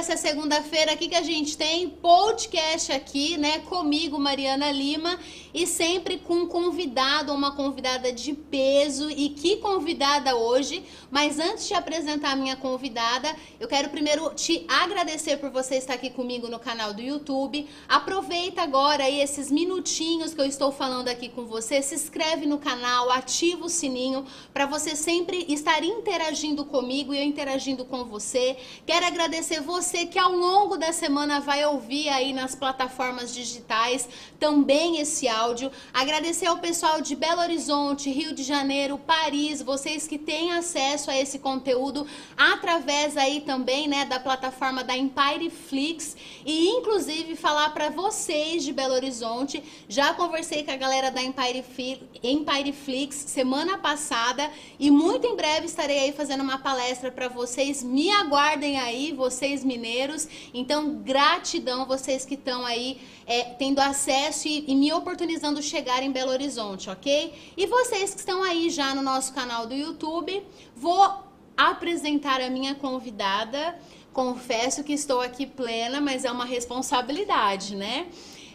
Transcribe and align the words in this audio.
essa 0.00 0.16
segunda-feira 0.16 0.92
aqui 0.92 1.08
que 1.08 1.14
a 1.14 1.22
gente 1.22 1.58
tem 1.58 1.86
podcast 1.90 2.90
aqui, 2.90 3.36
né, 3.36 3.58
comigo, 3.58 4.18
Mariana 4.18 4.72
Lima, 4.72 5.18
e 5.52 5.66
sempre 5.66 6.16
com 6.16 6.36
um 6.36 6.46
convidado, 6.46 7.34
uma 7.34 7.54
convidada 7.54 8.10
de 8.10 8.32
peso. 8.50 9.10
E 9.10 9.30
que 9.30 9.56
convidada 9.56 10.36
hoje! 10.36 10.82
Mas 11.10 11.38
antes 11.38 11.68
de 11.68 11.74
apresentar 11.74 12.32
a 12.32 12.36
minha 12.36 12.56
convidada, 12.56 13.34
eu 13.58 13.66
quero 13.66 13.88
primeiro 13.88 14.32
te 14.34 14.64
agradecer 14.68 15.38
por 15.38 15.50
você 15.50 15.76
estar 15.76 15.94
aqui 15.94 16.10
comigo 16.10 16.48
no 16.48 16.58
canal 16.58 16.92
do 16.92 17.00
YouTube. 17.00 17.68
Aproveita 17.88 18.62
agora 18.62 19.04
aí 19.04 19.20
esses 19.20 19.50
minutinhos 19.50 20.34
que 20.34 20.40
eu 20.40 20.44
estou 20.44 20.70
falando 20.70 21.08
aqui 21.08 21.28
com 21.28 21.46
você, 21.46 21.82
se 21.82 21.94
inscreve 21.94 22.46
no 22.46 22.58
canal, 22.58 23.10
ativa 23.10 23.66
o 23.66 23.68
sininho 23.68 24.24
para 24.52 24.66
você 24.66 24.94
sempre 24.94 25.44
estar 25.48 25.82
interagindo 25.84 26.64
comigo 26.64 27.12
e 27.12 27.18
eu 27.18 27.24
interagindo 27.24 27.84
com 27.84 28.04
você. 28.04 28.56
Quero 28.86 29.06
agradecer 29.06 29.60
você 29.60 30.06
que 30.06 30.18
ao 30.18 30.32
longo 30.32 30.76
da 30.76 30.92
semana 30.92 31.40
vai 31.40 31.64
ouvir 31.64 32.08
aí 32.08 32.32
nas 32.32 32.54
plataformas 32.54 33.34
digitais 33.34 34.08
também 34.38 34.98
esse 34.98 35.28
áudio. 35.28 35.70
Agradecer 35.92 36.46
ao 36.46 36.58
pessoal 36.58 37.00
de 37.00 37.14
Belo 37.14 37.40
Horizonte, 37.40 38.10
Rio 38.10 38.34
de 38.34 38.39
Janeiro, 38.42 38.98
Paris, 38.98 39.62
vocês 39.62 40.06
que 40.06 40.18
têm 40.18 40.52
acesso 40.52 41.10
a 41.10 41.18
esse 41.18 41.38
conteúdo 41.38 42.06
através 42.36 43.16
aí 43.16 43.40
também, 43.40 43.88
né, 43.88 44.04
da 44.04 44.18
plataforma 44.20 44.82
da 44.84 44.96
Empire 44.96 45.50
Flix 45.50 46.16
e 46.44 46.68
inclusive 46.68 47.36
falar 47.36 47.70
para 47.70 47.90
vocês 47.90 48.64
de 48.64 48.72
Belo 48.72 48.94
Horizonte. 48.94 49.62
Já 49.88 50.14
conversei 50.14 50.64
com 50.64 50.70
a 50.70 50.76
galera 50.76 51.10
da 51.10 51.22
Empire 51.22 52.72
Flix 52.72 53.16
semana 53.16 53.78
passada 53.78 54.50
e 54.78 54.90
muito 54.90 55.26
em 55.26 55.36
breve 55.36 55.66
estarei 55.66 55.98
aí 55.98 56.12
fazendo 56.12 56.42
uma 56.42 56.58
palestra 56.58 57.10
para 57.10 57.28
vocês. 57.28 57.82
Me 57.82 58.10
aguardem 58.10 58.78
aí, 58.78 59.12
vocês 59.12 59.64
mineiros. 59.64 60.28
Então, 60.52 60.96
gratidão 60.96 61.86
vocês 61.86 62.24
que 62.24 62.34
estão 62.34 62.64
aí 62.64 63.00
é, 63.26 63.44
tendo 63.44 63.78
acesso 63.78 64.48
e, 64.48 64.64
e 64.66 64.74
me 64.74 64.92
oportunizando 64.92 65.62
chegar 65.62 66.02
em 66.02 66.10
Belo 66.10 66.32
Horizonte, 66.32 66.90
ok? 66.90 67.32
E 67.56 67.66
vocês 67.66 68.12
que 68.12 68.20
estão 68.30 68.44
aí 68.44 68.70
já 68.70 68.94
no 68.94 69.02
nosso 69.02 69.34
canal 69.34 69.66
do 69.66 69.74
YouTube, 69.74 70.40
vou 70.76 71.12
apresentar 71.56 72.40
a 72.40 72.48
minha 72.48 72.76
convidada. 72.76 73.76
Confesso 74.12 74.84
que 74.84 74.92
estou 74.92 75.20
aqui 75.20 75.44
plena, 75.46 76.00
mas 76.00 76.24
é 76.24 76.30
uma 76.30 76.44
responsabilidade, 76.44 77.74
né? 77.74 78.06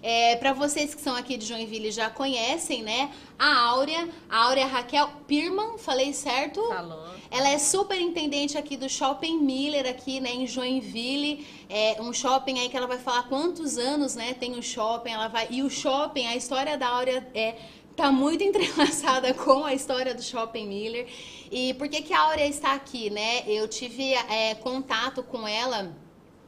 É, 0.02 0.38
para 0.38 0.54
vocês 0.54 0.96
que 0.96 1.02
são 1.02 1.14
aqui 1.14 1.36
de 1.36 1.46
Joinville 1.46 1.92
já 1.92 2.10
conhecem, 2.10 2.84
né? 2.84 3.12
A 3.38 3.54
Áurea, 3.66 4.08
a 4.30 4.46
Áurea 4.46 4.66
Raquel 4.66 5.10
Pirman, 5.28 5.78
falei 5.78 6.14
certo? 6.14 6.62
Falou. 6.70 7.10
Ela 7.30 7.50
é 7.50 7.58
superintendente 7.58 8.58
aqui 8.58 8.78
do 8.78 8.88
Shopping 8.88 9.40
Miller, 9.40 9.90
aqui, 9.90 10.22
né, 10.22 10.32
em 10.32 10.48
Joinville. 10.48 11.46
É 11.70 11.98
um 12.00 12.14
shopping 12.14 12.60
aí 12.60 12.70
que 12.70 12.78
ela 12.78 12.88
vai 12.88 13.00
falar 13.00 13.24
quantos 13.24 13.78
anos, 13.78 14.16
né, 14.16 14.34
tem 14.36 14.58
o 14.58 14.64
shopping, 14.64 15.12
ela 15.12 15.28
vai... 15.28 15.48
E 15.50 15.64
o 15.64 15.70
shopping, 15.70 16.28
a 16.28 16.36
história 16.36 16.78
da 16.78 16.88
Áurea 16.88 17.28
é 17.34 17.56
tá 17.96 18.12
muito 18.12 18.44
entrelaçada 18.46 19.34
com 19.34 19.64
a 19.64 19.74
história 19.74 20.14
do 20.14 20.22
Shopping 20.22 20.68
Miller. 20.68 21.08
E 21.52 21.74
por 21.76 21.88
que, 21.88 22.02
que 22.02 22.14
a 22.14 22.22
Áurea 22.22 22.48
está 22.48 22.74
aqui, 22.74 23.10
né? 23.10 23.44
Eu 23.48 23.68
tive 23.68 24.14
é, 24.14 24.56
contato 24.56 25.24
com 25.24 25.48
ela 25.48 25.96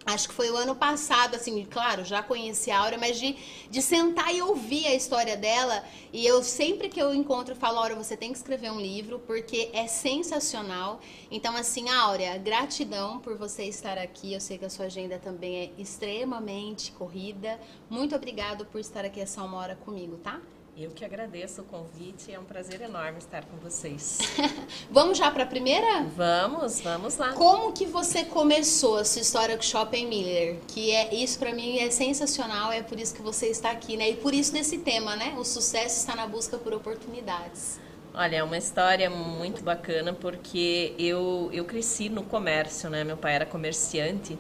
Acho 0.07 0.29
que 0.29 0.33
foi 0.33 0.49
o 0.49 0.55
ano 0.55 0.73
passado, 0.73 1.35
assim, 1.35 1.65
claro, 1.65 2.05
já 2.05 2.23
conheci 2.23 2.71
a 2.71 2.79
Aura, 2.79 2.97
mas 2.97 3.19
de, 3.19 3.35
de 3.69 3.81
sentar 3.81 4.33
e 4.33 4.41
ouvir 4.41 4.87
a 4.87 4.95
história 4.95 5.35
dela. 5.35 5.83
E 6.13 6.25
eu 6.25 6.41
sempre 6.41 6.87
que 6.87 6.97
eu 6.97 7.13
encontro, 7.13 7.53
falo, 7.57 7.77
Aura, 7.77 7.93
você 7.93 8.15
tem 8.15 8.31
que 8.31 8.37
escrever 8.37 8.71
um 8.71 8.79
livro, 8.79 9.19
porque 9.27 9.69
é 9.73 9.85
sensacional. 9.85 11.01
Então, 11.29 11.57
assim, 11.57 11.89
Áurea, 11.89 12.37
gratidão 12.37 13.19
por 13.19 13.37
você 13.37 13.65
estar 13.65 13.97
aqui. 13.97 14.31
Eu 14.31 14.39
sei 14.39 14.57
que 14.57 14.63
a 14.63 14.69
sua 14.69 14.85
agenda 14.85 15.19
também 15.19 15.57
é 15.57 15.71
extremamente 15.77 16.93
corrida. 16.93 17.59
Muito 17.89 18.15
obrigado 18.15 18.65
por 18.65 18.79
estar 18.79 19.03
aqui 19.03 19.19
essa 19.19 19.43
uma 19.43 19.57
hora 19.57 19.75
comigo, 19.75 20.15
tá? 20.19 20.39
Eu 20.79 20.91
que 20.91 21.03
agradeço 21.03 21.61
o 21.61 21.63
convite, 21.63 22.31
é 22.31 22.39
um 22.39 22.43
prazer 22.43 22.81
enorme 22.81 23.17
estar 23.17 23.43
com 23.45 23.57
vocês. 23.57 24.19
vamos 24.91 25.17
já 25.17 25.31
para 25.31 25.41
a 25.41 25.47
primeira? 25.47 26.03
Vamos, 26.15 26.81
vamos 26.81 27.17
lá. 27.17 27.33
Como 27.33 27.73
que 27.73 27.87
você 27.87 28.23
começou 28.23 28.97
a 28.97 29.03
sua 29.03 29.23
história 29.23 29.55
com 29.57 29.63
Shopping 29.63 30.05
Miller? 30.05 30.59
Que 30.67 30.91
é 30.91 31.15
isso 31.15 31.39
para 31.39 31.51
mim 31.51 31.79
é 31.79 31.89
sensacional, 31.89 32.71
é 32.71 32.83
por 32.83 32.99
isso 32.99 33.15
que 33.15 33.23
você 33.23 33.47
está 33.47 33.71
aqui, 33.71 33.97
né? 33.97 34.11
E 34.11 34.17
por 34.17 34.35
isso 34.35 34.53
desse 34.53 34.77
tema, 34.77 35.15
né? 35.15 35.33
O 35.39 35.43
sucesso 35.43 35.97
está 35.97 36.15
na 36.15 36.27
busca 36.27 36.59
por 36.59 36.71
oportunidades. 36.71 37.79
Olha, 38.13 38.35
é 38.35 38.43
uma 38.43 38.57
história 38.57 39.09
muito 39.09 39.63
bacana 39.63 40.13
porque 40.13 40.93
eu, 40.99 41.49
eu 41.51 41.65
cresci 41.65 42.07
no 42.07 42.21
comércio, 42.21 42.87
né? 42.87 43.03
Meu 43.03 43.17
pai 43.17 43.33
era 43.33 43.47
comerciante. 43.47 44.37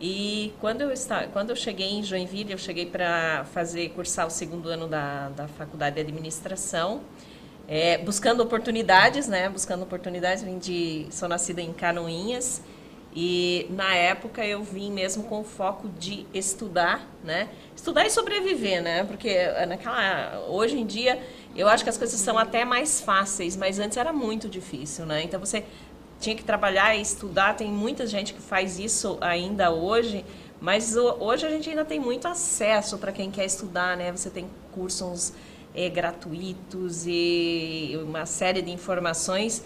E 0.00 0.52
quando 0.60 0.82
eu, 0.82 0.92
estava, 0.92 1.26
quando 1.28 1.50
eu 1.50 1.56
cheguei 1.56 1.90
em 1.90 2.02
Joinville, 2.02 2.52
eu 2.52 2.58
cheguei 2.58 2.86
para 2.86 3.46
fazer, 3.52 3.88
cursar 3.90 4.26
o 4.26 4.30
segundo 4.30 4.68
ano 4.68 4.86
da, 4.86 5.30
da 5.30 5.48
faculdade 5.48 5.94
de 5.94 6.02
administração, 6.02 7.00
é, 7.66 7.98
buscando 7.98 8.42
oportunidades, 8.42 9.26
né? 9.26 9.48
Buscando 9.48 9.82
oportunidades, 9.82 10.42
vim 10.42 10.58
de, 10.58 11.06
sou 11.10 11.28
nascida 11.28 11.62
em 11.62 11.72
Canoinhas 11.72 12.62
e 13.18 13.66
na 13.70 13.94
época 13.94 14.44
eu 14.44 14.62
vim 14.62 14.92
mesmo 14.92 15.24
com 15.24 15.40
o 15.40 15.44
foco 15.44 15.88
de 15.88 16.26
estudar, 16.34 17.08
né? 17.24 17.48
Estudar 17.74 18.06
e 18.06 18.10
sobreviver, 18.10 18.82
né? 18.82 19.04
Porque 19.04 19.34
naquela, 19.66 20.44
hoje 20.48 20.78
em 20.78 20.84
dia 20.84 21.18
eu 21.56 21.66
acho 21.66 21.82
que 21.82 21.88
as 21.88 21.96
coisas 21.96 22.20
são 22.20 22.36
até 22.36 22.62
mais 22.62 23.00
fáceis, 23.00 23.56
mas 23.56 23.78
antes 23.78 23.96
era 23.96 24.12
muito 24.12 24.50
difícil, 24.50 25.06
né? 25.06 25.22
Então 25.22 25.40
você 25.40 25.64
tinha 26.20 26.34
que 26.34 26.44
trabalhar 26.44 26.94
e 26.96 27.00
estudar. 27.00 27.54
Tem 27.54 27.70
muita 27.70 28.06
gente 28.06 28.34
que 28.34 28.40
faz 28.40 28.78
isso 28.78 29.18
ainda 29.20 29.70
hoje, 29.70 30.24
mas 30.60 30.96
hoje 30.96 31.46
a 31.46 31.50
gente 31.50 31.68
ainda 31.68 31.84
tem 31.84 32.00
muito 32.00 32.26
acesso 32.26 32.98
para 32.98 33.12
quem 33.12 33.30
quer 33.30 33.44
estudar, 33.44 33.96
né? 33.96 34.10
Você 34.12 34.30
tem 34.30 34.48
cursos 34.72 35.32
é, 35.74 35.88
gratuitos 35.88 37.04
e 37.06 37.98
uma 38.02 38.24
série 38.26 38.62
de 38.62 38.70
informações. 38.70 39.62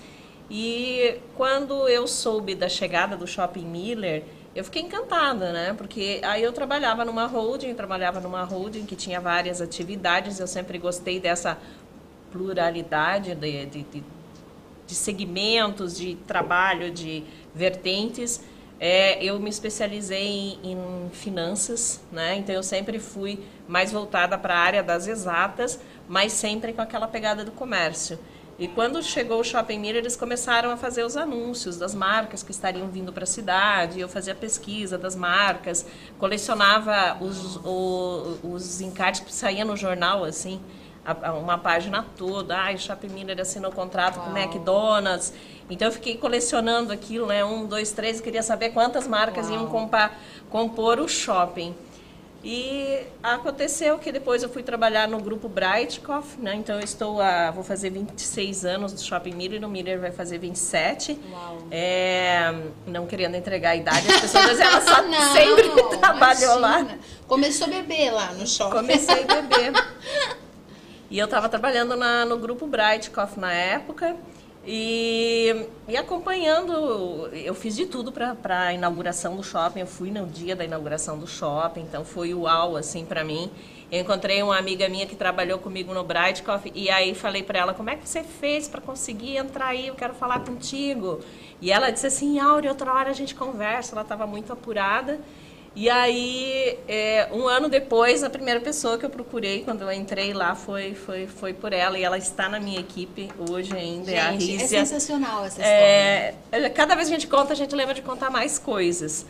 E 0.51 1.19
quando 1.37 1.89
eu 1.89 2.09
soube 2.09 2.57
da 2.57 2.69
chegada 2.69 3.17
do 3.17 3.27
Shopping 3.27 3.65
Miller, 3.65 4.25
eu 4.55 4.65
fiquei 4.65 4.83
encantada, 4.83 5.53
né? 5.53 5.73
Porque 5.79 6.21
aí 6.25 6.43
eu 6.43 6.53
trabalhava 6.53 7.05
numa 7.05 7.27
holding, 7.27 7.73
trabalhava 7.75 8.19
numa 8.21 8.43
holding 8.43 8.85
que 8.85 8.97
tinha 8.97 9.21
várias 9.21 9.61
atividades. 9.61 10.41
Eu 10.41 10.49
sempre 10.49 10.77
gostei 10.77 11.21
dessa 11.21 11.57
pluralidade 12.33 13.35
de, 13.37 13.67
de, 13.67 13.83
de 13.85 14.05
de 14.91 14.97
segmentos 14.97 15.97
de 15.97 16.17
trabalho, 16.27 16.91
de 16.91 17.23
vertentes. 17.55 18.43
É, 18.81 19.23
eu 19.23 19.39
me 19.39 19.49
especializei 19.49 20.59
em, 20.65 20.73
em, 20.73 21.11
finanças, 21.13 22.01
né? 22.11 22.37
Então 22.37 22.55
eu 22.55 22.63
sempre 22.63 22.99
fui 22.99 23.39
mais 23.69 23.93
voltada 23.93 24.37
para 24.37 24.55
a 24.55 24.59
área 24.59 24.83
das 24.83 25.07
exatas, 25.07 25.79
mas 26.09 26.33
sempre 26.33 26.73
com 26.73 26.83
aquela 26.83 27.07
pegada 27.07 27.45
do 27.45 27.53
comércio. 27.53 28.19
E 28.59 28.67
quando 28.67 29.03
chegou 29.03 29.41
o 29.41 29.45
Shopping 29.45 29.79
Mirror, 29.79 29.99
eles 29.99 30.17
começaram 30.17 30.71
a 30.71 30.77
fazer 30.77 31.05
os 31.05 31.17
anúncios 31.17 31.79
das 31.79 31.95
marcas 31.95 32.43
que 32.43 32.51
estariam 32.51 32.89
vindo 32.89 33.13
para 33.13 33.25
a 33.25 33.27
cidade. 33.27 34.01
Eu 34.01 34.09
fazia 34.09 34.35
pesquisa 34.35 34.99
das 34.99 35.15
marcas, 35.15 35.87
colecionava 36.19 37.17
os, 37.23 37.57
os, 37.65 38.39
os 38.43 38.81
encartes 38.81 39.21
que 39.21 39.33
saíam 39.33 39.67
no 39.67 39.77
jornal, 39.77 40.25
assim 40.25 40.61
uma 41.41 41.59
página 41.59 42.05
toda. 42.17 42.57
Ai, 42.57 42.77
Shopping 42.77 43.09
Miller 43.09 43.41
assinou 43.41 43.73
contrato 43.73 44.19
Uau. 44.19 44.27
com 44.27 44.37
McDonald's. 44.39 45.33
Então 45.69 45.89
eu 45.89 45.93
fiquei 45.93 46.17
colecionando 46.17 46.93
aquilo, 46.93 47.27
né? 47.27 47.45
Um, 47.45 47.67
dois, 47.67 47.93
três, 47.93 48.21
queria 48.21 48.43
saber 48.43 48.71
quantas 48.71 49.07
marcas 49.07 49.47
Uau. 49.47 49.55
iam 49.55 49.67
compar, 49.67 50.19
compor 50.51 50.99
o 50.99 51.09
shopping. 51.09 51.75
E 52.43 53.03
aconteceu 53.23 53.99
que 53.99 54.11
depois 54.11 54.43
eu 54.43 54.49
fui 54.49 54.63
trabalhar 54.63 55.07
no 55.07 55.21
grupo 55.21 55.47
Brightcoff, 55.47 56.41
né? 56.41 56.55
Então 56.55 56.77
eu 56.77 56.83
estou 56.83 57.21
a, 57.21 57.51
vou 57.51 57.63
fazer 57.63 57.91
26 57.91 58.65
anos 58.65 58.95
do 58.95 59.01
Shopping 59.03 59.35
Miller, 59.35 59.63
o 59.63 59.69
Miller 59.69 60.01
vai 60.01 60.11
fazer 60.11 60.39
27. 60.39 61.21
Uau. 61.31 61.59
É, 61.71 62.51
não 62.87 63.07
querendo 63.07 63.35
entregar 63.35 63.71
a 63.71 63.77
idade, 63.77 64.11
as 64.11 64.21
pessoas 64.23 64.59
elas 64.59 64.85
só 64.85 65.03
não, 65.07 65.33
sempre 65.33 65.69
trabalhou 66.01 66.59
lá. 66.59 66.87
Começou 67.29 67.67
a 67.67 67.71
beber 67.71 68.11
lá 68.11 68.33
no 68.33 68.47
shopping. 68.47 68.77
Comecei 68.77 69.23
a 69.29 69.43
beber. 69.43 69.73
E 71.11 71.19
eu 71.19 71.25
estava 71.25 71.49
trabalhando 71.49 71.97
na, 71.97 72.25
no 72.25 72.39
grupo 72.39 72.69
Brightcoff 72.69 73.39
na 73.39 73.53
época 73.53 74.17
e, 74.65 75.67
e 75.89 75.97
acompanhando, 75.97 77.29
eu 77.33 77.53
fiz 77.53 77.75
de 77.75 77.87
tudo 77.87 78.13
para 78.13 78.61
a 78.61 78.73
inauguração 78.73 79.35
do 79.35 79.43
shopping. 79.43 79.81
Eu 79.81 79.89
fui 79.89 80.13
no 80.13 80.25
dia 80.27 80.55
da 80.55 80.65
inauguração 80.65 81.19
do 81.19 81.27
shopping, 81.27 81.81
então 81.81 82.05
foi 82.05 82.33
uau 82.33 82.77
assim 82.77 83.05
para 83.05 83.25
mim. 83.25 83.51
Eu 83.91 84.03
encontrei 84.03 84.41
uma 84.41 84.57
amiga 84.57 84.89
minha 84.89 85.05
que 85.05 85.17
trabalhou 85.17 85.59
comigo 85.59 85.93
no 85.93 86.05
Brightcoff 86.05 86.71
e 86.73 86.89
aí 86.89 87.13
falei 87.13 87.43
para 87.43 87.59
ela 87.59 87.75
como 87.75 87.91
é 87.91 87.97
que 87.97 88.09
você 88.09 88.23
fez 88.23 88.69
para 88.69 88.81
conseguir 88.81 89.37
entrar 89.37 89.67
aí. 89.67 89.89
Eu 89.89 89.97
quero 89.97 90.15
falar 90.15 90.45
contigo. 90.45 91.21
E 91.61 91.73
ela 91.73 91.91
disse 91.91 92.07
assim, 92.07 92.39
Áurea, 92.39 92.71
outra 92.71 92.93
hora 92.93 93.11
a 93.11 93.15
gente 93.15 93.35
conversa. 93.35 93.97
Ela 93.97 94.03
estava 94.03 94.29
muito 94.29 94.53
apurada. 94.53 95.19
E 95.75 95.89
aí, 95.89 96.79
é, 96.89 97.29
um 97.33 97.47
ano 97.47 97.69
depois, 97.69 98.25
a 98.25 98.31
primeira 98.31 98.61
pessoa 98.61 98.99
que 98.99 99.07
eu 99.07 99.11
procurei 99.11 99.63
quando 99.63 99.83
eu 99.83 99.93
entrei 99.93 100.33
lá 100.33 100.57
foi, 100.57 100.95
foi, 100.95 101.29
foi 101.29 101.55
por 101.55 101.73
ela. 101.73 101.97
E 101.97 102.03
ela 102.03 102.19
está 102.19 102.49
na 102.49 102.59
minha 102.59 102.81
equipe 102.81 103.31
hoje 103.49 103.73
ainda, 103.75 104.07
gente, 104.07 104.15
é 104.15 104.21
a 104.21 104.31
Rícia. 104.31 104.79
É 104.79 104.85
sensacional 104.85 105.45
essa 105.45 105.63
é, 105.63 106.35
história. 106.51 106.67
É, 106.67 106.71
cada 106.71 106.95
vez 106.97 107.09
que 107.09 107.15
a 107.15 107.19
gente 107.19 107.29
conta, 107.29 107.53
a 107.53 107.57
gente 107.57 107.75
lembra 107.75 107.95
de 107.95 108.03
contar 108.03 108.31
mais 108.31 108.59
coisas. 108.59 109.25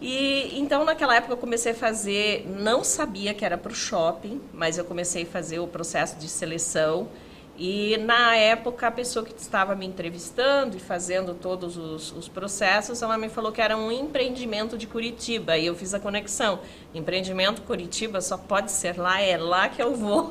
E 0.00 0.58
então 0.58 0.84
naquela 0.84 1.16
época 1.16 1.32
eu 1.32 1.38
comecei 1.38 1.72
a 1.72 1.74
fazer, 1.74 2.46
não 2.48 2.84
sabia 2.84 3.34
que 3.34 3.44
era 3.44 3.58
para 3.58 3.72
o 3.72 3.74
shopping, 3.74 4.40
mas 4.52 4.78
eu 4.78 4.84
comecei 4.84 5.24
a 5.24 5.26
fazer 5.26 5.58
o 5.58 5.66
processo 5.66 6.16
de 6.16 6.28
seleção. 6.28 7.08
E 7.58 7.96
na 7.96 8.36
época 8.36 8.86
a 8.86 8.90
pessoa 8.90 9.24
que 9.24 9.34
estava 9.36 9.74
me 9.74 9.84
entrevistando 9.84 10.76
e 10.76 10.80
fazendo 10.80 11.34
todos 11.34 11.76
os, 11.76 12.12
os, 12.12 12.28
processos, 12.28 13.02
ela 13.02 13.18
me 13.18 13.28
falou 13.28 13.50
que 13.50 13.60
era 13.60 13.76
um 13.76 13.90
empreendimento 13.90 14.78
de 14.78 14.86
Curitiba. 14.86 15.58
E 15.58 15.66
eu 15.66 15.74
fiz 15.74 15.92
a 15.92 15.98
conexão. 15.98 16.60
Empreendimento 16.94 17.62
Curitiba 17.62 18.20
só 18.20 18.38
pode 18.38 18.70
ser 18.70 18.96
lá, 18.96 19.20
é 19.20 19.36
lá 19.36 19.68
que 19.68 19.82
eu 19.82 19.92
vou. 19.96 20.30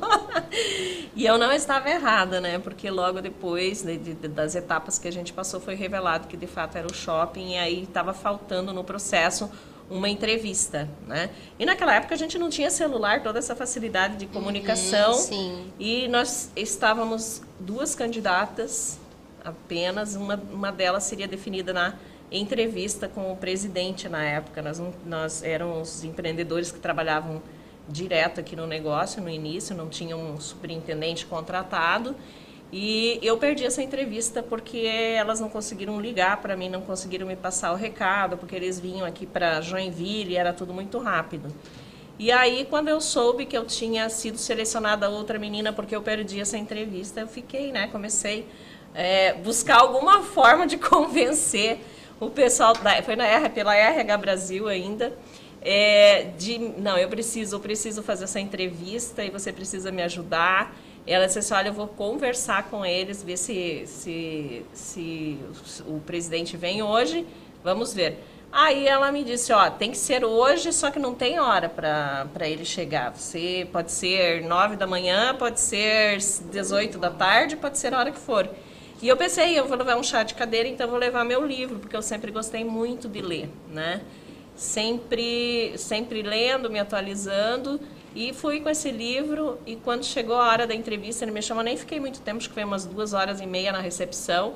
e 1.14 1.26
eu 1.26 1.38
não 1.38 1.52
estava 1.52 1.90
errada, 1.90 2.40
né? 2.40 2.60
Porque 2.60 2.90
logo 2.90 3.20
depois 3.22 3.84
de, 3.84 3.98
de, 3.98 4.14
das 4.14 4.56
etapas 4.56 4.98
que 4.98 5.10
a 5.10 5.12
gente 5.12 5.34
passou 5.34 5.60
foi 5.60 5.76
revelado 5.76 6.30
que 6.30 6.38
de 6.38 6.48
fato 6.48 6.78
era 6.78 6.88
o 6.88 6.94
shopping 6.94 7.56
e 7.56 7.58
aí 7.58 7.84
estava 7.84 8.14
faltando 8.14 8.72
no 8.72 8.86
processo 8.86 9.52
uma 9.90 10.10
entrevista, 10.10 10.88
né? 11.06 11.30
E 11.58 11.66
naquela 11.66 11.96
época 11.96 12.14
a 12.14 12.18
gente 12.18 12.38
não 12.38 12.50
tinha 12.50 12.70
celular, 12.70 13.24
toda 13.24 13.40
essa 13.40 13.56
facilidade 13.56 14.18
de 14.18 14.26
uhum, 14.26 14.32
comunicação. 14.32 15.12
Uhum, 15.14 15.18
sim. 15.18 15.74
E 15.80 16.08
nós 16.08 16.52
estávamos 16.56 17.42
duas 17.60 17.96
candidatas 17.96 19.00
apenas, 19.44 20.16
uma, 20.16 20.36
uma 20.52 20.72
delas 20.72 21.04
seria 21.04 21.28
definida 21.28 21.72
na 21.72 21.94
entrevista 22.32 23.08
com 23.08 23.32
o 23.32 23.38
presidente 23.38 24.10
na 24.10 24.24
época. 24.24 24.62
Nós, 24.62 24.82
nós 25.06 25.44
éramos 25.44 26.04
empreendedores 26.04 26.72
que 26.72 26.80
trabalhavam 26.80 27.42
direto 27.88 28.42
aqui 28.42 28.56
no 28.56 28.68
negócio 28.68 29.22
no 29.22 29.30
início, 29.30 29.74
não 29.76 29.88
tinha 29.88 30.18
um 30.18 30.40
superintendente 30.40 31.26
contratado. 31.26 32.16
E 32.72 33.18
eu 33.22 33.38
perdi 33.38 33.66
essa 33.66 33.82
entrevista 33.82 34.44
porque 34.44 34.78
elas 34.78 35.40
não 35.40 35.48
conseguiram 35.48 36.02
ligar 36.02 36.42
para 36.42 36.58
mim, 36.58 36.68
não 36.68 36.82
conseguiram 36.82 37.26
me 37.26 37.36
passar 37.36 37.72
o 37.72 37.76
recado, 37.76 38.38
porque 38.38 38.56
eles 38.56 38.80
vinham 38.80 39.06
aqui 39.06 39.26
para 39.26 39.62
Joinville 39.62 40.34
e 40.34 40.36
era 40.36 40.52
tudo 40.52 40.74
muito 40.74 40.98
rápido. 40.98 41.54
E 42.20 42.32
aí, 42.32 42.66
quando 42.70 42.88
eu 42.88 43.00
soube 43.00 43.46
que 43.46 43.56
eu 43.56 43.64
tinha 43.64 44.10
sido 44.10 44.38
selecionada 44.38 45.08
outra 45.08 45.38
menina 45.38 45.72
porque 45.72 45.96
eu 45.96 46.02
perdi 46.02 46.42
essa 46.42 46.58
entrevista, 46.58 47.22
eu 47.22 47.28
fiquei, 47.28 47.72
né? 47.72 47.88
Comecei 47.88 48.48
a 48.94 49.00
é, 49.00 49.34
buscar 49.34 49.78
alguma 49.78 50.24
forma 50.34 50.66
de 50.68 50.78
convencer 50.78 51.80
o 52.20 52.30
pessoal, 52.30 52.74
da, 52.74 53.02
foi 53.04 53.16
na 53.16 53.26
R, 53.26 53.50
pela 53.50 53.76
RH 53.76 54.18
Brasil 54.18 54.68
ainda, 54.68 55.14
é, 55.62 56.32
de 56.38 56.58
não, 56.58 56.98
eu 56.98 57.08
preciso, 57.08 57.56
eu 57.56 57.60
preciso 57.60 58.02
fazer 58.02 58.24
essa 58.24 58.40
entrevista 58.40 59.24
e 59.24 59.30
você 59.30 59.54
precisa 59.54 59.92
me 59.92 60.02
ajudar. 60.02 60.76
Ela 61.08 61.26
disse 61.26 61.40
assim, 61.40 61.54
olha, 61.54 61.70
eu 61.70 61.74
vou 61.74 61.88
conversar 61.88 62.70
com 62.70 62.86
eles, 62.86 63.24
ver 63.24 63.38
se, 63.38 63.84
se, 63.88 64.66
se 64.74 65.38
o 65.88 66.02
presidente 66.02 66.58
vem 66.58 66.84
hoje, 66.84 67.26
vamos 67.64 67.94
ver. 67.94 68.20
Aí 68.52 68.88
ela 68.88 69.12
me 69.12 69.24
disse, 69.24 69.52
ó, 69.54 69.70
tem 69.70 69.92
que 69.92 69.98
ser 69.98 70.24
hoje, 70.24 70.72
só 70.74 70.90
que 70.90 71.00
não 71.00 71.14
tem 71.14 71.40
hora 71.40 71.70
para 71.70 72.48
ele 72.48 72.66
chegar. 72.66 73.12
Você 73.12 73.68
pode 73.72 73.92
ser 73.92 74.42
nove 74.44 74.76
da 74.76 74.88
manhã, 74.88 75.36
pode 75.36 75.60
ser 75.60 76.18
18 76.18 76.98
da 76.98 77.10
tarde, 77.10 77.56
pode 77.56 77.78
ser 77.78 77.94
a 77.94 78.00
hora 78.00 78.12
que 78.12 78.20
for. 78.20 78.50
E 79.02 79.08
eu 79.08 79.16
pensei, 79.16 79.58
eu 79.58 79.68
vou 79.68 79.78
levar 79.78 79.96
um 79.96 80.04
chá 80.04 80.24
de 80.24 80.34
cadeira, 80.34 80.68
então 80.68 80.90
vou 80.90 80.98
levar 80.98 81.24
meu 81.24 81.46
livro, 81.46 81.78
porque 81.78 81.96
eu 81.96 82.02
sempre 82.02 82.32
gostei 82.32 82.64
muito 82.64 83.08
de 83.08 83.22
ler, 83.22 83.50
né? 83.72 84.02
Sempre, 84.56 85.78
sempre 85.78 86.24
lendo, 86.24 86.70
me 86.70 86.80
atualizando. 86.80 87.80
E 88.18 88.34
fui 88.34 88.60
com 88.62 88.68
esse 88.68 88.90
livro 88.90 89.60
e 89.64 89.76
quando 89.76 90.04
chegou 90.04 90.36
a 90.38 90.50
hora 90.50 90.66
da 90.66 90.74
entrevista, 90.74 91.24
ele 91.24 91.32
me 91.32 91.40
chamou, 91.40 91.64
nem 91.64 91.78
fiquei 91.78 92.00
muito 92.00 92.20
tempo, 92.20 92.38
acho 92.38 92.48
que 92.48 92.54
foi 92.56 92.64
umas 92.64 92.84
duas 92.84 93.14
horas 93.14 93.40
e 93.40 93.46
meia 93.46 93.72
na 93.72 93.80
recepção. 93.80 94.56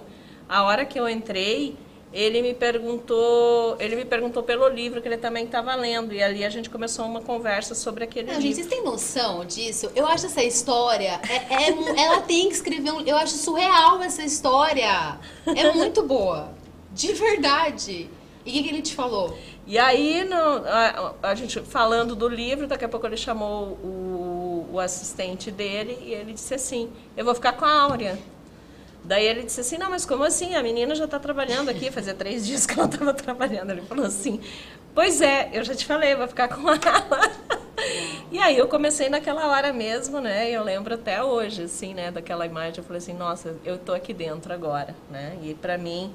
A 0.49 0.63
hora 0.63 0.83
que 0.83 0.99
eu 0.99 1.07
entrei, 1.07 1.77
ele 2.11 2.41
me 2.41 2.55
perguntou, 2.55 3.77
ele 3.79 3.95
me 3.95 4.03
perguntou 4.03 4.41
pelo 4.41 4.67
livro 4.67 4.99
que 4.99 5.07
ele 5.07 5.17
também 5.17 5.45
estava 5.45 5.75
lendo 5.75 6.11
e 6.11 6.23
ali 6.23 6.43
a 6.43 6.49
gente 6.49 6.71
começou 6.71 7.05
uma 7.05 7.21
conversa 7.21 7.75
sobre 7.75 8.03
aquele 8.03 8.31
Não, 8.31 8.39
livro. 8.39 8.47
Gente, 8.47 8.55
vocês 8.55 8.67
têm 8.67 8.83
noção 8.83 9.45
disso? 9.45 9.91
Eu 9.95 10.07
acho 10.07 10.25
essa 10.25 10.43
história, 10.43 11.21
é, 11.29 11.69
é, 11.69 12.03
ela 12.03 12.21
tem 12.21 12.47
que 12.47 12.55
escrever 12.55 12.91
um, 12.91 13.01
eu 13.01 13.15
acho 13.15 13.35
surreal 13.35 14.01
essa 14.01 14.23
história. 14.23 15.19
É 15.45 15.71
muito 15.71 16.01
boa, 16.01 16.51
de 16.91 17.13
verdade. 17.13 18.09
E 18.43 18.49
o 18.49 18.53
que, 18.53 18.63
que 18.63 18.69
ele 18.69 18.81
te 18.81 18.95
falou? 18.95 19.37
E 19.67 19.77
aí, 19.77 20.23
no, 20.23 20.35
a, 20.35 21.13
a, 21.23 21.35
gente 21.35 21.59
falando 21.61 22.15
do 22.15 22.27
livro, 22.27 22.67
daqui 22.67 22.83
a 22.83 22.89
pouco 22.89 23.05
ele 23.05 23.17
chamou 23.17 23.77
o, 23.83 24.69
o 24.73 24.79
assistente 24.79 25.51
dele 25.51 25.97
e 26.01 26.13
ele 26.13 26.33
disse 26.33 26.53
assim: 26.53 26.91
Eu 27.15 27.23
vou 27.23 27.35
ficar 27.35 27.53
com 27.53 27.65
a 27.65 27.81
Áurea. 27.81 28.17
Daí 29.03 29.25
ele 29.25 29.43
disse 29.43 29.61
assim: 29.61 29.77
Não, 29.77 29.89
mas 29.89 30.05
como 30.05 30.23
assim? 30.23 30.55
A 30.55 30.63
menina 30.63 30.95
já 30.95 31.05
está 31.05 31.19
trabalhando 31.19 31.69
aqui, 31.69 31.91
fazia 31.91 32.13
três 32.13 32.45
dias 32.45 32.65
que 32.65 32.73
ela 32.73 32.87
estava 32.87 33.13
trabalhando. 33.13 33.71
Ele 33.71 33.81
falou 33.81 34.05
assim: 34.05 34.39
Pois 34.93 35.21
é, 35.21 35.49
eu 35.53 35.63
já 35.63 35.75
te 35.75 35.85
falei, 35.85 36.15
vou 36.15 36.27
ficar 36.27 36.47
com 36.47 36.61
ela. 36.69 37.31
e 38.31 38.39
aí 38.39 38.57
eu 38.57 38.67
comecei 38.67 39.09
naquela 39.09 39.47
hora 39.47 39.71
mesmo, 39.71 40.19
né? 40.19 40.49
Eu 40.49 40.63
lembro 40.63 40.95
até 40.95 41.23
hoje, 41.23 41.63
assim, 41.63 41.93
né, 41.93 42.11
daquela 42.11 42.45
imagem. 42.45 42.79
Eu 42.79 42.83
falei 42.83 42.97
assim: 42.97 43.13
Nossa, 43.13 43.55
eu 43.63 43.77
tô 43.77 43.93
aqui 43.93 44.13
dentro 44.13 44.53
agora, 44.53 44.95
né? 45.09 45.37
E 45.43 45.53
para 45.53 45.77
mim 45.77 46.13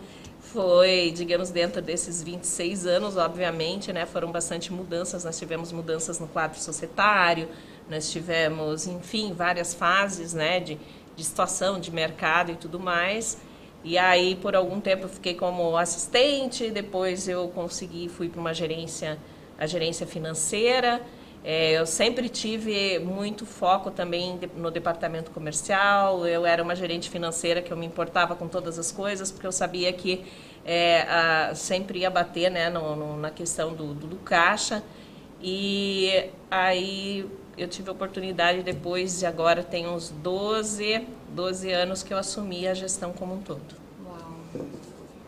foi, 0.53 1.13
digamos, 1.15 1.51
dentro 1.51 1.83
desses 1.83 2.23
26 2.23 2.87
anos, 2.87 3.17
obviamente, 3.17 3.93
né, 3.93 4.07
foram 4.07 4.31
bastante 4.31 4.73
mudanças. 4.73 5.25
Nós 5.25 5.39
tivemos 5.39 5.73
mudanças 5.73 6.19
no 6.19 6.27
quadro 6.29 6.59
societário, 6.59 7.49
nós 7.89 8.11
tivemos, 8.11 8.87
enfim, 8.87 9.33
várias 9.33 9.75
fases, 9.75 10.33
né, 10.33 10.61
de, 10.61 10.79
de 11.15 11.25
situação, 11.25 11.81
de 11.81 11.91
mercado 11.91 12.53
e 12.53 12.57
tudo 12.57 12.79
mais. 12.79 13.39
E 13.85 13.99
aí, 13.99 14.37
por 14.37 14.57
algum 14.57 14.81
tempo, 14.81 15.05
eu 15.05 15.09
fiquei 15.09 15.35
como 15.35 15.77
assistente, 15.77 16.71
depois 16.71 17.29
eu 17.29 17.49
consegui, 17.49 18.09
fui 18.09 18.29
para 18.29 18.41
uma 18.41 18.55
gerência, 18.55 19.19
a 19.59 19.67
gerência 19.67 20.07
financeira. 20.07 21.03
É, 21.49 21.79
eu 21.79 21.87
sempre 21.87 22.29
tive 22.29 22.99
muito 22.99 23.47
foco 23.47 23.89
também 23.89 24.37
no 24.57 24.69
departamento 24.69 25.31
comercial. 25.31 26.27
Eu 26.27 26.45
era 26.45 26.61
uma 26.61 26.75
gerente 26.75 27.09
financeira 27.09 27.63
que 27.63 27.73
eu 27.73 27.77
me 27.77 27.87
importava 27.87 28.35
com 28.35 28.49
todas 28.49 28.81
as 28.81 28.91
coisas, 28.91 29.31
porque 29.31 29.47
eu 29.47 29.53
sabia 29.53 29.93
que 29.93 30.25
é, 30.65 31.03
a, 31.03 31.55
sempre 31.55 32.01
ia 32.01 32.11
bater 32.11 32.51
né, 32.51 32.69
no, 32.69 32.97
no, 32.97 33.17
na 33.17 33.31
questão 33.31 33.73
do, 33.73 33.95
do, 33.95 34.09
do, 34.09 34.17
caixa. 34.17 34.83
E 35.41 36.31
aí 36.51 37.25
eu 37.57 37.69
tive 37.69 37.91
a 37.91 37.93
oportunidade 37.93 38.65
depois, 38.65 39.21
de 39.21 39.27
agora 39.27 39.63
tem 39.63 39.87
uns 39.87 40.11
12, 40.11 41.07
12 41.29 41.71
anos 41.71 42.03
que 42.03 42.13
eu 42.13 42.19
assumi 42.19 42.67
a 42.67 42.75
gestão 42.75 43.13
como 43.13 43.35
um 43.35 43.41
todo. 43.41 43.63
Uau! 44.05 44.67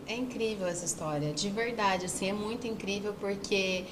É 0.05 0.15
incrível 0.15 0.67
essa 0.67 0.83
história, 0.83 1.31
de 1.31 1.49
verdade, 1.49 2.07
assim, 2.07 2.29
é 2.29 2.33
muito 2.33 2.67
incrível 2.67 3.15
porque 3.21 3.85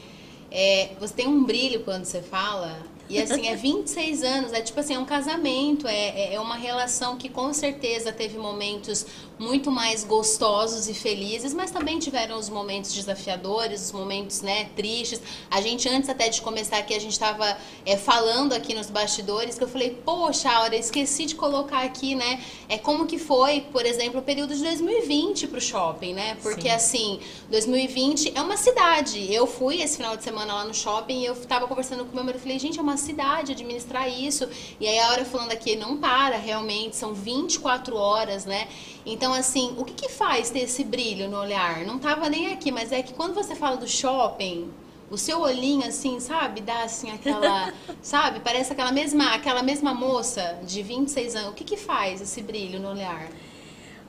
é, 0.51 0.91
você 0.99 1.13
tem 1.13 1.27
um 1.27 1.43
brilho 1.43 1.81
quando 1.81 2.05
você 2.05 2.21
fala 2.21 2.77
e 3.09 3.21
assim, 3.21 3.47
é 3.47 3.55
26 3.55 4.21
anos, 4.23 4.53
é 4.53 4.61
tipo 4.61 4.79
assim, 4.79 4.95
é 4.95 4.99
um 4.99 5.05
casamento, 5.05 5.87
é, 5.87 6.09
é, 6.09 6.33
é 6.33 6.39
uma 6.39 6.55
relação 6.55 7.15
que 7.15 7.29
com 7.29 7.53
certeza 7.53 8.11
teve 8.11 8.37
momentos 8.37 9.05
muito 9.39 9.71
mais 9.71 10.03
gostosos 10.03 10.87
e 10.87 10.93
felizes, 10.93 11.53
mas 11.53 11.71
também 11.71 11.99
tiveram 11.99 12.37
os 12.37 12.49
momentos 12.49 12.93
desafiadores, 12.93 13.85
os 13.85 13.91
momentos, 13.91 14.41
né, 14.41 14.69
tristes. 14.75 15.21
A 15.49 15.61
gente, 15.61 15.87
antes 15.87 16.09
até 16.09 16.29
de 16.29 16.41
começar 16.41 16.77
aqui, 16.77 16.93
a 16.93 16.99
gente 16.99 17.11
estava 17.11 17.57
é, 17.85 17.95
falando 17.97 18.53
aqui 18.53 18.73
nos 18.73 18.89
bastidores, 18.89 19.57
que 19.57 19.63
eu 19.63 19.67
falei, 19.67 19.91
poxa, 20.03 20.49
Aura, 20.49 20.75
esqueci 20.75 21.25
de 21.25 21.35
colocar 21.35 21.83
aqui, 21.83 22.15
né, 22.15 22.41
é 22.67 22.77
como 22.77 23.05
que 23.05 23.17
foi, 23.17 23.61
por 23.71 23.85
exemplo, 23.85 24.19
o 24.19 24.23
período 24.23 24.55
de 24.55 24.63
2020 24.63 25.47
para 25.47 25.57
o 25.57 25.61
shopping, 25.61 26.13
né, 26.13 26.37
porque 26.41 26.69
Sim. 26.69 26.75
assim, 26.75 27.19
2020 27.49 28.33
é 28.35 28.41
uma 28.41 28.57
cidade. 28.57 29.31
Eu 29.31 29.45
fui 29.45 29.81
esse 29.81 29.97
final 29.97 30.17
de 30.17 30.23
semana 30.23 30.53
lá 30.53 30.65
no 30.65 30.73
shopping 30.73 31.21
e 31.21 31.25
eu 31.25 31.33
estava 31.33 31.67
conversando 31.67 32.05
com 32.05 32.11
o 32.11 32.15
meu 32.15 32.23
marido, 32.23 32.41
falei, 32.41 32.59
gente, 32.59 32.79
é 32.79 32.81
uma 32.81 32.97
cidade 32.97 33.51
administrar 33.51 34.09
isso. 34.09 34.47
E 34.79 34.87
aí 34.87 34.99
a 34.99 35.11
hora 35.11 35.25
falando 35.25 35.51
aqui, 35.51 35.75
não 35.75 35.97
para 35.97 36.37
realmente, 36.37 36.95
são 36.95 37.13
24 37.13 37.95
horas, 37.95 38.45
né? 38.45 38.67
Então, 39.09 39.33
assim, 39.33 39.73
o 39.77 39.85
que, 39.85 39.93
que 39.93 40.09
faz 40.09 40.49
ter 40.49 40.59
esse 40.59 40.83
brilho 40.83 41.29
no 41.29 41.39
olhar? 41.39 41.85
Não 41.85 41.97
tava 41.97 42.29
nem 42.29 42.51
aqui, 42.51 42.71
mas 42.71 42.91
é 42.91 43.01
que 43.01 43.13
quando 43.13 43.33
você 43.33 43.55
fala 43.55 43.77
do 43.77 43.87
shopping, 43.87 44.69
o 45.09 45.17
seu 45.17 45.39
olhinho 45.39 45.87
assim, 45.87 46.19
sabe, 46.19 46.59
dá 46.59 46.83
assim 46.83 47.09
aquela, 47.09 47.73
sabe, 48.03 48.41
parece 48.41 48.73
aquela 48.73 48.91
mesma, 48.91 49.33
aquela 49.33 49.63
mesma 49.63 49.93
moça 49.93 50.59
de 50.61 50.83
26 50.83 51.35
anos. 51.37 51.51
O 51.51 51.53
que 51.53 51.63
que 51.63 51.77
faz 51.77 52.19
esse 52.19 52.41
brilho 52.41 52.81
no 52.81 52.89
olhar? 52.89 53.29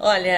Olha, 0.00 0.28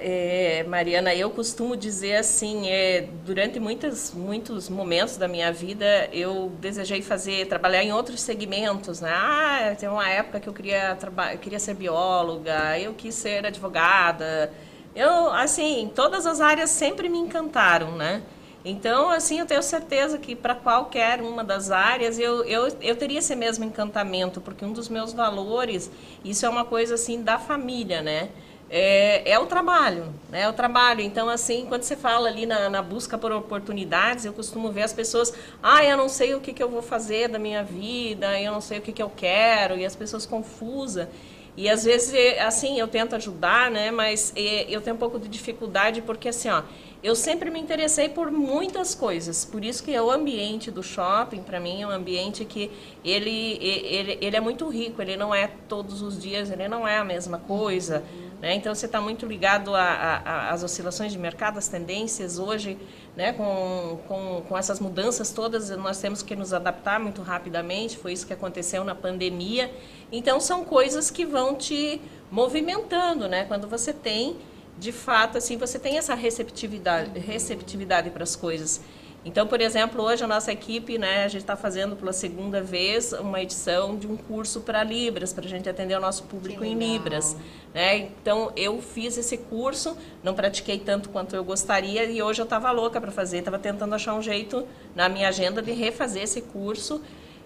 é, 0.00 0.64
Mariana, 0.66 1.14
eu 1.14 1.28
costumo 1.28 1.76
dizer 1.76 2.16
assim, 2.16 2.68
é, 2.70 3.06
durante 3.26 3.60
muitos, 3.60 4.14
muitos 4.14 4.70
momentos 4.70 5.18
da 5.18 5.28
minha 5.28 5.52
vida, 5.52 6.08
eu 6.10 6.50
desejei 6.58 7.02
fazer, 7.02 7.46
trabalhar 7.46 7.84
em 7.84 7.92
outros 7.92 8.22
segmentos, 8.22 9.02
né? 9.02 9.10
Ah, 9.12 9.76
tem 9.78 9.90
uma 9.90 10.08
época 10.08 10.40
que 10.40 10.48
eu 10.48 10.54
queria, 10.54 10.96
queria 11.42 11.58
ser 11.58 11.74
bióloga, 11.74 12.78
eu 12.78 12.94
quis 12.94 13.14
ser 13.14 13.44
advogada. 13.44 14.50
Eu, 14.96 15.30
assim, 15.32 15.92
todas 15.94 16.24
as 16.26 16.40
áreas 16.40 16.70
sempre 16.70 17.06
me 17.10 17.18
encantaram, 17.18 17.92
né? 17.96 18.22
Então, 18.64 19.10
assim, 19.10 19.38
eu 19.38 19.46
tenho 19.46 19.62
certeza 19.62 20.18
que 20.18 20.36
para 20.36 20.54
qualquer 20.54 21.22
uma 21.22 21.42
das 21.42 21.70
áreas 21.70 22.18
eu, 22.18 22.44
eu, 22.44 22.68
eu 22.80 22.96
teria 22.96 23.18
esse 23.18 23.34
mesmo 23.34 23.64
encantamento, 23.64 24.40
porque 24.40 24.64
um 24.64 24.72
dos 24.72 24.88
meus 24.88 25.12
valores, 25.12 25.90
isso 26.24 26.44
é 26.44 26.48
uma 26.48 26.64
coisa 26.64 26.94
assim 26.94 27.22
da 27.22 27.38
família, 27.38 28.02
né? 28.02 28.28
É, 28.72 29.32
é, 29.32 29.38
o 29.38 29.46
trabalho, 29.46 30.14
né? 30.30 30.42
É 30.42 30.48
o 30.48 30.52
trabalho. 30.52 31.00
Então, 31.00 31.28
assim, 31.28 31.66
quando 31.68 31.82
você 31.82 31.96
fala 31.96 32.28
ali 32.28 32.46
na, 32.46 32.70
na, 32.70 32.80
busca 32.80 33.18
por 33.18 33.32
oportunidades, 33.32 34.24
eu 34.24 34.32
costumo 34.32 34.70
ver 34.70 34.82
as 34.82 34.92
pessoas, 34.92 35.34
ah, 35.60 35.84
eu 35.84 35.96
não 35.96 36.08
sei 36.08 36.36
o 36.36 36.40
que, 36.40 36.52
que 36.52 36.62
eu 36.62 36.68
vou 36.68 36.80
fazer 36.80 37.28
da 37.28 37.38
minha 37.38 37.64
vida, 37.64 38.40
eu 38.40 38.52
não 38.52 38.60
sei 38.60 38.78
o 38.78 38.80
que, 38.80 38.92
que 38.92 39.02
eu 39.02 39.10
quero, 39.10 39.76
e 39.76 39.84
as 39.84 39.96
pessoas 39.96 40.24
confusas. 40.24 41.08
E 41.56 41.68
às 41.68 41.84
vezes, 41.84 42.14
assim, 42.38 42.78
eu 42.78 42.86
tento 42.86 43.16
ajudar, 43.16 43.72
né? 43.72 43.90
Mas 43.90 44.32
eu 44.68 44.80
tenho 44.80 44.94
um 44.94 44.98
pouco 44.98 45.18
de 45.18 45.28
dificuldade 45.28 46.00
porque, 46.00 46.28
assim, 46.28 46.48
ó, 46.48 46.62
eu 47.02 47.16
sempre 47.16 47.50
me 47.50 47.58
interessei 47.58 48.08
por 48.08 48.30
muitas 48.30 48.94
coisas. 48.94 49.44
Por 49.44 49.64
isso 49.64 49.82
que 49.82 49.98
o 49.98 50.10
ambiente 50.10 50.70
do 50.70 50.82
shopping, 50.82 51.42
para 51.42 51.58
mim, 51.58 51.82
é 51.82 51.86
um 51.86 51.90
ambiente 51.90 52.44
que 52.44 52.70
ele, 53.04 53.58
ele, 53.60 54.18
ele 54.20 54.36
é 54.36 54.40
muito 54.40 54.68
rico. 54.68 55.02
Ele 55.02 55.16
não 55.16 55.34
é 55.34 55.50
todos 55.68 56.02
os 56.02 56.20
dias, 56.20 56.50
ele 56.50 56.68
não 56.68 56.86
é 56.86 56.98
a 56.98 57.04
mesma 57.04 57.38
coisa. 57.38 58.04
Né? 58.40 58.54
Então, 58.54 58.74
você 58.74 58.86
está 58.86 59.00
muito 59.00 59.26
ligado 59.26 59.72
às 59.74 60.62
oscilações 60.62 61.12
de 61.12 61.18
mercado, 61.18 61.58
às 61.58 61.68
tendências. 61.68 62.38
Hoje, 62.38 62.78
né, 63.14 63.32
com, 63.34 63.98
com, 64.08 64.42
com 64.48 64.56
essas 64.56 64.80
mudanças 64.80 65.30
todas, 65.30 65.68
nós 65.70 66.00
temos 66.00 66.22
que 66.22 66.34
nos 66.34 66.54
adaptar 66.54 66.98
muito 66.98 67.20
rapidamente. 67.20 67.98
Foi 67.98 68.12
isso 68.12 68.26
que 68.26 68.32
aconteceu 68.32 68.82
na 68.82 68.94
pandemia. 68.94 69.70
Então, 70.10 70.40
são 70.40 70.64
coisas 70.64 71.10
que 71.10 71.26
vão 71.26 71.54
te 71.54 72.00
movimentando, 72.30 73.28
né? 73.28 73.44
Quando 73.44 73.68
você 73.68 73.92
tem 73.92 74.38
de 74.78 74.92
fato, 74.92 75.36
assim, 75.36 75.58
você 75.58 75.78
tem 75.78 75.98
essa 75.98 76.14
receptividade, 76.14 77.18
receptividade 77.18 78.08
para 78.08 78.22
as 78.22 78.34
coisas. 78.34 78.80
Então, 79.24 79.46
por 79.46 79.60
exemplo, 79.60 80.02
hoje 80.02 80.24
a 80.24 80.26
nossa 80.26 80.50
equipe, 80.50 80.96
né, 80.96 81.24
a 81.24 81.28
gente 81.28 81.42
está 81.42 81.54
fazendo 81.54 81.94
pela 81.94 82.12
segunda 82.12 82.62
vez 82.62 83.12
uma 83.12 83.40
edição 83.42 83.96
de 83.96 84.06
um 84.06 84.16
curso 84.16 84.62
para 84.62 84.82
Libras, 84.82 85.32
para 85.32 85.44
a 85.44 85.48
gente 85.48 85.68
atender 85.68 85.94
o 85.94 86.00
nosso 86.00 86.22
público 86.22 86.64
em 86.64 86.74
Libras. 86.74 87.36
Né? 87.74 87.98
Então, 87.98 88.50
eu 88.56 88.80
fiz 88.80 89.18
esse 89.18 89.36
curso, 89.36 89.94
não 90.22 90.34
pratiquei 90.34 90.78
tanto 90.78 91.10
quanto 91.10 91.36
eu 91.36 91.44
gostaria 91.44 92.04
e 92.04 92.22
hoje 92.22 92.40
eu 92.40 92.44
estava 92.44 92.70
louca 92.70 92.98
para 92.98 93.10
fazer, 93.10 93.38
estava 93.38 93.58
tentando 93.58 93.94
achar 93.94 94.14
um 94.14 94.22
jeito 94.22 94.66
na 94.96 95.08
minha 95.08 95.28
agenda 95.28 95.60
de 95.60 95.72
refazer 95.72 96.22
esse 96.22 96.40
curso 96.40 97.02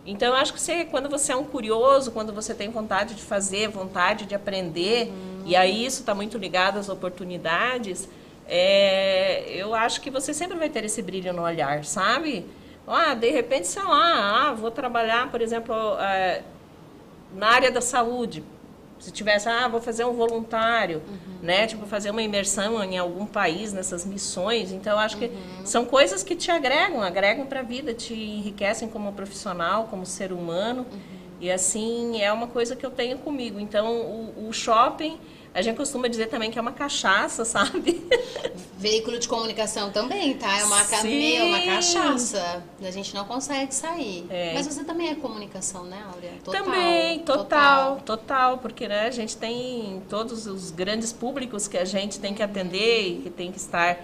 então, 0.06 0.28
eu 0.28 0.34
acho 0.34 0.52
que 0.52 0.60
você, 0.60 0.84
quando 0.84 1.08
você 1.08 1.32
é 1.32 1.36
um 1.36 1.44
curioso, 1.44 2.10
quando 2.10 2.32
você 2.32 2.52
tem 2.52 2.68
vontade 2.68 3.14
de 3.14 3.22
fazer, 3.22 3.68
vontade 3.68 4.26
de 4.26 4.34
aprender, 4.34 5.08
uhum. 5.08 5.42
e 5.46 5.56
aí 5.56 5.84
isso 5.84 6.00
está 6.00 6.14
muito 6.14 6.36
ligado 6.36 6.78
às 6.78 6.90
oportunidades, 6.90 8.08
é, 8.46 9.44
eu 9.48 9.74
acho 9.74 10.00
que 10.00 10.10
você 10.10 10.34
sempre 10.34 10.58
vai 10.58 10.68
ter 10.68 10.84
esse 10.84 11.00
brilho 11.02 11.32
no 11.32 11.42
olhar, 11.42 11.84
sabe? 11.84 12.46
Ah, 12.86 13.14
de 13.14 13.30
repente, 13.30 13.66
sei 13.66 13.82
lá, 13.82 14.48
ah, 14.48 14.52
vou 14.52 14.70
trabalhar, 14.70 15.30
por 15.30 15.40
exemplo, 15.40 15.74
é, 15.98 16.42
na 17.34 17.48
área 17.48 17.70
da 17.70 17.80
saúde. 17.80 18.44
Se 18.98 19.10
tivesse, 19.10 19.48
ah, 19.48 19.68
vou 19.68 19.80
fazer 19.80 20.04
um 20.04 20.12
voluntário, 20.12 21.02
uhum. 21.06 21.38
né? 21.42 21.66
Tipo, 21.66 21.86
fazer 21.86 22.10
uma 22.10 22.22
imersão 22.22 22.82
em 22.84 22.96
algum 22.96 23.26
país, 23.26 23.72
nessas 23.72 24.04
missões. 24.04 24.70
Então, 24.70 24.98
acho 24.98 25.16
que 25.16 25.26
uhum. 25.26 25.66
são 25.66 25.84
coisas 25.84 26.22
que 26.22 26.36
te 26.36 26.50
agregam, 26.50 27.02
agregam 27.02 27.46
para 27.46 27.60
a 27.60 27.62
vida, 27.62 27.92
te 27.92 28.14
enriquecem 28.14 28.88
como 28.88 29.12
profissional, 29.12 29.88
como 29.90 30.06
ser 30.06 30.32
humano. 30.32 30.86
Uhum. 30.90 30.98
E, 31.40 31.50
assim, 31.50 32.20
é 32.22 32.32
uma 32.32 32.46
coisa 32.46 32.76
que 32.76 32.84
eu 32.84 32.90
tenho 32.90 33.18
comigo. 33.18 33.58
Então, 33.58 33.94
o, 33.94 34.48
o 34.48 34.52
shopping 34.52 35.18
a 35.54 35.62
gente 35.62 35.76
costuma 35.76 36.08
dizer 36.08 36.26
também 36.26 36.50
que 36.50 36.58
é 36.58 36.60
uma 36.60 36.72
cachaça, 36.72 37.44
sabe? 37.44 38.04
Veículo 38.76 39.18
de 39.20 39.28
comunicação 39.28 39.90
também, 39.92 40.34
tá? 40.34 40.58
É 40.58 40.64
uma, 40.64 40.82
Sim. 40.82 41.48
uma 41.48 41.60
cachaça. 41.60 42.62
A 42.82 42.90
gente 42.90 43.14
não 43.14 43.24
consegue 43.24 43.72
sair. 43.72 44.26
É. 44.28 44.52
Mas 44.52 44.66
você 44.66 44.82
também 44.82 45.10
é 45.10 45.14
comunicação, 45.14 45.84
né, 45.84 46.04
Áurea? 46.12 46.32
Total, 46.42 46.64
também, 46.64 47.20
total, 47.20 47.44
total, 47.44 48.00
total, 48.00 48.58
porque 48.58 48.88
né, 48.88 49.06
a 49.06 49.10
gente 49.12 49.36
tem 49.36 50.02
todos 50.10 50.46
os 50.46 50.72
grandes 50.72 51.12
públicos 51.12 51.68
que 51.68 51.78
a 51.78 51.84
gente 51.84 52.18
tem 52.18 52.34
que 52.34 52.42
atender 52.42 53.06
e 53.06 53.22
que 53.22 53.30
tem 53.30 53.52
que 53.52 53.58
estar 53.58 53.96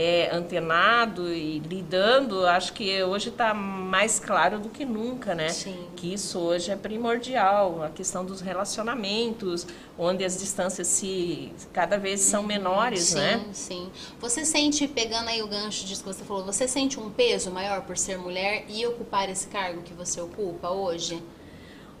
é, 0.00 0.30
antenado 0.32 1.34
e 1.34 1.58
lidando, 1.58 2.46
acho 2.46 2.72
que 2.72 3.02
hoje 3.02 3.30
está 3.30 3.52
mais 3.52 4.20
claro 4.20 4.60
do 4.60 4.68
que 4.68 4.84
nunca, 4.84 5.34
né? 5.34 5.48
Sim. 5.48 5.88
Que 5.96 6.14
isso 6.14 6.38
hoje 6.38 6.70
é 6.70 6.76
primordial, 6.76 7.82
a 7.82 7.88
questão 7.88 8.24
dos 8.24 8.40
relacionamentos, 8.40 9.66
onde 9.98 10.24
as 10.24 10.38
distâncias 10.38 10.86
se 10.86 11.52
cada 11.72 11.98
vez 11.98 12.20
são 12.20 12.42
uhum. 12.42 12.46
menores, 12.46 13.00
sim, 13.00 13.16
né? 13.16 13.44
Sim, 13.46 13.52
sim. 13.52 13.90
Você 14.20 14.44
sente, 14.44 14.86
pegando 14.86 15.30
aí 15.30 15.42
o 15.42 15.48
gancho 15.48 15.84
disso 15.84 16.04
que 16.04 16.14
você 16.14 16.24
falou, 16.24 16.44
você 16.44 16.68
sente 16.68 17.00
um 17.00 17.10
peso 17.10 17.50
maior 17.50 17.82
por 17.82 17.98
ser 17.98 18.18
mulher 18.18 18.66
e 18.68 18.86
ocupar 18.86 19.28
esse 19.28 19.48
cargo 19.48 19.82
que 19.82 19.92
você 19.92 20.20
ocupa 20.20 20.70
hoje? 20.70 21.20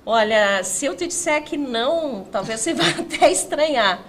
Olha, 0.06 0.62
se 0.62 0.86
eu 0.86 0.94
te 0.94 1.08
disser 1.08 1.42
que 1.42 1.56
não, 1.56 2.24
talvez 2.30 2.60
você 2.60 2.74
vá 2.78 2.90
até 2.90 3.32
estranhar. 3.32 4.04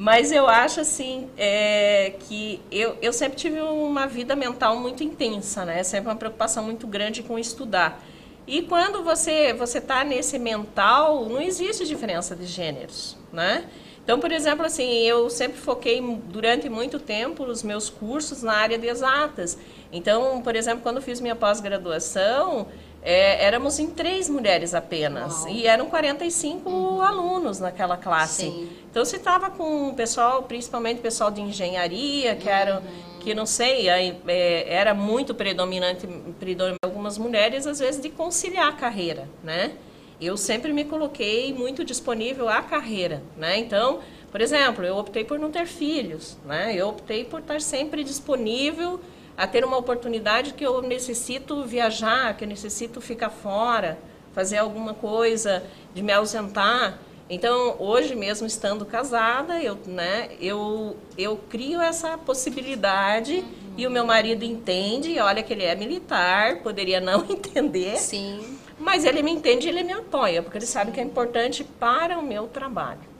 Mas 0.00 0.30
eu 0.30 0.46
acho 0.46 0.80
assim 0.80 1.28
é, 1.36 2.14
que 2.20 2.60
eu, 2.70 2.96
eu 3.02 3.12
sempre 3.12 3.36
tive 3.36 3.60
uma 3.60 4.06
vida 4.06 4.36
mental 4.36 4.76
muito 4.76 5.02
intensa, 5.02 5.64
né? 5.64 5.82
Sempre 5.82 6.08
uma 6.08 6.14
preocupação 6.14 6.62
muito 6.62 6.86
grande 6.86 7.20
com 7.20 7.36
estudar. 7.36 8.00
E 8.46 8.62
quando 8.62 9.02
você 9.02 9.52
você 9.52 9.78
está 9.78 10.04
nesse 10.04 10.38
mental, 10.38 11.28
não 11.28 11.40
existe 11.40 11.84
diferença 11.84 12.36
de 12.36 12.46
gêneros, 12.46 13.16
né? 13.32 13.68
Então, 14.04 14.20
por 14.20 14.30
exemplo, 14.30 14.64
assim, 14.64 14.88
eu 15.02 15.28
sempre 15.28 15.58
foquei 15.58 16.00
durante 16.28 16.68
muito 16.68 17.00
tempo 17.00 17.42
os 17.42 17.64
meus 17.64 17.90
cursos 17.90 18.40
na 18.44 18.52
área 18.52 18.78
de 18.78 18.86
exatas. 18.86 19.58
Então, 19.92 20.40
por 20.42 20.54
exemplo, 20.54 20.80
quando 20.80 21.02
fiz 21.02 21.20
minha 21.20 21.34
pós-graduação, 21.34 22.68
é, 23.02 23.44
éramos 23.44 23.78
em 23.78 23.88
três 23.88 24.28
mulheres 24.28 24.74
apenas. 24.74 25.42
Uau. 25.42 25.50
E 25.50 25.66
eram 25.66 25.86
45 25.86 26.68
uhum. 26.68 27.00
alunos 27.02 27.60
naquela 27.60 27.96
classe. 27.96 28.42
Sim. 28.42 28.68
Então 28.90 29.04
você 29.04 29.16
estava 29.16 29.50
com 29.50 29.88
o 29.88 29.94
pessoal, 29.94 30.42
principalmente 30.42 30.98
o 30.98 31.02
pessoal 31.02 31.30
de 31.30 31.40
engenharia, 31.40 32.34
que 32.34 32.48
uhum. 32.48 32.54
era, 32.54 32.82
que 33.20 33.34
não 33.34 33.46
sei, 33.46 33.88
aí, 33.88 34.16
é, 34.26 34.66
era 34.72 34.94
muito 34.94 35.34
predominante, 35.34 36.06
predominante 36.38 36.78
algumas 36.84 37.18
mulheres, 37.18 37.66
às 37.66 37.78
vezes, 37.78 38.00
de 38.00 38.08
conciliar 38.08 38.68
a 38.68 38.72
carreira, 38.72 39.28
né? 39.42 39.72
Eu 40.20 40.36
sempre 40.36 40.72
me 40.72 40.84
coloquei 40.84 41.54
muito 41.54 41.84
disponível 41.84 42.48
à 42.48 42.60
carreira, 42.60 43.22
né? 43.36 43.56
Então, 43.58 44.00
por 44.32 44.40
exemplo, 44.40 44.84
eu 44.84 44.96
optei 44.96 45.24
por 45.24 45.38
não 45.38 45.50
ter 45.50 45.66
filhos, 45.66 46.36
né? 46.44 46.74
Eu 46.74 46.88
optei 46.88 47.24
por 47.24 47.40
estar 47.40 47.60
sempre 47.60 48.02
disponível 48.02 49.00
a 49.38 49.46
ter 49.46 49.64
uma 49.64 49.76
oportunidade 49.76 50.52
que 50.52 50.66
eu 50.66 50.82
necessito 50.82 51.64
viajar, 51.64 52.36
que 52.36 52.42
eu 52.42 52.48
necessito 52.48 53.00
ficar 53.00 53.30
fora, 53.30 53.96
fazer 54.34 54.58
alguma 54.58 54.94
coisa, 54.94 55.62
de 55.94 56.02
me 56.02 56.12
ausentar. 56.12 56.98
Então, 57.30 57.76
hoje 57.78 58.16
mesmo 58.16 58.48
estando 58.48 58.84
casada, 58.84 59.62
eu, 59.62 59.78
né, 59.86 60.30
eu, 60.40 60.96
eu 61.16 61.36
crio 61.48 61.80
essa 61.80 62.18
possibilidade 62.18 63.36
uhum. 63.36 63.74
e 63.76 63.86
o 63.86 63.90
meu 63.90 64.04
marido 64.04 64.44
entende, 64.44 65.20
olha 65.20 65.40
que 65.40 65.52
ele 65.52 65.64
é 65.64 65.76
militar, 65.76 66.56
poderia 66.56 67.00
não 67.00 67.24
entender. 67.30 67.96
Sim. 67.96 68.58
Mas 68.76 69.04
ele 69.04 69.22
me 69.22 69.30
entende 69.30 69.68
e 69.68 69.70
ele 69.70 69.84
me 69.84 69.92
apoia, 69.92 70.42
porque 70.42 70.58
ele 70.58 70.66
sabe 70.66 70.90
que 70.90 70.98
é 70.98 71.02
importante 71.02 71.62
para 71.62 72.18
o 72.18 72.22
meu 72.22 72.48
trabalho. 72.48 73.17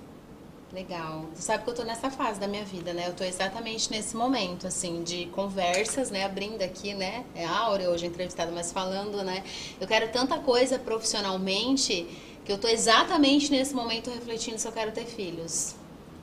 Legal. 0.73 1.25
Você 1.35 1.43
sabe 1.43 1.65
que 1.65 1.71
eu 1.71 1.75
tô 1.75 1.83
nessa 1.83 2.11
fase 2.11 2.39
da 2.39 2.47
minha 2.47 2.65
vida, 2.65 2.93
né? 2.93 3.09
Eu 3.09 3.15
tô 3.15 3.25
exatamente 3.25 3.91
nesse 3.91 4.15
momento, 4.15 4.67
assim, 4.67 5.03
de 5.03 5.25
conversas, 5.27 6.11
né? 6.11 6.25
Abrindo 6.25 6.61
aqui, 6.61 6.93
né? 6.93 7.25
É 7.35 7.45
a 7.47 7.59
Áurea 7.59 7.89
hoje 7.89 8.07
entrevistada, 8.07 8.53
mas 8.53 8.71
falando, 8.71 9.23
né? 9.23 9.43
Eu 9.81 9.87
quero 9.87 10.13
tanta 10.13 10.39
coisa 10.39 10.79
profissionalmente 10.79 12.07
que 12.45 12.53
eu 12.53 12.59
tô 12.59 12.69
exatamente 12.69 13.51
nesse 13.51 13.75
momento 13.75 14.11
refletindo 14.11 14.59
se 14.59 14.69
eu 14.69 14.73
quero 14.73 14.93
ter 14.93 15.07
filhos 15.07 15.75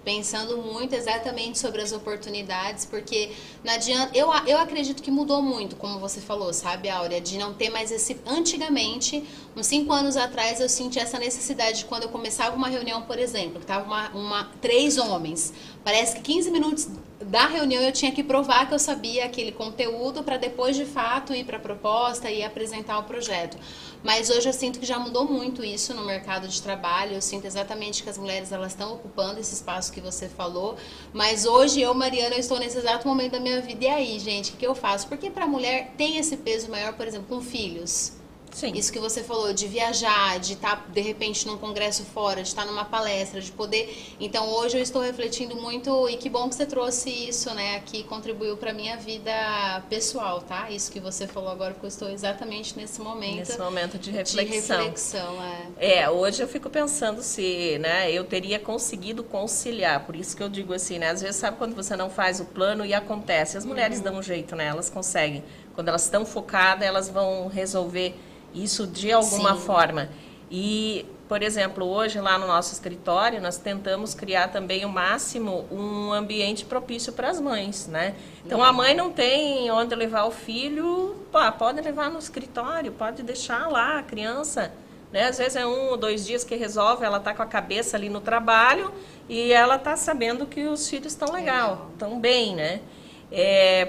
pensando 0.05 0.59
muito 0.59 0.93
exatamente 0.93 1.57
sobre 1.57 1.81
as 1.81 1.91
oportunidades, 1.91 2.85
porque 2.85 3.31
não 3.63 3.73
adianta. 3.73 4.15
Eu, 4.15 4.31
eu 4.45 4.59
acredito 4.59 5.01
que 5.01 5.09
mudou 5.09 5.41
muito, 5.41 5.75
como 5.75 5.99
você 5.99 6.21
falou, 6.21 6.53
sabe, 6.53 6.87
Áurea, 6.87 7.19
de 7.19 7.39
não 7.39 7.55
ter 7.55 7.71
mais 7.71 7.91
esse. 7.91 8.15
Antigamente, 8.25 9.23
uns 9.57 9.65
cinco 9.65 9.91
anos 9.91 10.15
atrás, 10.15 10.61
eu 10.61 10.69
senti 10.69 10.99
essa 10.99 11.17
necessidade 11.17 11.79
de 11.79 11.85
quando 11.85 12.03
eu 12.03 12.09
começava 12.09 12.55
uma 12.55 12.69
reunião, 12.69 13.01
por 13.01 13.17
exemplo, 13.17 13.59
que 13.59 13.65
tava 13.65 13.85
uma, 13.85 14.09
uma, 14.09 14.51
três 14.61 14.97
homens. 14.99 15.51
Parece 15.83 16.17
que 16.17 16.21
15 16.21 16.51
minutos 16.51 16.87
da 17.19 17.47
reunião 17.47 17.81
eu 17.81 17.91
tinha 17.91 18.11
que 18.11 18.23
provar 18.23 18.67
que 18.67 18.73
eu 18.73 18.79
sabia 18.79 19.25
aquele 19.25 19.51
conteúdo 19.51 20.23
para 20.23 20.37
depois 20.37 20.75
de 20.75 20.85
fato 20.85 21.33
ir 21.33 21.45
para 21.45 21.57
a 21.57 21.59
proposta 21.59 22.29
e 22.29 22.43
apresentar 22.43 22.99
o 22.99 23.03
projeto. 23.03 23.57
Mas 24.05 24.29
hoje 24.29 24.47
eu 24.47 24.53
sinto 24.53 24.79
que 24.79 24.85
já 24.85 24.99
mudou 24.99 25.25
muito 25.25 25.63
isso 25.63 25.91
no 25.95 26.05
mercado 26.05 26.47
de 26.47 26.61
trabalho. 26.61 27.15
Eu 27.15 27.21
sinto 27.23 27.45
exatamente 27.45 28.03
que 28.03 28.09
as 28.09 28.19
mulheres 28.19 28.51
elas 28.51 28.73
estão 28.73 28.93
ocupando 28.93 29.39
esse 29.39 29.55
espaço 29.55 29.91
que 29.91 29.99
você 29.99 30.29
falou. 30.29 30.77
Mas 31.11 31.43
hoje 31.43 31.81
eu, 31.81 31.91
Mariana, 31.91 32.35
eu 32.35 32.39
estou 32.39 32.59
nesse 32.59 32.77
exato 32.77 33.07
momento 33.07 33.31
da 33.31 33.39
minha 33.39 33.59
vida. 33.61 33.83
E 33.83 33.87
aí, 33.87 34.19
gente, 34.19 34.53
o 34.53 34.57
que 34.57 34.67
eu 34.67 34.75
faço? 34.75 35.07
Porque 35.07 35.31
para 35.31 35.45
a 35.45 35.47
mulher 35.47 35.95
tem 35.97 36.17
esse 36.17 36.37
peso 36.37 36.69
maior, 36.69 36.93
por 36.93 37.07
exemplo, 37.07 37.25
com 37.27 37.41
filhos. 37.41 38.11
Sim. 38.55 38.71
Isso 38.73 38.89
que 38.89 38.99
você 38.99 39.21
falou, 39.21 39.51
de 39.51 39.67
viajar, 39.67 40.39
de 40.39 40.53
estar, 40.53 40.77
tá, 40.77 40.83
de 40.87 41.01
repente, 41.01 41.45
num 41.45 41.57
congresso 41.57 42.05
fora, 42.05 42.41
de 42.41 42.47
estar 42.47 42.61
tá 42.61 42.71
numa 42.71 42.85
palestra, 42.85 43.41
de 43.41 43.51
poder. 43.51 43.93
Então, 44.17 44.47
hoje 44.47 44.77
eu 44.77 44.81
estou 44.81 45.01
refletindo 45.01 45.57
muito, 45.57 46.07
e 46.07 46.15
que 46.15 46.29
bom 46.29 46.47
que 46.47 46.55
você 46.55 46.65
trouxe 46.65 47.09
isso, 47.09 47.53
né, 47.53 47.75
aqui, 47.75 48.03
contribuiu 48.03 48.55
para 48.55 48.71
minha 48.71 48.95
vida 48.95 49.83
pessoal, 49.89 50.39
tá? 50.39 50.71
Isso 50.71 50.89
que 50.89 51.01
você 51.01 51.27
falou 51.27 51.49
agora, 51.49 51.73
porque 51.73 51.85
eu 51.85 51.89
estou 51.89 52.09
exatamente 52.09 52.77
nesse 52.77 53.01
momento. 53.01 53.39
Nesse 53.39 53.59
momento 53.59 53.99
de 53.99 54.09
reflexão. 54.09 54.77
De 54.77 54.83
reflexão, 54.83 55.43
é. 55.77 55.97
É, 55.97 56.09
hoje 56.09 56.41
eu 56.41 56.47
fico 56.47 56.69
pensando 56.69 57.21
se, 57.21 57.77
né, 57.79 58.09
eu 58.09 58.23
teria 58.23 58.57
conseguido 58.57 59.21
conciliar, 59.21 60.05
por 60.05 60.15
isso 60.15 60.33
que 60.33 60.41
eu 60.41 60.47
digo 60.47 60.73
assim, 60.73 60.97
né, 60.97 61.09
às 61.09 61.21
vezes 61.21 61.35
sabe 61.35 61.57
quando 61.57 61.75
você 61.75 61.93
não 61.97 62.09
faz 62.09 62.39
o 62.39 62.45
plano 62.45 62.85
e 62.85 62.93
acontece, 62.93 63.57
as 63.57 63.65
mulheres 63.65 63.97
uhum. 63.97 64.03
dão 64.05 64.15
um 64.15 64.23
jeito, 64.23 64.55
né, 64.55 64.67
elas 64.67 64.89
conseguem. 64.89 65.43
Quando 65.73 65.89
elas 65.89 66.05
estão 66.05 66.25
focadas, 66.25 66.87
elas 66.87 67.09
vão 67.09 67.47
resolver 67.49 68.15
isso 68.55 68.87
de 68.87 69.11
alguma 69.11 69.55
Sim. 69.55 69.61
forma. 69.61 70.09
E, 70.49 71.05
por 71.27 71.41
exemplo, 71.43 71.85
hoje 71.85 72.19
lá 72.19 72.37
no 72.37 72.47
nosso 72.47 72.73
escritório, 72.73 73.41
nós 73.41 73.57
tentamos 73.57 74.13
criar 74.13 74.47
também 74.47 74.85
o 74.85 74.89
máximo 74.89 75.65
um 75.71 76.13
ambiente 76.13 76.65
propício 76.65 77.11
para 77.13 77.29
as 77.29 77.41
mães, 77.41 77.87
né? 77.87 78.15
Então, 78.45 78.63
a 78.63 78.71
mãe 78.71 78.95
não 78.95 79.11
tem 79.11 79.69
onde 79.71 79.93
levar 79.95 80.25
o 80.25 80.31
filho, 80.31 81.15
pô, 81.31 81.39
pode 81.53 81.81
levar 81.81 82.09
no 82.09 82.19
escritório, 82.19 82.91
pode 82.91 83.23
deixar 83.23 83.67
lá 83.67 83.99
a 83.99 84.03
criança. 84.03 84.71
Né? 85.11 85.25
Às 85.27 85.37
vezes 85.37 85.55
é 85.55 85.65
um 85.65 85.91
ou 85.91 85.97
dois 85.97 86.25
dias 86.25 86.43
que 86.43 86.55
resolve, 86.55 87.05
ela 87.05 87.17
está 87.17 87.33
com 87.33 87.41
a 87.41 87.45
cabeça 87.45 87.95
ali 87.95 88.09
no 88.09 88.19
trabalho 88.19 88.93
e 89.29 89.51
ela 89.51 89.77
está 89.77 89.95
sabendo 89.95 90.45
que 90.45 90.65
os 90.65 90.89
filhos 90.89 91.13
estão 91.13 91.33
legal, 91.33 91.89
estão 91.93 92.19
bem, 92.19 92.55
né? 92.55 92.81
É, 93.31 93.87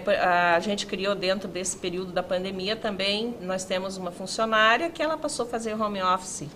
a 0.55 0.59
gente 0.61 0.87
criou 0.87 1.15
dentro 1.15 1.49
desse 1.49 1.77
período 1.77 2.13
da 2.13 2.23
pandemia 2.23 2.75
também, 2.75 3.35
nós 3.41 3.65
temos 3.65 3.97
uma 3.97 4.11
funcionária 4.11 4.91
que 4.91 5.03
ela 5.03 5.17
passou 5.17 5.47
a 5.47 5.49
fazer 5.49 5.81
home 5.81 6.03
office. 6.03 6.49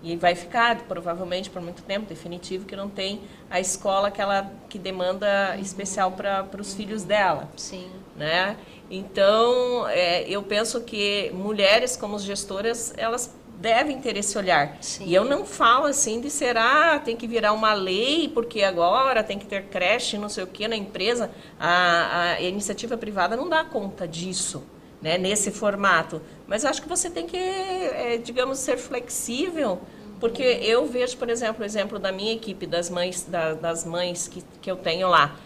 E 0.00 0.14
vai 0.16 0.36
ficar, 0.36 0.82
provavelmente, 0.82 1.50
por 1.50 1.60
muito 1.60 1.82
tempo, 1.82 2.06
definitivo, 2.06 2.64
que 2.64 2.76
não 2.76 2.88
tem 2.88 3.20
a 3.50 3.58
escola 3.58 4.12
que 4.12 4.20
ela 4.20 4.50
que 4.68 4.78
demanda 4.78 5.54
uhum. 5.54 5.60
especial 5.60 6.12
para 6.12 6.46
os 6.58 6.70
uhum. 6.70 6.76
filhos 6.76 7.02
dela. 7.02 7.48
Sim. 7.56 7.90
Né? 8.16 8.56
Então, 8.88 9.88
é, 9.88 10.22
eu 10.28 10.42
penso 10.42 10.80
que 10.82 11.30
mulheres 11.34 11.96
como 11.96 12.18
gestoras, 12.18 12.94
elas 12.96 13.34
devem 13.58 14.00
ter 14.00 14.16
esse 14.16 14.38
olhar. 14.38 14.78
Sim. 14.80 15.04
E 15.06 15.14
eu 15.14 15.24
não 15.24 15.44
falo 15.44 15.86
assim 15.86 16.20
de 16.20 16.30
ser, 16.30 16.56
ah, 16.56 17.00
tem 17.04 17.16
que 17.16 17.26
virar 17.26 17.52
uma 17.52 17.74
lei, 17.74 18.28
porque 18.28 18.62
agora 18.62 19.22
tem 19.22 19.38
que 19.38 19.46
ter 19.46 19.64
creche, 19.64 20.16
não 20.16 20.28
sei 20.28 20.44
o 20.44 20.46
que, 20.46 20.68
na 20.68 20.76
empresa. 20.76 21.30
A, 21.58 22.34
a 22.34 22.40
iniciativa 22.40 22.96
privada 22.96 23.36
não 23.36 23.48
dá 23.48 23.64
conta 23.64 24.06
disso, 24.06 24.62
né, 25.02 25.18
nesse 25.18 25.50
formato. 25.50 26.22
Mas 26.46 26.64
acho 26.64 26.80
que 26.80 26.88
você 26.88 27.10
tem 27.10 27.26
que, 27.26 27.36
é, 27.36 28.16
digamos, 28.22 28.58
ser 28.58 28.76
flexível, 28.76 29.80
porque 30.20 30.42
eu 30.42 30.86
vejo, 30.86 31.16
por 31.16 31.28
exemplo, 31.28 31.62
o 31.62 31.64
exemplo 31.64 31.98
da 31.98 32.12
minha 32.12 32.32
equipe, 32.32 32.64
das 32.64 32.88
mães, 32.88 33.24
da, 33.24 33.54
das 33.54 33.84
mães 33.84 34.28
que, 34.28 34.42
que 34.62 34.70
eu 34.70 34.76
tenho 34.76 35.08
lá. 35.08 35.36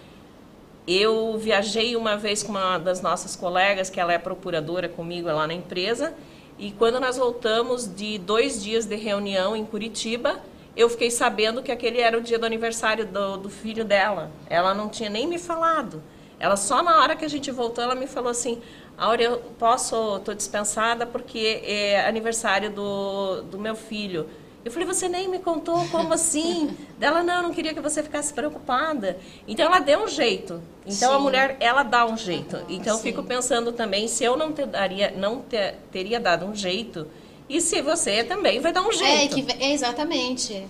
Eu 0.87 1.39
viajei 1.39 1.95
uma 1.95 2.17
vez 2.17 2.43
com 2.43 2.51
uma 2.51 2.77
das 2.77 3.01
nossas 3.01 3.37
colegas, 3.37 3.89
que 3.89 4.01
ela 4.01 4.13
é 4.13 4.19
procuradora 4.19 4.89
comigo 4.89 5.29
lá 5.29 5.47
na 5.47 5.55
empresa, 5.55 6.13
e 6.59 6.71
quando 6.73 7.01
nós 7.01 7.17
voltamos 7.17 7.93
de 7.93 8.19
dois 8.19 8.63
dias 8.63 8.87
de 8.87 8.97
reunião 8.97 9.57
em 9.57 9.65
Curitiba, 9.65 10.41
eu 10.77 10.89
fiquei 10.89 11.11
sabendo 11.11 11.63
que 11.63 11.71
aquele 11.71 12.01
era 12.01 12.17
o 12.17 12.21
dia 12.21 12.39
do 12.39 12.47
aniversário 12.47 13.07
do, 13.07 13.37
do 13.37 13.51
filho 13.51 13.85
dela. 13.85 14.31
Ela 14.49 14.73
não 14.73 14.89
tinha 14.89 15.11
nem 15.11 15.27
me 15.27 15.39
falado. 15.39 16.03
Ela 16.39 16.57
só 16.57 16.83
na 16.83 17.01
hora 17.01 17.15
que 17.15 17.25
a 17.25 17.29
gente 17.29 17.51
voltou, 17.51 17.85
ela 17.85 17.95
me 17.95 18.07
falou 18.07 18.31
assim: 18.31 18.61
Áurea, 18.97 19.27
eu 19.29 19.39
posso, 19.59 20.17
estou 20.17 20.35
dispensada 20.35 21.07
porque 21.07 21.63
é 21.65 22.07
aniversário 22.07 22.71
do, 22.71 23.43
do 23.43 23.59
meu 23.59 23.75
filho. 23.75 24.29
Eu 24.65 24.71
falei, 24.71 24.87
você 24.87 25.09
nem 25.09 25.29
me 25.29 25.41
contou, 25.41 25.87
como 25.89 26.15
assim? 26.15 26.77
Dela, 26.99 27.23
não, 27.23 27.43
não 27.43 27.53
queria 27.53 27.75
que 27.75 27.81
você 27.81 28.03
ficasse 28.03 28.33
preocupada. 28.33 29.19
Então, 29.47 29.67
ela 29.67 29.81
deu 29.81 30.05
um 30.05 30.09
jeito. 30.09 30.63
Então, 30.87 31.11
Sim. 31.11 31.17
a 31.17 31.19
mulher, 31.19 31.57
ela 31.59 31.83
dá 31.83 32.07
um 32.07 32.17
jeito. 32.17 32.59
Então, 32.69 32.97
eu 32.97 33.03
fico 33.03 33.23
pensando 33.25 33.73
também, 33.73 34.07
se 34.07 34.23
eu 34.23 34.37
não, 34.37 34.53
te 34.53 34.65
daria, 34.65 35.11
não 35.17 35.41
te, 35.41 35.75
teria 35.91 36.21
dado 36.21 36.47
um 36.47 36.55
jeito, 36.55 37.09
e 37.49 37.61
se 37.61 37.83
você 37.83 38.23
também 38.23 38.61
vai 38.61 38.73
dar 38.73 38.83
um 38.83 38.91
é, 38.91 38.93
jeito. 38.93 39.39
É, 39.39 39.43
que, 39.43 39.65
exatamente. 39.65 40.65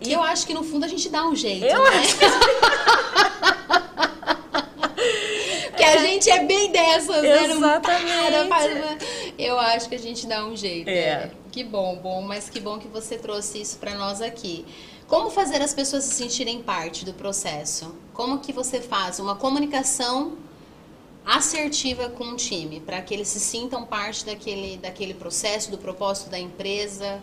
E 0.00 0.12
eu 0.12 0.22
acho 0.22 0.46
que, 0.46 0.54
no 0.54 0.62
fundo, 0.62 0.84
a 0.84 0.88
gente 0.88 1.08
dá 1.10 1.26
um 1.26 1.36
jeito, 1.36 1.66
eu 1.66 1.82
né? 1.84 1.90
Acho 1.90 2.18
que... 2.18 2.24
a 5.84 5.98
gente 5.98 6.30
é 6.30 6.44
bem 6.44 6.70
dessas, 6.70 7.22
né? 7.22 7.44
Exatamente. 7.44 8.48
Para, 8.48 8.98
eu 9.38 9.58
acho 9.58 9.88
que 9.88 9.94
a 9.94 9.98
gente 9.98 10.26
dá 10.26 10.44
um 10.44 10.56
jeito. 10.56 10.88
É. 10.88 11.30
Que 11.54 11.62
bom, 11.62 11.94
bom, 11.94 12.20
mas 12.20 12.50
que 12.50 12.58
bom 12.58 12.80
que 12.80 12.88
você 12.88 13.16
trouxe 13.16 13.60
isso 13.60 13.78
para 13.78 13.94
nós 13.94 14.20
aqui. 14.20 14.66
Como 15.06 15.30
fazer 15.30 15.62
as 15.62 15.72
pessoas 15.72 16.02
se 16.02 16.12
sentirem 16.12 16.60
parte 16.60 17.04
do 17.04 17.14
processo? 17.14 17.94
Como 18.12 18.40
que 18.40 18.52
você 18.52 18.80
faz 18.80 19.20
uma 19.20 19.36
comunicação 19.36 20.36
assertiva 21.24 22.08
com 22.08 22.24
o 22.24 22.34
time, 22.34 22.80
para 22.80 23.00
que 23.00 23.14
eles 23.14 23.28
se 23.28 23.38
sintam 23.38 23.86
parte 23.86 24.26
daquele, 24.26 24.78
daquele 24.78 25.14
processo, 25.14 25.70
do 25.70 25.78
propósito 25.78 26.28
da 26.28 26.40
empresa? 26.40 27.22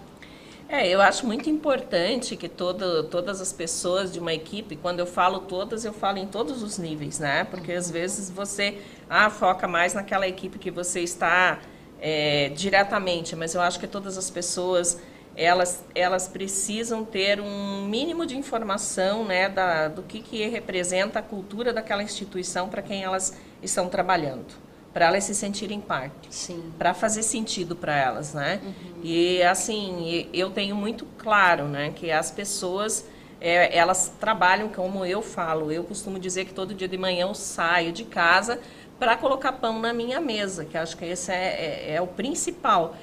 É, 0.70 0.88
eu 0.88 1.02
acho 1.02 1.26
muito 1.26 1.50
importante 1.50 2.38
que 2.38 2.48
todo, 2.48 3.04
todas 3.10 3.41
as 3.41 3.52
pessoas 3.52 4.13
de 4.13 4.20
uma 4.20 4.34
equipe, 4.34 4.78
quando 4.78 5.00
eu 5.00 5.06
falo 5.06 5.41
todas, 5.41 5.84
eu 5.84 5.91
falo 5.91 6.20
em 6.20 6.26
todos 6.26 6.63
os 6.63 6.78
níveis, 6.78 7.20
né? 7.20 7.44
Porque 7.44 7.74
às 7.74 7.91
vezes 7.91 8.30
você 8.30 8.78
ah, 9.10 9.30
foca 9.30 9.67
mais 9.67 9.94
naquela 9.94 10.26
equipe 10.26 10.58
que 10.58 10.72
você 10.72 11.02
está 11.02 11.60
é, 12.02 12.50
diretamente, 12.50 13.36
mas 13.36 13.54
eu 13.54 13.62
acho 13.62 13.80
que 13.80 13.88
todas 13.88 14.18
as 14.18 14.30
pessoas 14.30 15.00
elas, 15.36 15.86
elas 15.96 16.28
precisam 16.28 17.06
ter 17.06 17.40
um 17.40 17.86
mínimo 17.86 18.26
de 18.26 18.38
informação 18.38 19.24
né, 19.24 19.48
da, 19.48 19.88
do 19.88 20.02
que, 20.04 20.22
que 20.22 20.46
representa 20.48 21.20
a 21.20 21.22
cultura 21.22 21.72
daquela 21.72 22.04
instituição 22.04 22.68
para 22.68 22.82
quem 22.82 23.04
elas 23.04 23.38
estão 23.62 23.88
trabalhando, 23.88 24.54
para 24.92 25.06
elas 25.06 25.24
se 25.24 25.34
sentirem 25.34 25.80
parte, 25.80 26.54
para 26.78 26.94
fazer 26.94 27.24
sentido 27.24 27.76
para 27.76 27.96
elas, 27.96 28.34
né? 28.34 28.60
Uhum. 28.64 29.02
E 29.04 29.42
assim, 29.44 30.28
eu 30.34 30.50
tenho 30.50 30.76
muito 30.76 31.06
claro, 31.18 31.66
né, 31.66 31.94
que 31.96 32.12
as 32.12 32.30
pessoas 32.30 33.06
é, 33.40 33.76
elas 33.76 34.14
trabalham 34.20 34.70
como 34.70 35.04
eu 35.04 35.22
falo. 35.22 35.72
Eu 35.72 35.84
costumo 35.84 36.20
dizer 36.20 36.46
que 36.46 36.54
todo 36.54 36.76
dia 36.76 36.88
de 36.88 36.98
manhã 36.98 37.24
eu 37.24 37.34
saio 37.34 37.92
de 37.92 38.04
casa 38.04 38.60
para 39.02 39.18
colocar 39.18 39.54
pão 39.54 39.80
na 39.80 39.92
minha 39.92 40.22
mesa, 40.22 40.64
que 40.64 40.78
acho 40.78 40.96
que 40.96 41.04
esse 41.04 41.32
é, 41.32 41.88
é, 41.90 41.94
é 41.96 42.02
o 42.02 42.06
principal. 42.06 42.96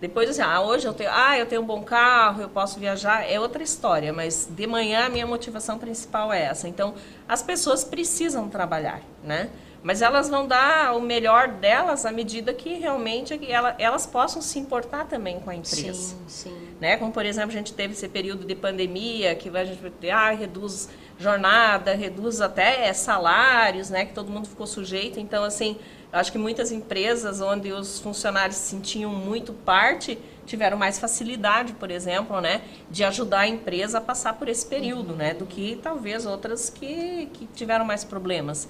Depois, 0.00 0.30
assim, 0.30 0.40
ah, 0.40 0.62
hoje 0.62 0.86
eu 0.86 0.94
tenho, 0.94 1.10
ah, 1.12 1.38
eu 1.38 1.44
tenho 1.44 1.60
um 1.60 1.66
bom 1.66 1.82
carro, 1.82 2.40
eu 2.40 2.48
posso 2.48 2.80
viajar, 2.80 3.30
é 3.30 3.38
outra 3.38 3.62
história, 3.62 4.10
mas 4.10 4.48
de 4.50 4.66
manhã 4.66 5.04
a 5.04 5.08
minha 5.10 5.26
motivação 5.26 5.78
principal 5.78 6.32
é 6.32 6.44
essa. 6.44 6.66
Então, 6.66 6.94
as 7.28 7.42
pessoas 7.42 7.84
precisam 7.84 8.48
trabalhar, 8.48 9.02
né? 9.22 9.50
Mas 9.82 10.00
elas 10.00 10.30
vão 10.30 10.46
dar 10.46 10.96
o 10.96 11.00
melhor 11.02 11.48
delas 11.48 12.06
à 12.06 12.10
medida 12.10 12.54
que 12.54 12.78
realmente 12.78 13.38
ela, 13.46 13.74
elas 13.78 14.06
possam 14.06 14.40
se 14.40 14.58
importar 14.58 15.04
também 15.04 15.40
com 15.40 15.50
a 15.50 15.54
empresa. 15.54 15.92
Sim, 15.92 16.24
sim. 16.26 16.68
Né? 16.80 16.96
Como, 16.96 17.12
por 17.12 17.26
exemplo, 17.26 17.50
a 17.50 17.54
gente 17.54 17.74
teve 17.74 17.92
esse 17.92 18.08
período 18.08 18.46
de 18.46 18.54
pandemia, 18.54 19.34
que 19.34 19.54
a 19.54 19.64
gente 19.66 20.10
ah, 20.10 20.30
reduz 20.30 20.88
jornada, 21.18 21.94
reduz 21.94 22.40
até 22.40 22.92
salários, 22.92 23.90
né, 23.90 24.04
que 24.04 24.12
todo 24.12 24.30
mundo 24.30 24.48
ficou 24.48 24.66
sujeito. 24.66 25.20
Então, 25.20 25.44
assim, 25.44 25.76
acho 26.12 26.32
que 26.32 26.38
muitas 26.38 26.72
empresas 26.72 27.40
onde 27.40 27.72
os 27.72 28.00
funcionários 28.00 28.56
se 28.56 28.70
sentiam 28.70 29.10
muito 29.10 29.52
parte 29.52 30.18
tiveram 30.46 30.76
mais 30.76 30.98
facilidade, 30.98 31.72
por 31.74 31.90
exemplo, 31.90 32.40
né, 32.40 32.60
de 32.90 33.02
ajudar 33.04 33.40
a 33.40 33.48
empresa 33.48 33.98
a 33.98 34.00
passar 34.00 34.34
por 34.34 34.48
esse 34.48 34.66
período, 34.66 35.14
né, 35.14 35.32
do 35.34 35.46
que 35.46 35.78
talvez 35.82 36.26
outras 36.26 36.68
que, 36.68 37.26
que 37.32 37.46
tiveram 37.54 37.84
mais 37.84 38.04
problemas. 38.04 38.68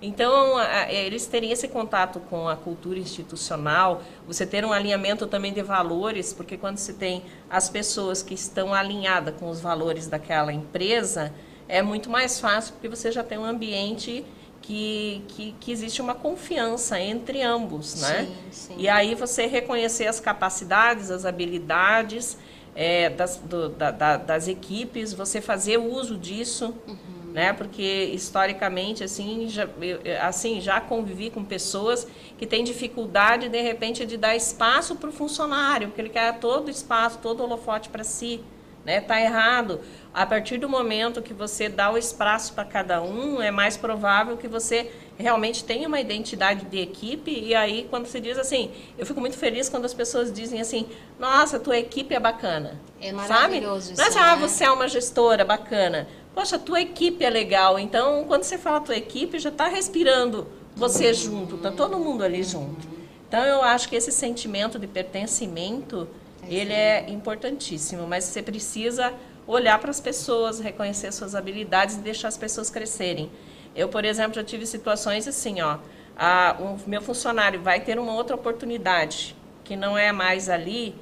Então, 0.00 0.60
eles 0.90 1.26
teriam 1.26 1.52
esse 1.52 1.68
contato 1.68 2.20
com 2.20 2.48
a 2.48 2.54
cultura 2.54 2.98
institucional, 2.98 4.02
você 4.26 4.44
ter 4.44 4.62
um 4.62 4.72
alinhamento 4.72 5.26
também 5.26 5.54
de 5.54 5.62
valores, 5.62 6.34
porque 6.34 6.58
quando 6.58 6.76
você 6.76 6.92
tem 6.92 7.24
as 7.48 7.70
pessoas 7.70 8.22
que 8.22 8.34
estão 8.34 8.74
alinhadas 8.74 9.34
com 9.40 9.48
os 9.48 9.58
valores 9.58 10.06
daquela 10.06 10.52
empresa, 10.52 11.32
é 11.68 11.82
muito 11.82 12.08
mais 12.10 12.40
fácil 12.40 12.74
porque 12.74 12.88
você 12.88 13.10
já 13.10 13.22
tem 13.22 13.38
um 13.38 13.44
ambiente 13.44 14.24
que, 14.66 15.22
que, 15.28 15.54
que 15.60 15.70
existe 15.70 16.02
uma 16.02 16.14
confiança 16.14 17.00
entre 17.00 17.40
ambos, 17.40 18.00
né? 18.00 18.24
Sim, 18.24 18.36
sim. 18.50 18.74
E 18.78 18.88
aí 18.88 19.14
você 19.14 19.46
reconhecer 19.46 20.06
as 20.06 20.18
capacidades, 20.18 21.10
as 21.10 21.24
habilidades 21.24 22.36
é, 22.74 23.08
das, 23.08 23.36
do, 23.36 23.68
da, 23.68 23.90
da, 23.92 24.16
das 24.16 24.48
equipes, 24.48 25.12
você 25.12 25.40
fazer 25.40 25.78
uso 25.78 26.16
disso, 26.18 26.74
uhum. 26.86 27.32
né? 27.32 27.52
Porque 27.52 28.10
historicamente, 28.12 29.04
assim 29.04 29.48
já, 29.48 29.68
eu, 29.80 30.00
assim, 30.20 30.60
já 30.60 30.80
convivi 30.80 31.30
com 31.30 31.44
pessoas 31.44 32.06
que 32.36 32.44
têm 32.44 32.64
dificuldade, 32.64 33.48
de 33.48 33.62
repente, 33.62 34.04
de 34.04 34.16
dar 34.16 34.34
espaço 34.34 34.96
para 34.96 35.10
o 35.10 35.12
funcionário, 35.12 35.88
porque 35.88 36.00
ele 36.00 36.10
quer 36.10 36.40
todo 36.40 36.68
espaço, 36.70 37.18
todo 37.22 37.40
holofote 37.42 37.88
para 37.88 38.02
si 38.02 38.40
né? 38.86 39.00
Tá 39.00 39.20
errado. 39.20 39.80
A 40.16 40.24
partir 40.24 40.56
do 40.56 40.66
momento 40.66 41.20
que 41.20 41.34
você 41.34 41.68
dá 41.68 41.92
o 41.92 41.98
espaço 41.98 42.54
para 42.54 42.64
cada 42.64 43.02
um, 43.02 43.42
é 43.42 43.50
mais 43.50 43.76
provável 43.76 44.34
que 44.38 44.48
você 44.48 44.90
realmente 45.18 45.62
tem 45.62 45.84
uma 45.84 46.00
identidade 46.00 46.64
de 46.64 46.78
equipe 46.78 47.30
e 47.30 47.54
aí 47.54 47.86
quando 47.90 48.06
se 48.06 48.18
diz 48.18 48.38
assim, 48.38 48.70
eu 48.96 49.04
fico 49.04 49.20
muito 49.20 49.36
feliz 49.36 49.68
quando 49.68 49.84
as 49.84 49.92
pessoas 49.92 50.32
dizem 50.32 50.58
assim, 50.58 50.88
nossa, 51.18 51.60
tua 51.60 51.76
equipe 51.76 52.14
é 52.14 52.18
bacana. 52.18 52.80
É 52.98 53.12
maravilhoso 53.12 53.88
sabe? 53.88 53.92
isso, 53.92 53.98
Não 53.98 54.04
é 54.06 54.08
assim, 54.08 54.18
ah, 54.18 54.36
né? 54.36 54.48
você 54.48 54.64
é 54.64 54.70
uma 54.70 54.88
gestora 54.88 55.44
bacana. 55.44 56.08
Poxa, 56.34 56.58
tua 56.58 56.80
equipe 56.80 57.22
é 57.22 57.28
legal. 57.28 57.78
Então, 57.78 58.24
quando 58.26 58.44
você 58.44 58.56
fala 58.56 58.80
tua 58.80 58.96
equipe, 58.96 59.38
já 59.38 59.50
está 59.50 59.68
respirando 59.68 60.46
você 60.74 61.12
junto, 61.12 61.58
tá 61.58 61.70
todo 61.70 61.98
mundo 61.98 62.24
ali 62.24 62.42
junto. 62.42 62.88
Então, 63.28 63.44
eu 63.44 63.62
acho 63.62 63.86
que 63.86 63.94
esse 63.96 64.10
sentimento 64.10 64.78
de 64.78 64.86
pertencimento, 64.86 66.08
ele 66.48 66.72
é 66.72 67.04
importantíssimo, 67.10 68.06
mas 68.06 68.24
você 68.24 68.40
precisa 68.40 69.12
olhar 69.46 69.78
para 69.78 69.90
as 69.90 70.00
pessoas, 70.00 70.58
reconhecer 70.58 71.12
suas 71.12 71.34
habilidades 71.34 71.96
e 71.96 72.00
deixar 72.00 72.28
as 72.28 72.36
pessoas 72.36 72.70
crescerem. 72.70 73.30
Eu, 73.74 73.88
por 73.88 74.04
exemplo, 74.04 74.34
já 74.34 74.44
tive 74.44 74.66
situações 74.66 75.28
assim, 75.28 75.60
ó, 75.60 75.78
a, 76.16 76.56
o 76.58 76.88
meu 76.88 77.02
funcionário 77.02 77.60
vai 77.60 77.80
ter 77.80 77.98
uma 77.98 78.14
outra 78.14 78.34
oportunidade 78.34 79.36
que 79.62 79.76
não 79.76 79.98
é 79.98 80.12
mais 80.12 80.48
ali, 80.48 80.94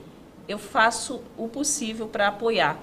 eu 0.49 0.59
faço 0.59 1.23
o 1.37 1.49
possível 1.49 2.09
para 2.09 2.29
apoiar, 2.29 2.79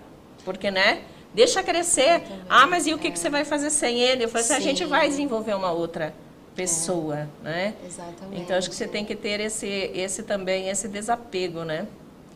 porque, 0.45 0.71
né? 0.71 1.02
Deixa 1.34 1.63
crescer. 1.63 2.24
Ah, 2.50 2.67
mas 2.67 2.86
e 2.88 2.93
o 2.93 2.97
que, 2.97 3.10
que 3.10 3.17
você 3.17 3.30
vai 3.30 3.45
fazer 3.45 3.69
sem 3.69 4.02
ele? 4.02 4.26
Eu 4.26 4.30
falei 4.30 4.45
assim, 4.45 4.54
a 4.54 4.60
gente 4.60 4.84
vai 4.86 5.08
desenvolver 5.08 5.54
uma 5.54 5.71
outra 5.71 6.13
pessoa, 6.56 7.30
né? 7.41 7.74
Exatamente. 7.86 8.41
Então 8.41 8.58
acho 8.58 8.69
que 8.69 8.76
você 8.76 8.88
tem 8.88 9.06
que 9.06 9.15
ter 9.15 9.39
esse, 9.39 9.67
esse 9.67 10.24
também, 10.24 10.69
esse 10.69 10.88
desapego, 10.88 11.63
né? 11.63 11.88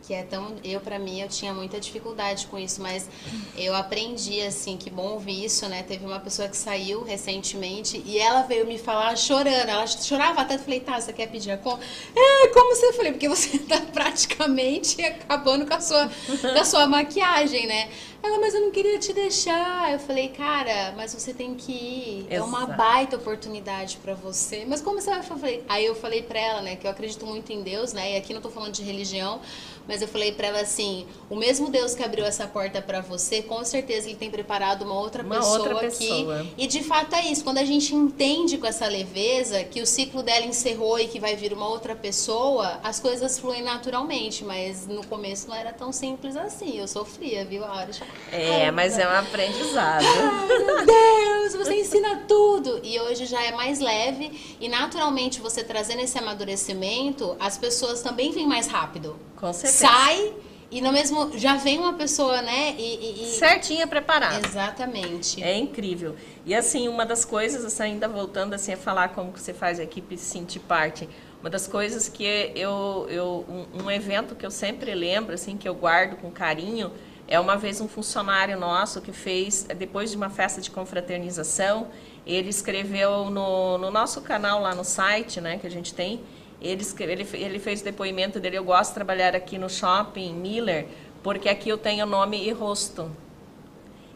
Que 0.06 0.14
é 0.14 0.22
tão 0.22 0.54
eu 0.62 0.80
para 0.80 0.98
mim 0.98 1.20
eu 1.20 1.28
tinha 1.28 1.52
muita 1.52 1.80
dificuldade 1.80 2.46
com 2.46 2.58
isso 2.58 2.80
mas 2.80 3.08
eu 3.56 3.74
aprendi 3.74 4.40
assim 4.40 4.76
que 4.76 4.90
bom 4.90 5.12
ouvir 5.12 5.44
isso 5.44 5.66
né? 5.68 5.82
Teve 5.82 6.04
uma 6.04 6.20
pessoa 6.20 6.48
que 6.48 6.56
saiu 6.56 7.02
recentemente 7.02 8.02
e 8.04 8.18
ela 8.18 8.42
veio 8.42 8.66
me 8.66 8.78
falar 8.78 9.16
chorando. 9.16 9.68
Ela 9.68 9.86
chorava 9.86 10.40
até 10.40 10.58
falei 10.58 10.80
tá 10.80 11.00
você 11.00 11.12
quer 11.12 11.26
pedir 11.28 11.50
a 11.50 11.58
conta? 11.58 11.84
É 12.14 12.48
como 12.48 12.74
você? 12.74 12.92
Falei 12.92 13.12
porque 13.12 13.28
você 13.28 13.58
tá 13.66 13.80
praticamente 13.92 15.02
acabando 15.02 15.66
com 15.66 15.74
a 15.74 15.80
sua 15.80 16.08
com 16.08 16.60
a 16.60 16.64
sua 16.64 16.86
maquiagem 16.86 17.66
né? 17.66 17.88
Ela 18.22 18.38
mas 18.40 18.54
eu 18.54 18.62
não 18.62 18.70
queria 18.70 18.98
te 18.98 19.12
deixar. 19.12 19.92
Eu 19.92 19.98
falei 19.98 20.28
cara 20.28 20.92
mas 20.96 21.14
você 21.14 21.32
tem 21.32 21.54
que 21.54 21.72
ir. 21.72 22.26
É 22.30 22.42
uma 22.42 22.64
Exato. 22.64 22.76
baita 22.76 23.16
oportunidade 23.16 23.98
para 23.98 24.14
você. 24.14 24.64
Mas 24.66 24.80
como 24.80 25.00
você 25.00 25.10
vai 25.10 25.22
fazer 25.22 25.64
aí 25.68 25.84
eu 25.84 25.94
falei 25.94 26.22
para 26.22 26.38
ela 26.38 26.62
né 26.62 26.76
que 26.76 26.86
eu 26.86 26.90
acredito 26.90 27.24
muito 27.26 27.52
em 27.52 27.62
Deus 27.62 27.92
né? 27.92 28.12
E 28.12 28.16
aqui 28.16 28.34
não 28.34 28.40
tô 28.40 28.50
falando 28.50 28.72
de 28.72 28.82
religião 28.82 29.40
mas 29.88 30.02
eu 30.02 30.08
falei 30.08 30.32
pra 30.32 30.48
ela 30.48 30.60
assim: 30.60 31.06
o 31.30 31.36
mesmo 31.36 31.70
Deus 31.70 31.94
que 31.94 32.02
abriu 32.02 32.24
essa 32.24 32.46
porta 32.46 32.80
pra 32.82 33.00
você, 33.00 33.42
com 33.42 33.64
certeza 33.64 34.08
ele 34.08 34.16
tem 34.16 34.30
preparado 34.30 34.82
uma 34.82 34.98
outra 34.98 35.22
Uma 35.22 35.36
pessoa 35.36 35.58
outra 35.58 35.74
aqui. 35.86 35.86
pessoa. 36.08 36.46
E 36.56 36.66
de 36.66 36.82
fato 36.82 37.14
é 37.14 37.26
isso. 37.26 37.42
Quando 37.44 37.58
a 37.58 37.64
gente 37.64 37.94
entende 37.94 38.58
com 38.58 38.66
essa 38.66 38.86
leveza 38.86 39.62
que 39.64 39.80
o 39.80 39.86
ciclo 39.86 40.22
dela 40.22 40.44
encerrou 40.46 40.98
e 40.98 41.06
que 41.08 41.18
vai 41.20 41.36
vir 41.36 41.52
uma 41.52 41.68
outra 41.68 41.94
pessoa, 41.94 42.78
as 42.82 42.98
coisas 43.00 43.38
fluem 43.38 43.62
naturalmente. 43.62 44.44
Mas 44.44 44.86
no 44.86 45.04
começo 45.06 45.48
não 45.48 45.54
era 45.56 45.72
tão 45.72 45.92
simples 45.92 46.36
assim. 46.36 46.78
Eu 46.78 46.88
sofria, 46.88 47.44
viu? 47.44 47.64
A 47.64 47.72
hora 47.76 47.92
de... 47.92 48.02
É, 48.32 48.70
mas 48.70 48.98
é 48.98 49.06
um 49.06 49.12
aprendizado. 49.18 50.04
Ai, 50.04 50.46
meu 50.46 50.86
Deus, 50.86 51.35
você 51.54 51.74
ensina 51.80 52.24
tudo. 52.26 52.80
E 52.82 52.98
hoje 53.00 53.26
já 53.26 53.42
é 53.42 53.52
mais 53.52 53.78
leve. 53.80 54.56
E 54.60 54.68
naturalmente, 54.68 55.40
você 55.40 55.62
trazendo 55.62 56.00
esse 56.00 56.18
amadurecimento, 56.18 57.36
as 57.38 57.58
pessoas 57.58 58.00
também 58.02 58.32
vêm 58.32 58.46
mais 58.46 58.66
rápido. 58.66 59.16
Com 59.36 59.52
certeza. 59.52 59.86
Sai 59.86 60.32
e 60.70 60.80
no 60.80 60.92
mesmo. 60.92 61.38
Já 61.38 61.56
vem 61.56 61.78
uma 61.78 61.92
pessoa, 61.92 62.42
né? 62.42 62.74
E, 62.78 62.82
e- 62.82 63.22
e- 63.24 63.38
Certinha 63.38 63.86
preparada. 63.86 64.46
Exatamente. 64.46 65.42
É 65.42 65.56
incrível. 65.56 66.16
E 66.44 66.54
assim, 66.54 66.88
uma 66.88 67.04
das 67.04 67.24
coisas, 67.24 67.64
assim, 67.64 67.82
ainda 67.84 68.08
voltando 68.08 68.54
assim 68.54 68.72
a 68.72 68.76
falar 68.76 69.08
como 69.10 69.32
que 69.32 69.40
você 69.40 69.52
faz 69.54 69.78
a 69.78 69.84
equipe 69.84 70.16
se 70.16 70.24
sentir 70.24 70.60
parte. 70.60 71.08
Uma 71.40 71.50
das 71.50 71.68
coisas 71.68 72.08
que 72.08 72.24
eu, 72.56 73.06
eu 73.08 73.44
um, 73.48 73.84
um 73.84 73.90
evento 73.90 74.34
que 74.34 74.44
eu 74.44 74.50
sempre 74.50 74.92
lembro, 74.94 75.34
assim, 75.34 75.56
que 75.56 75.68
eu 75.68 75.74
guardo 75.74 76.16
com 76.16 76.30
carinho, 76.30 76.90
é 77.28 77.38
uma 77.40 77.56
vez 77.56 77.80
um 77.80 77.88
funcionário 77.88 78.58
nosso 78.58 79.00
que 79.00 79.12
fez, 79.12 79.64
depois 79.76 80.10
de 80.10 80.16
uma 80.16 80.30
festa 80.30 80.60
de 80.60 80.70
confraternização, 80.70 81.88
ele 82.26 82.48
escreveu 82.48 83.30
no, 83.30 83.78
no 83.78 83.90
nosso 83.90 84.20
canal 84.20 84.60
lá 84.60 84.74
no 84.74 84.84
site, 84.84 85.40
né, 85.40 85.58
que 85.58 85.66
a 85.66 85.70
gente 85.70 85.92
tem, 85.92 86.20
ele, 86.60 86.84
ele, 87.00 87.28
ele 87.32 87.58
fez 87.58 87.80
o 87.80 87.84
depoimento 87.84 88.40
dele, 88.40 88.56
eu 88.58 88.64
gosto 88.64 88.90
de 88.90 88.94
trabalhar 88.94 89.34
aqui 89.34 89.58
no 89.58 89.68
shopping 89.68 90.34
Miller, 90.34 90.86
porque 91.22 91.48
aqui 91.48 91.68
eu 91.68 91.78
tenho 91.78 92.06
nome 92.06 92.46
e 92.46 92.52
rosto. 92.52 93.10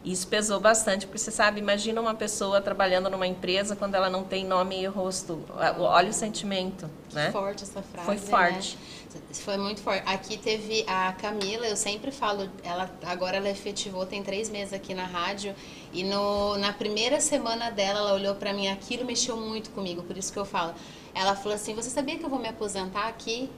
Isso 0.03 0.27
pesou 0.27 0.59
bastante, 0.59 1.05
porque 1.05 1.19
você 1.19 1.29
sabe, 1.29 1.59
imagina 1.59 2.01
uma 2.01 2.15
pessoa 2.15 2.59
trabalhando 2.59 3.07
numa 3.07 3.27
empresa 3.27 3.75
quando 3.75 3.93
ela 3.93 4.09
não 4.09 4.23
tem 4.23 4.43
nome 4.43 4.81
e 4.81 4.87
rosto. 4.87 5.43
Olha 5.77 6.09
o 6.09 6.13
sentimento, 6.13 6.89
né? 7.13 7.31
Forte 7.31 7.63
essa 7.63 7.83
frase. 7.83 8.07
Foi 8.07 8.17
forte. 8.17 8.75
Né? 8.75 9.00
Foi 9.33 9.57
muito 9.57 9.81
forte. 9.81 10.03
Aqui 10.05 10.37
teve 10.37 10.83
a 10.87 11.11
Camila, 11.13 11.67
eu 11.67 11.75
sempre 11.75 12.11
falo, 12.11 12.49
ela 12.63 12.89
agora 13.05 13.37
ela 13.37 13.49
efetivou, 13.49 14.05
tem 14.05 14.23
três 14.23 14.49
meses 14.49 14.73
aqui 14.73 14.93
na 14.93 15.05
rádio. 15.05 15.55
E 15.91 16.03
no, 16.03 16.57
na 16.57 16.71
primeira 16.73 17.19
semana 17.19 17.69
dela, 17.69 17.99
ela 17.99 18.13
olhou 18.13 18.35
pra 18.35 18.53
mim, 18.53 18.67
aquilo 18.67 19.05
mexeu 19.05 19.35
muito 19.37 19.69
comigo, 19.71 20.03
por 20.03 20.17
isso 20.17 20.31
que 20.31 20.39
eu 20.39 20.45
falo. 20.45 20.73
Ela 21.13 21.35
falou 21.35 21.55
assim: 21.55 21.73
Você 21.75 21.89
sabia 21.89 22.17
que 22.17 22.23
eu 22.23 22.29
vou 22.29 22.39
me 22.39 22.47
aposentar 22.47 23.07
aqui? 23.07 23.49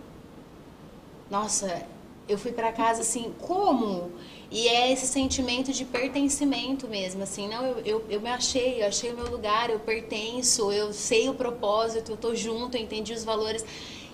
Nossa, 1.30 1.86
eu 2.28 2.38
fui 2.38 2.52
pra 2.52 2.72
casa 2.72 3.02
assim, 3.02 3.34
como? 3.40 4.12
E 4.52 4.68
é 4.68 4.92
esse 4.92 5.08
sentimento 5.08 5.72
de 5.74 5.84
pertencimento 5.84 6.88
mesmo, 6.88 7.24
assim, 7.24 7.48
não, 7.48 7.66
eu, 7.66 7.80
eu, 7.80 8.06
eu 8.08 8.22
me 8.22 8.30
achei, 8.30 8.84
eu 8.84 8.88
achei 8.88 9.12
o 9.12 9.16
meu 9.16 9.30
lugar, 9.32 9.70
eu 9.72 9.80
pertenço, 9.80 10.72
eu 10.72 10.94
sei 10.94 11.28
o 11.28 11.34
propósito, 11.34 12.12
eu 12.12 12.18
tô 12.18 12.36
junto, 12.36 12.78
eu 12.78 12.82
entendi 12.82 13.14
os 13.14 13.24
valores. 13.24 13.66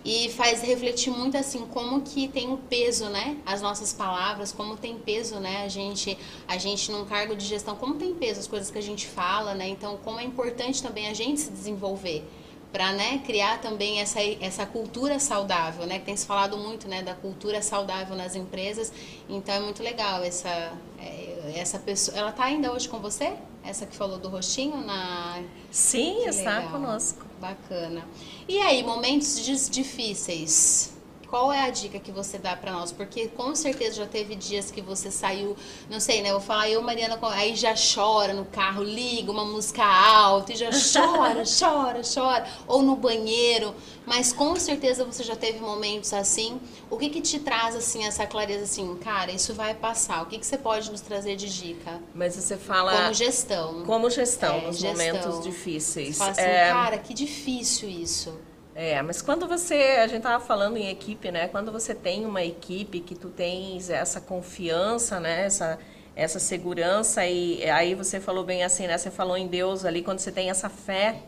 E 0.03 0.29
faz 0.29 0.61
refletir 0.61 1.11
muito 1.11 1.37
assim 1.37 1.65
como 1.67 2.01
que 2.01 2.27
tem 2.27 2.47
um 2.47 2.57
peso, 2.57 3.09
né? 3.09 3.37
As 3.45 3.61
nossas 3.61 3.91
palavras, 3.91 4.51
como 4.51 4.77
tem 4.77 4.97
peso, 4.97 5.39
né? 5.39 5.63
A 5.63 5.67
gente, 5.67 6.17
a 6.47 6.57
gente 6.57 6.91
num 6.91 7.05
cargo 7.05 7.35
de 7.35 7.45
gestão, 7.45 7.75
como 7.75 7.95
tem 7.95 8.13
peso 8.13 8.39
as 8.39 8.47
coisas 8.47 8.71
que 8.71 8.77
a 8.77 8.81
gente 8.81 9.07
fala, 9.07 9.53
né? 9.53 9.67
Então, 9.67 9.97
como 10.03 10.19
é 10.19 10.23
importante 10.23 10.81
também 10.81 11.07
a 11.07 11.13
gente 11.13 11.41
se 11.41 11.51
desenvolver 11.51 12.23
para 12.71 12.93
né, 12.93 13.17
criar 13.25 13.59
também 13.59 13.99
essa, 13.99 14.19
essa 14.39 14.65
cultura 14.65 15.19
saudável, 15.19 15.85
né? 15.85 15.99
Que 15.99 16.05
tem 16.05 16.15
se 16.15 16.25
falado 16.25 16.57
muito, 16.57 16.87
né, 16.87 17.01
da 17.01 17.15
cultura 17.15 17.61
saudável 17.61 18.15
nas 18.15 18.35
empresas. 18.35 18.93
Então 19.27 19.55
é 19.55 19.59
muito 19.59 19.81
legal 19.81 20.23
essa 20.23 20.71
é, 20.99 21.53
essa 21.55 21.79
pessoa. 21.79 22.17
Ela 22.17 22.31
tá 22.31 22.43
ainda 22.43 22.71
hoje 22.71 22.87
com 22.87 22.99
você? 22.99 23.33
Essa 23.63 23.85
que 23.85 23.95
falou 23.95 24.17
do 24.17 24.29
rostinho 24.29 24.77
na 24.77 25.41
Sim, 25.71 26.21
Que 26.23 26.29
está 26.29 26.59
legal. 26.59 26.71
conosco. 26.71 27.28
Bacana. 27.39 28.05
E 28.47 28.59
aí, 28.59 28.83
momentos 28.83 29.43
difíceis. 29.69 30.98
Qual 31.29 31.53
é 31.53 31.61
a 31.61 31.69
dica 31.69 31.99
que 31.99 32.11
você 32.11 32.39
dá 32.39 32.55
pra 32.55 32.71
nós? 32.71 32.91
Porque 32.91 33.27
com 33.27 33.53
certeza 33.55 33.97
já 33.97 34.05
teve 34.07 34.35
dias 34.35 34.71
que 34.71 34.81
você 34.81 35.11
saiu, 35.11 35.55
não 35.89 35.99
sei, 35.99 36.21
né? 36.23 36.29
Eu 36.29 36.39
vou 36.39 36.41
falar, 36.41 36.69
eu, 36.69 36.81
Mariana, 36.81 37.17
com- 37.17 37.27
aí 37.27 37.55
já 37.55 37.75
chora 37.75 38.33
no 38.33 38.45
carro, 38.45 38.81
liga 38.83 39.31
uma 39.31 39.45
música 39.45 39.83
alta 39.85 40.53
e 40.53 40.55
já 40.55 40.69
chora, 40.93 41.43
chora, 41.45 42.01
chora. 42.01 42.47
Ou 42.67 42.81
no 42.81 42.95
banheiro. 42.95 43.75
Mas 44.07 44.33
com 44.33 44.55
certeza 44.55 45.05
você 45.05 45.21
já 45.23 45.35
teve 45.35 45.59
momentos 45.59 46.13
assim. 46.13 46.59
O 46.89 46.97
que 46.97 47.09
que 47.09 47.21
te 47.21 47.37
traz, 47.39 47.75
assim, 47.75 48.05
essa 48.05 48.25
clareza, 48.25 48.63
assim, 48.63 48.95
cara, 48.95 49.31
isso 49.31 49.53
vai 49.53 49.75
passar? 49.75 50.23
O 50.23 50.25
que 50.25 50.39
que 50.39 50.45
você 50.47 50.57
pode 50.57 50.89
nos 50.89 51.01
trazer 51.01 51.35
de 51.35 51.47
dica? 51.47 52.01
Mas 52.15 52.35
você 52.35 52.57
fala 52.57 52.91
Como 53.03 53.13
gestão. 53.13 53.83
como 53.85 54.09
gestão 54.09 54.55
É, 54.55 54.61
nos 54.65 54.79
gestão. 54.79 54.91
momentos 55.05 55.43
difíceis. 55.43 56.15
Você 56.15 56.17
fala 56.17 56.31
assim, 56.31 56.41
É, 56.41 56.69
cara, 56.71 56.97
que 56.97 57.13
difícil 57.13 57.87
isso. 57.87 58.33
É, 58.75 59.01
mas 59.01 59.21
quando 59.21 59.47
você, 59.47 59.75
a 60.01 60.07
gente 60.07 60.21
tava 60.21 60.43
falando 60.43 60.77
em 60.77 60.89
equipe, 60.89 61.31
né? 61.31 61.47
Quando 61.47 61.71
você 61.71 61.93
tem 61.93 62.25
uma 62.25 62.43
equipe 62.43 62.99
que 62.99 63.15
tu 63.15 63.29
tens 63.29 63.89
essa 63.89 64.21
confiança, 64.21 65.19
né? 65.19 65.45
Essa, 65.45 65.79
essa 66.15 66.39
segurança 66.39 67.25
e 67.25 67.67
aí 67.69 67.95
você 67.95 68.19
falou 68.19 68.43
bem 68.43 68.63
assim, 68.63 68.87
né? 68.87 68.97
Você 68.97 69.09
falou 69.09 69.37
em 69.37 69.47
Deus 69.47 69.85
ali, 69.85 70.01
quando 70.01 70.19
você 70.19 70.31
tem 70.31 70.49
essa 70.49 70.69
fé, 70.69 71.23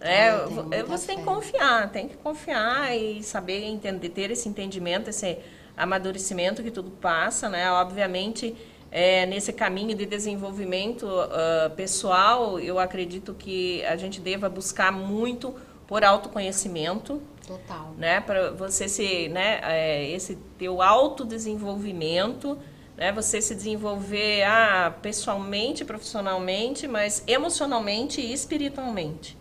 né? 0.00 0.30
Ah, 0.30 0.46
muita 0.48 0.84
você 0.84 1.08
tem 1.08 1.18
que 1.18 1.24
fé. 1.24 1.30
confiar, 1.30 1.92
tem 1.92 2.08
que 2.08 2.16
confiar 2.16 2.96
e 2.96 3.22
saber 3.22 3.64
entender, 3.64 4.08
ter 4.08 4.30
esse 4.30 4.48
entendimento, 4.48 5.10
esse 5.10 5.38
amadurecimento 5.76 6.62
que 6.62 6.70
tudo 6.70 6.90
passa, 6.90 7.48
né? 7.48 7.70
Obviamente, 7.72 8.56
é, 8.90 9.26
nesse 9.26 9.52
caminho 9.52 9.94
de 9.96 10.06
desenvolvimento 10.06 11.06
ah, 11.08 11.70
pessoal, 11.76 12.58
eu 12.58 12.78
acredito 12.78 13.34
que 13.34 13.84
a 13.84 13.96
gente 13.96 14.20
deva 14.20 14.48
buscar 14.48 14.90
muito 14.90 15.54
por 15.90 16.04
autoconhecimento, 16.04 17.20
Total. 17.44 17.92
né, 17.98 18.20
para 18.20 18.52
você 18.52 18.88
se, 18.88 19.28
né, 19.28 19.58
é, 19.64 20.08
esse 20.12 20.36
teu 20.56 20.80
autodesenvolvimento, 20.80 22.56
né, 22.96 23.10
você 23.10 23.42
se 23.42 23.56
desenvolver 23.56 24.44
ah, 24.44 24.94
pessoalmente, 25.02 25.84
profissionalmente, 25.84 26.86
mas 26.86 27.24
emocionalmente 27.26 28.20
e 28.20 28.32
espiritualmente. 28.32 29.36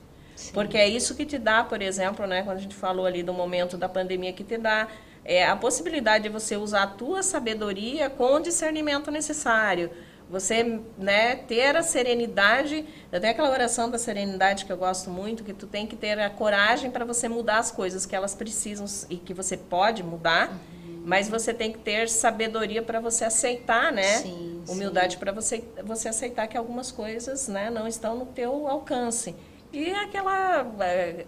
Porque 0.52 0.76
é 0.76 0.88
isso 0.88 1.14
que 1.14 1.24
te 1.24 1.38
dá, 1.38 1.64
por 1.64 1.84
exemplo, 1.84 2.26
né, 2.26 2.42
quando 2.42 2.58
a 2.58 2.62
gente 2.62 2.76
falou 2.76 3.06
ali 3.06 3.22
do 3.22 3.32
momento 3.32 3.78
da 3.78 3.88
pandemia, 3.88 4.34
que 4.34 4.44
te 4.44 4.58
dá 4.58 4.88
é, 5.24 5.46
a 5.46 5.56
possibilidade 5.56 6.24
de 6.24 6.30
você 6.30 6.58
usar 6.58 6.82
a 6.82 6.88
tua 6.88 7.22
sabedoria 7.22 8.10
com 8.10 8.34
o 8.34 8.40
discernimento 8.40 9.12
necessário. 9.12 9.92
Você 10.30 10.80
né, 10.98 11.36
ter 11.36 11.76
a 11.76 11.82
serenidade, 11.82 12.86
até 13.12 13.30
aquela 13.30 13.50
oração 13.50 13.90
da 13.90 13.98
serenidade 13.98 14.64
que 14.66 14.72
eu 14.72 14.78
gosto 14.78 15.10
muito, 15.10 15.44
que 15.44 15.54
tu 15.54 15.66
tem 15.66 15.88
que 15.88 15.96
ter 15.96 16.20
a 16.20 16.30
coragem 16.30 16.92
para 16.92 17.04
você 17.04 17.28
mudar 17.28 17.58
as 17.58 17.72
coisas 17.72 18.06
que 18.06 18.16
elas 18.16 18.36
precisam 18.36 18.86
e 19.10 19.18
que 19.18 19.34
você 19.34 19.58
pode 19.58 20.04
mudar, 20.04 20.52
uhum. 20.52 21.02
mas 21.04 21.28
você 21.28 21.52
tem 21.52 21.72
que 21.72 21.80
ter 21.80 22.08
sabedoria 22.08 22.84
para 22.84 23.00
você 23.00 23.26
aceitar, 23.26 23.92
né? 23.92 24.18
Sim, 24.20 24.62
Humildade 24.68 25.18
para 25.18 25.32
você, 25.32 25.64
você 25.84 26.10
aceitar 26.10 26.48
que 26.48 26.56
algumas 26.56 26.92
coisas 26.92 27.48
né, 27.48 27.72
não 27.72 27.88
estão 27.88 28.16
no 28.16 28.28
teu 28.28 28.68
alcance. 28.68 29.36
E 29.74 29.90
aquela, 29.92 30.62
é, 30.82 31.26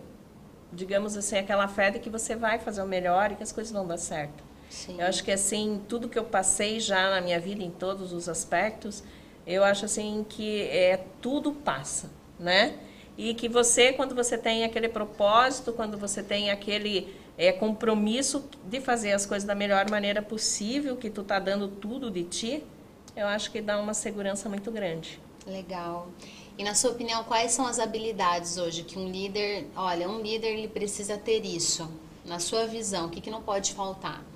digamos 0.71 1.17
assim, 1.17 1.37
aquela 1.37 1.67
fé 1.67 1.89
de 1.89 1.97
que 1.97 2.09
você 2.09 2.35
vai 2.35 2.59
fazer 2.59 2.83
o 2.83 2.87
melhor 2.87 3.31
e 3.31 3.35
que 3.35 3.41
as 3.41 3.51
coisas 3.51 3.73
vão 3.73 3.87
dar 3.87 3.97
certo. 3.97 4.50
Sim. 4.71 4.95
Eu 4.99 5.05
acho 5.05 5.21
que 5.23 5.31
assim, 5.31 5.81
tudo 5.89 6.07
que 6.07 6.17
eu 6.17 6.23
passei 6.23 6.79
já 6.79 7.09
na 7.09 7.19
minha 7.19 7.39
vida 7.39 7.61
em 7.61 7.69
todos 7.69 8.13
os 8.13 8.29
aspectos, 8.29 9.03
eu 9.45 9.65
acho 9.65 9.83
assim 9.83 10.25
que 10.27 10.61
é 10.61 11.03
tudo 11.21 11.51
passa, 11.51 12.09
né? 12.39 12.79
E 13.17 13.33
que 13.33 13.49
você, 13.49 13.91
quando 13.91 14.15
você 14.15 14.37
tem 14.37 14.63
aquele 14.63 14.87
propósito, 14.87 15.73
quando 15.73 15.97
você 15.97 16.23
tem 16.23 16.49
aquele 16.49 17.13
é, 17.37 17.51
compromisso 17.51 18.49
de 18.65 18.79
fazer 18.79 19.11
as 19.11 19.25
coisas 19.25 19.45
da 19.45 19.53
melhor 19.53 19.89
maneira 19.89 20.21
possível, 20.21 20.95
que 20.95 21.09
tu 21.09 21.21
tá 21.21 21.37
dando 21.37 21.67
tudo 21.67 22.09
de 22.09 22.23
ti, 22.23 22.63
eu 23.13 23.27
acho 23.27 23.51
que 23.51 23.61
dá 23.61 23.77
uma 23.77 23.93
segurança 23.93 24.47
muito 24.47 24.71
grande. 24.71 25.19
Legal. 25.45 26.07
E 26.57 26.63
na 26.63 26.73
sua 26.73 26.91
opinião, 26.91 27.25
quais 27.25 27.51
são 27.51 27.67
as 27.67 27.77
habilidades 27.77 28.57
hoje 28.57 28.83
que 28.83 28.97
um 28.97 29.09
líder, 29.11 29.67
olha, 29.75 30.07
um 30.07 30.21
líder 30.21 30.53
ele 30.53 30.69
precisa 30.69 31.17
ter 31.17 31.45
isso? 31.45 31.91
Na 32.23 32.39
sua 32.39 32.65
visão, 32.67 33.07
o 33.07 33.09
que, 33.09 33.19
que 33.19 33.29
não 33.29 33.41
pode 33.41 33.73
faltar? 33.73 34.30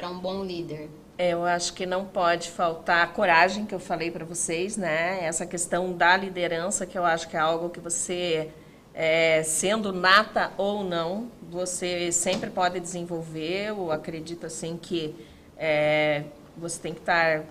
Para 0.00 0.08
um 0.08 0.18
bom 0.18 0.42
líder? 0.42 0.88
É, 1.18 1.34
eu 1.34 1.44
acho 1.44 1.74
que 1.74 1.84
não 1.84 2.06
pode 2.06 2.48
faltar 2.48 3.04
a 3.04 3.06
coragem 3.06 3.66
que 3.66 3.74
eu 3.74 3.78
falei 3.78 4.10
para 4.10 4.24
vocês, 4.24 4.78
né? 4.78 5.22
Essa 5.22 5.44
questão 5.44 5.92
da 5.92 6.16
liderança, 6.16 6.86
que 6.86 6.96
eu 6.96 7.04
acho 7.04 7.28
que 7.28 7.36
é 7.36 7.38
algo 7.38 7.68
que 7.68 7.78
você, 7.78 8.48
é, 8.94 9.42
sendo 9.42 9.92
nata 9.92 10.52
ou 10.56 10.82
não, 10.82 11.30
você 11.50 12.10
sempre 12.10 12.48
pode 12.48 12.80
desenvolver. 12.80 13.68
Eu 13.68 13.92
acredito 13.92 14.46
assim 14.46 14.78
que 14.80 15.14
é, 15.58 16.24
você 16.56 16.80
tem 16.80 16.94
que 16.94 17.00
estar 17.00 17.44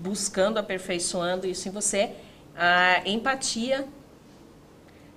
buscando, 0.00 0.58
aperfeiçoando 0.58 1.46
isso 1.46 1.68
em 1.68 1.70
você. 1.70 2.10
A 2.56 3.02
empatia 3.06 3.86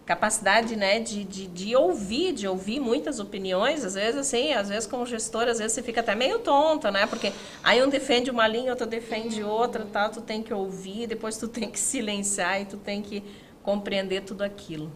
capacidade 0.06 0.76
né, 0.76 1.00
de, 1.00 1.24
de, 1.24 1.48
de, 1.48 1.76
ouvir, 1.76 2.34
de 2.34 2.48
ouvir 2.48 2.80
muitas 2.80 3.20
opiniões, 3.20 3.86
às 3.86 3.94
vezes 3.94 4.20
assim, 4.20 4.54
às 4.54 4.68
vezes 4.68 4.86
como 4.86 5.06
gestor, 5.06 5.44
às 5.44 5.60
vezes 5.60 5.74
você 5.74 5.82
fica 5.82 6.02
até 6.02 6.14
meio 6.14 6.40
tonta, 6.40 6.92
né? 6.92 7.06
Porque 7.08 7.32
aí 7.64 7.82
um 7.82 7.90
defende 7.90 8.30
uma 8.30 8.48
linha, 8.48 8.72
outro 8.72 8.86
defende 8.86 9.44
outra, 9.44 9.86
tal, 9.86 10.10
tu 10.10 10.22
tem 10.22 10.44
que 10.44 10.54
ouvir, 10.54 11.08
depois 11.08 11.38
tu 11.38 11.48
tem 11.48 11.70
que 11.70 11.80
silenciar 11.80 12.62
e 12.62 12.66
tu 12.66 12.78
tem 12.78 13.02
que 13.02 13.24
compreender 13.64 14.24
tudo 14.24 14.44
aquilo. 14.44 14.92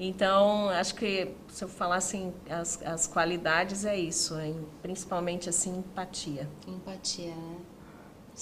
Então, 0.00 0.68
acho 0.70 0.96
que 0.96 1.32
se 1.46 1.62
eu 1.62 1.68
falar 1.68 1.96
assim, 1.96 2.32
as, 2.50 2.82
as 2.82 3.06
qualidades 3.06 3.84
é 3.84 3.96
isso, 3.96 4.36
hein? 4.40 4.66
principalmente 4.82 5.48
assim, 5.48 5.78
empatia. 5.78 6.48
Empatia, 6.66 7.34
né? 7.34 7.56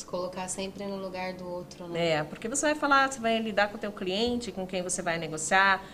Se 0.00 0.06
colocar 0.06 0.48
sempre 0.48 0.86
no 0.86 0.96
lugar 0.96 1.34
do 1.34 1.46
outro, 1.46 1.86
né? 1.86 2.12
É, 2.12 2.24
porque 2.24 2.48
você 2.48 2.66
vai 2.66 2.74
falar, 2.74 3.12
você 3.12 3.20
vai 3.20 3.38
lidar 3.38 3.68
com 3.68 3.76
o 3.76 3.78
teu 3.78 3.92
cliente, 3.92 4.50
com 4.50 4.66
quem 4.66 4.82
você 4.82 5.02
vai 5.02 5.18
negociar, 5.18 5.84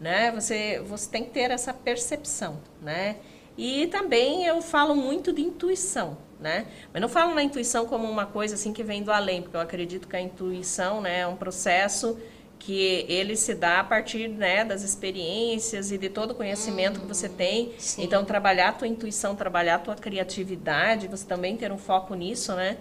né? 0.00 0.30
Você, 0.30 0.80
você 0.86 1.10
tem 1.10 1.24
que 1.24 1.30
ter 1.30 1.50
essa 1.50 1.74
percepção, 1.74 2.60
né? 2.80 3.16
E 3.58 3.88
também 3.88 4.46
eu 4.46 4.62
falo 4.62 4.94
muito 4.94 5.32
de 5.32 5.42
intuição, 5.42 6.16
né? 6.38 6.68
Mas 6.92 7.02
não 7.02 7.08
falo 7.08 7.34
na 7.34 7.42
intuição 7.42 7.86
como 7.86 8.08
uma 8.08 8.24
coisa 8.24 8.54
assim 8.54 8.72
que 8.72 8.84
vem 8.84 9.02
do 9.02 9.10
além, 9.10 9.42
porque 9.42 9.56
eu 9.56 9.60
acredito 9.60 10.06
que 10.06 10.14
a 10.14 10.20
intuição, 10.20 11.00
né, 11.00 11.20
é 11.20 11.26
um 11.26 11.34
processo 11.34 12.16
que 12.60 13.04
ele 13.08 13.34
se 13.34 13.52
dá 13.52 13.80
a 13.80 13.84
partir 13.84 14.28
né, 14.28 14.64
das 14.64 14.84
experiências 14.84 15.90
e 15.90 15.98
de 15.98 16.08
todo 16.08 16.30
o 16.30 16.34
conhecimento 16.36 16.98
hum, 16.98 17.00
que 17.00 17.06
você 17.08 17.28
tem. 17.28 17.72
Sim. 17.78 18.04
Então, 18.04 18.24
trabalhar 18.24 18.68
a 18.68 18.72
tua 18.72 18.86
intuição, 18.86 19.34
trabalhar 19.34 19.74
a 19.74 19.78
tua 19.80 19.96
criatividade, 19.96 21.08
você 21.08 21.26
também 21.26 21.56
ter 21.56 21.72
um 21.72 21.78
foco 21.78 22.14
nisso, 22.14 22.54
né? 22.54 22.76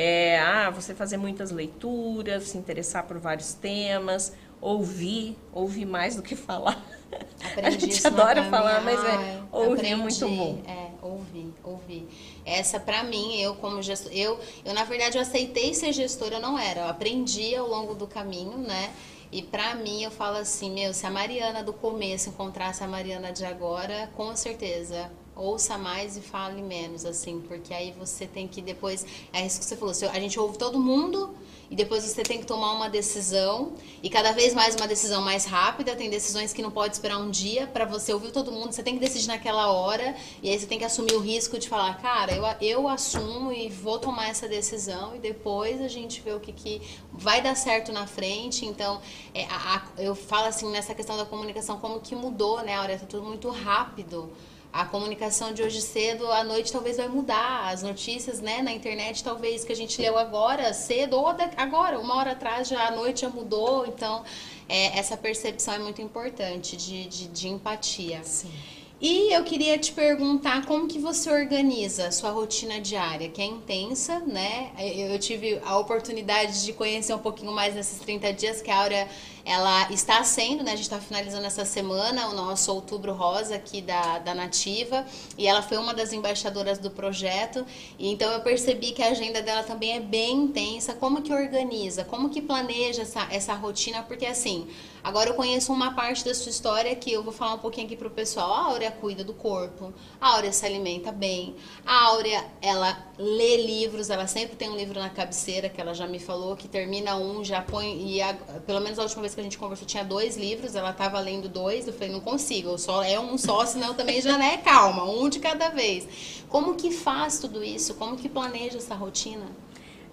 É, 0.00 0.38
ah, 0.38 0.70
você 0.70 0.94
fazer 0.94 1.16
muitas 1.16 1.50
leituras, 1.50 2.44
se 2.44 2.56
interessar 2.56 3.04
por 3.04 3.18
vários 3.18 3.52
temas, 3.52 4.32
ouvir, 4.60 5.36
ouvir 5.52 5.86
mais 5.86 6.14
do 6.14 6.22
que 6.22 6.36
falar. 6.36 6.80
Aprendi 7.42 7.66
a 7.66 7.70
gente 7.70 8.06
adora 8.06 8.44
falar, 8.44 8.80
mas 8.82 8.96
é, 9.00 9.42
ouvir 9.50 9.72
aprendi, 9.72 9.92
é 9.92 9.96
muito 9.96 10.28
bom. 10.28 10.62
É, 10.68 10.90
ouvir, 11.02 11.52
ouvir. 11.64 12.08
Essa 12.46 12.78
para 12.78 13.02
mim, 13.02 13.40
eu 13.40 13.56
como 13.56 13.82
gestor, 13.82 14.12
eu, 14.12 14.38
eu 14.64 14.72
na 14.72 14.84
verdade 14.84 15.18
eu 15.18 15.22
aceitei 15.22 15.74
ser 15.74 15.92
gestora, 15.92 16.36
eu 16.36 16.40
não 16.40 16.56
era, 16.56 16.82
eu 16.82 16.88
aprendi 16.88 17.56
ao 17.56 17.66
longo 17.66 17.96
do 17.96 18.06
caminho, 18.06 18.56
né? 18.56 18.92
E 19.32 19.42
para 19.42 19.74
mim 19.74 20.04
eu 20.04 20.12
falo 20.12 20.36
assim, 20.36 20.70
meu, 20.70 20.94
se 20.94 21.06
a 21.06 21.10
Mariana 21.10 21.64
do 21.64 21.72
começo 21.72 22.28
encontrasse 22.28 22.84
a 22.84 22.86
Mariana 22.86 23.32
de 23.32 23.44
agora, 23.44 24.08
com 24.16 24.36
certeza 24.36 25.10
ouça 25.38 25.78
mais 25.78 26.16
e 26.16 26.20
fale 26.20 26.60
menos, 26.60 27.04
assim, 27.04 27.40
porque 27.40 27.72
aí 27.72 27.94
você 27.98 28.26
tem 28.26 28.48
que 28.48 28.60
depois. 28.60 29.06
É 29.32 29.46
isso 29.46 29.58
que 29.60 29.64
você 29.64 29.76
falou, 29.76 29.94
a 30.12 30.20
gente 30.20 30.38
ouve 30.38 30.58
todo 30.58 30.78
mundo 30.78 31.34
e 31.70 31.76
depois 31.76 32.02
você 32.02 32.22
tem 32.22 32.38
que 32.40 32.46
tomar 32.46 32.72
uma 32.72 32.88
decisão 32.88 33.74
e 34.02 34.08
cada 34.08 34.32
vez 34.32 34.54
mais 34.54 34.74
uma 34.74 34.88
decisão 34.88 35.22
mais 35.22 35.44
rápida. 35.44 35.94
Tem 35.94 36.08
decisões 36.08 36.52
que 36.52 36.62
não 36.62 36.70
pode 36.70 36.94
esperar 36.94 37.18
um 37.18 37.30
dia 37.30 37.66
para 37.66 37.84
você 37.84 38.12
ouvir 38.12 38.32
todo 38.32 38.50
mundo, 38.50 38.72
você 38.72 38.82
tem 38.82 38.94
que 38.94 39.00
decidir 39.00 39.28
naquela 39.28 39.70
hora 39.70 40.16
e 40.42 40.48
aí 40.48 40.58
você 40.58 40.66
tem 40.66 40.78
que 40.78 40.84
assumir 40.84 41.12
o 41.12 41.20
risco 41.20 41.58
de 41.58 41.68
falar, 41.68 42.00
cara, 42.00 42.32
eu, 42.32 42.44
eu 42.60 42.88
assumo 42.88 43.52
e 43.52 43.68
vou 43.68 43.98
tomar 43.98 44.28
essa 44.28 44.48
decisão 44.48 45.14
e 45.14 45.18
depois 45.18 45.80
a 45.80 45.88
gente 45.88 46.20
vê 46.20 46.32
o 46.32 46.40
que, 46.40 46.52
que 46.52 46.82
vai 47.12 47.42
dar 47.42 47.54
certo 47.54 47.92
na 47.92 48.06
frente. 48.06 48.64
Então, 48.64 49.00
é, 49.34 49.44
a, 49.44 49.76
a, 49.76 50.02
eu 50.02 50.14
falo 50.14 50.46
assim 50.46 50.70
nessa 50.70 50.94
questão 50.94 51.16
da 51.16 51.26
comunicação, 51.26 51.78
como 51.78 52.00
que 52.00 52.14
mudou, 52.14 52.62
né? 52.62 52.80
Olha, 52.80 52.98
tá 52.98 53.06
tudo 53.06 53.24
muito 53.24 53.48
rápido 53.50 54.30
a 54.72 54.84
comunicação 54.84 55.52
de 55.52 55.62
hoje 55.62 55.80
cedo, 55.80 56.30
à 56.30 56.44
noite 56.44 56.72
talvez 56.72 56.96
vai 56.96 57.08
mudar. 57.08 57.68
As 57.68 57.82
notícias, 57.82 58.40
né, 58.40 58.62
na 58.62 58.72
internet, 58.72 59.24
talvez 59.24 59.64
que 59.64 59.72
a 59.72 59.76
gente 59.76 60.00
leu 60.00 60.18
agora 60.18 60.72
cedo 60.72 61.16
ou 61.16 61.26
agora, 61.56 61.98
uma 61.98 62.16
hora 62.16 62.32
atrás 62.32 62.68
já 62.68 62.86
à 62.86 62.90
noite 62.90 63.22
já 63.22 63.28
mudou. 63.28 63.86
Então, 63.86 64.24
é, 64.68 64.98
essa 64.98 65.16
percepção 65.16 65.74
é 65.74 65.78
muito 65.78 66.02
importante 66.02 66.76
de, 66.76 67.06
de, 67.06 67.28
de 67.28 67.48
empatia. 67.48 68.22
Sim. 68.22 68.52
E 69.00 69.32
eu 69.32 69.44
queria 69.44 69.78
te 69.78 69.92
perguntar 69.92 70.66
como 70.66 70.88
que 70.88 70.98
você 70.98 71.30
organiza 71.30 72.08
a 72.08 72.10
sua 72.10 72.30
rotina 72.30 72.80
diária, 72.80 73.28
que 73.28 73.40
é 73.40 73.44
intensa, 73.44 74.18
né? 74.18 74.72
Eu 74.76 75.16
tive 75.20 75.60
a 75.64 75.78
oportunidade 75.78 76.64
de 76.64 76.72
conhecer 76.72 77.14
um 77.14 77.18
pouquinho 77.18 77.52
mais 77.52 77.76
nesses 77.76 78.00
30 78.00 78.32
dias 78.32 78.60
que 78.60 78.72
a 78.72 78.76
Áurea 78.76 79.08
ela 79.44 79.88
está 79.92 80.24
sendo, 80.24 80.64
né? 80.64 80.72
A 80.72 80.74
gente 80.74 80.86
está 80.86 80.98
finalizando 80.98 81.46
essa 81.46 81.64
semana 81.64 82.26
o 82.28 82.34
nosso 82.34 82.72
Outubro 82.72 83.12
Rosa 83.12 83.54
aqui 83.54 83.80
da, 83.80 84.18
da 84.18 84.34
Nativa 84.34 85.06
e 85.38 85.46
ela 85.46 85.62
foi 85.62 85.78
uma 85.78 85.94
das 85.94 86.12
embaixadoras 86.12 86.78
do 86.78 86.90
projeto. 86.90 87.64
E 88.00 88.12
então 88.12 88.32
eu 88.32 88.40
percebi 88.40 88.90
que 88.90 89.02
a 89.02 89.10
agenda 89.10 89.40
dela 89.40 89.62
também 89.62 89.92
é 89.92 90.00
bem 90.00 90.38
intensa. 90.38 90.92
Como 90.92 91.22
que 91.22 91.32
organiza? 91.32 92.04
Como 92.04 92.30
que 92.30 92.42
planeja 92.42 93.02
essa, 93.02 93.28
essa 93.30 93.54
rotina? 93.54 94.02
Porque 94.02 94.26
assim, 94.26 94.66
agora 95.08 95.30
eu 95.30 95.34
conheço 95.34 95.72
uma 95.72 95.94
parte 95.94 96.22
da 96.24 96.34
sua 96.34 96.50
história 96.50 96.94
que 96.94 97.10
eu 97.10 97.22
vou 97.22 97.32
falar 97.32 97.54
um 97.54 97.58
pouquinho 97.58 97.86
aqui 97.86 97.96
pro 97.96 98.10
pessoal. 98.10 98.52
A 98.52 98.64
Áurea 98.66 98.90
cuida 98.90 99.24
do 99.24 99.32
corpo, 99.32 99.92
a 100.20 100.34
Áurea 100.34 100.52
se 100.52 100.66
alimenta 100.66 101.10
bem, 101.10 101.56
a 101.84 102.04
Áurea 102.04 102.44
ela 102.60 102.96
lê 103.18 103.56
livros, 103.56 104.10
ela 104.10 104.26
sempre 104.26 104.54
tem 104.54 104.68
um 104.68 104.76
livro 104.76 105.00
na 105.00 105.08
cabeceira 105.08 105.68
que 105.68 105.80
ela 105.80 105.94
já 105.94 106.06
me 106.06 106.18
falou 106.18 106.54
que 106.54 106.68
termina 106.68 107.16
um, 107.16 107.42
já 107.42 107.62
põe 107.62 108.06
e 108.06 108.20
a, 108.20 108.34
pelo 108.66 108.80
menos 108.80 108.98
a 108.98 109.02
última 109.02 109.22
vez 109.22 109.34
que 109.34 109.40
a 109.40 109.44
gente 109.44 109.56
conversou 109.56 109.86
tinha 109.86 110.04
dois 110.04 110.36
livros, 110.36 110.74
ela 110.74 110.90
estava 110.90 111.18
lendo 111.18 111.48
dois, 111.48 111.86
eu 111.86 111.92
falei, 111.92 112.10
não 112.10 112.20
consigo, 112.20 112.76
só 112.76 113.02
é 113.02 113.18
um 113.18 113.38
só, 113.38 113.64
senão 113.64 113.94
também 113.94 114.20
já 114.20 114.36
não 114.36 114.44
é 114.44 114.58
calma, 114.58 115.04
um 115.04 115.28
de 115.28 115.40
cada 115.40 115.70
vez. 115.70 116.06
Como 116.48 116.74
que 116.74 116.90
faz 116.90 117.38
tudo 117.38 117.64
isso? 117.64 117.94
Como 117.94 118.16
que 118.16 118.28
planeja 118.28 118.78
essa 118.78 118.94
rotina? 118.94 119.46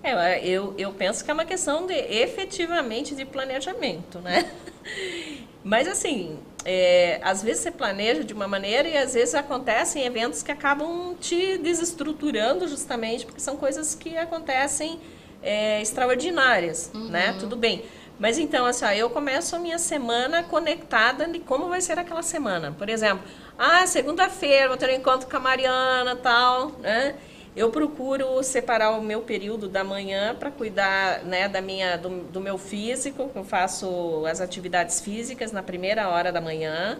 É, 0.05 0.45
eu, 0.45 0.73
eu 0.77 0.93
penso 0.93 1.23
que 1.23 1.31
é 1.31 1.33
uma 1.33 1.45
questão 1.45 1.85
de 1.85 1.93
efetivamente 1.93 3.15
de 3.15 3.25
planejamento, 3.25 4.19
né? 4.19 4.51
Mas 5.63 5.87
assim, 5.87 6.37
é, 6.63 7.19
às 7.23 7.41
vezes 7.41 7.63
você 7.63 7.71
planeja 7.71 8.23
de 8.23 8.33
uma 8.33 8.47
maneira 8.47 8.87
e 8.87 8.95
às 8.95 9.15
vezes 9.15 9.33
acontecem 9.33 10.05
eventos 10.05 10.43
que 10.43 10.51
acabam 10.51 11.15
te 11.19 11.57
desestruturando 11.57 12.67
justamente 12.67 13.25
porque 13.25 13.39
são 13.39 13.57
coisas 13.57 13.95
que 13.95 14.15
acontecem 14.15 14.99
é, 15.41 15.81
extraordinárias, 15.81 16.91
né? 16.93 16.99
uhum. 16.99 17.09
né? 17.09 17.35
Tudo 17.39 17.55
bem. 17.55 17.83
Mas 18.17 18.37
então, 18.37 18.65
assim, 18.65 18.85
ó, 18.85 18.91
eu 18.91 19.09
começo 19.09 19.55
a 19.55 19.59
minha 19.59 19.77
semana 19.77 20.43
conectada 20.43 21.27
de 21.27 21.39
como 21.39 21.67
vai 21.67 21.81
ser 21.81 21.99
aquela 21.99 22.21
semana. 22.21 22.73
Por 22.77 22.87
exemplo, 22.87 23.23
ah, 23.57 23.85
segunda-feira 23.85 24.69
vou 24.69 24.77
ter 24.77 24.89
um 24.89 24.93
encontro 24.93 25.29
com 25.29 25.35
a 25.35 25.39
Mariana 25.39 26.15
tal, 26.15 26.71
né? 26.79 27.15
Eu 27.55 27.69
procuro 27.69 28.43
separar 28.43 28.91
o 28.91 29.01
meu 29.01 29.21
período 29.21 29.69
da 29.69 29.83
manhã 29.83 30.35
para 30.35 30.51
cuidar 30.51 31.23
né, 31.23 31.47
da 31.47 31.61
minha, 31.61 31.97
do, 31.97 32.23
do 32.25 32.41
meu 32.41 32.57
físico. 32.57 33.31
Eu 33.33 33.43
faço 33.43 34.25
as 34.25 34.41
atividades 34.41 34.99
físicas 34.99 35.51
na 35.51 35.63
primeira 35.63 36.09
hora 36.09 36.31
da 36.31 36.41
manhã. 36.41 36.99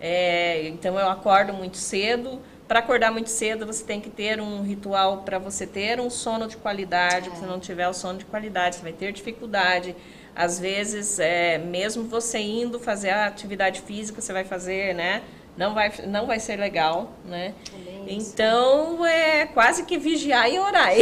É, 0.00 0.68
então 0.68 0.96
eu 0.98 1.08
acordo 1.08 1.52
muito 1.52 1.76
cedo, 1.76 2.40
para 2.68 2.80
acordar 2.80 3.10
muito 3.10 3.30
cedo, 3.30 3.66
você 3.66 3.82
tem 3.82 3.98
que 3.98 4.10
ter 4.10 4.42
um 4.42 4.62
ritual 4.62 5.22
para 5.22 5.38
você 5.38 5.66
ter 5.66 5.98
um 5.98 6.10
sono 6.10 6.46
de 6.46 6.58
qualidade. 6.58 7.30
É. 7.30 7.34
Se 7.34 7.46
não 7.46 7.58
tiver 7.58 7.88
o 7.88 7.94
sono 7.94 8.18
de 8.18 8.26
qualidade, 8.26 8.76
você 8.76 8.82
vai 8.82 8.92
ter 8.92 9.10
dificuldade. 9.10 9.96
Às 10.36 10.60
vezes, 10.60 11.18
é, 11.18 11.56
mesmo 11.56 12.04
você 12.04 12.38
indo 12.38 12.78
fazer 12.78 13.08
a 13.08 13.26
atividade 13.26 13.80
física, 13.80 14.20
você 14.20 14.34
vai 14.34 14.44
fazer, 14.44 14.94
né? 14.94 15.22
Não 15.56 15.74
vai, 15.74 15.90
não 16.06 16.26
vai 16.26 16.38
ser 16.38 16.56
legal, 16.56 17.10
né? 17.24 17.54
É 17.74 17.97
então, 18.08 19.04
é 19.06 19.46
quase 19.46 19.84
que 19.84 19.98
vigiar 19.98 20.50
e 20.50 20.58
orar. 20.58 20.92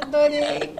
Adorei. 0.00 0.74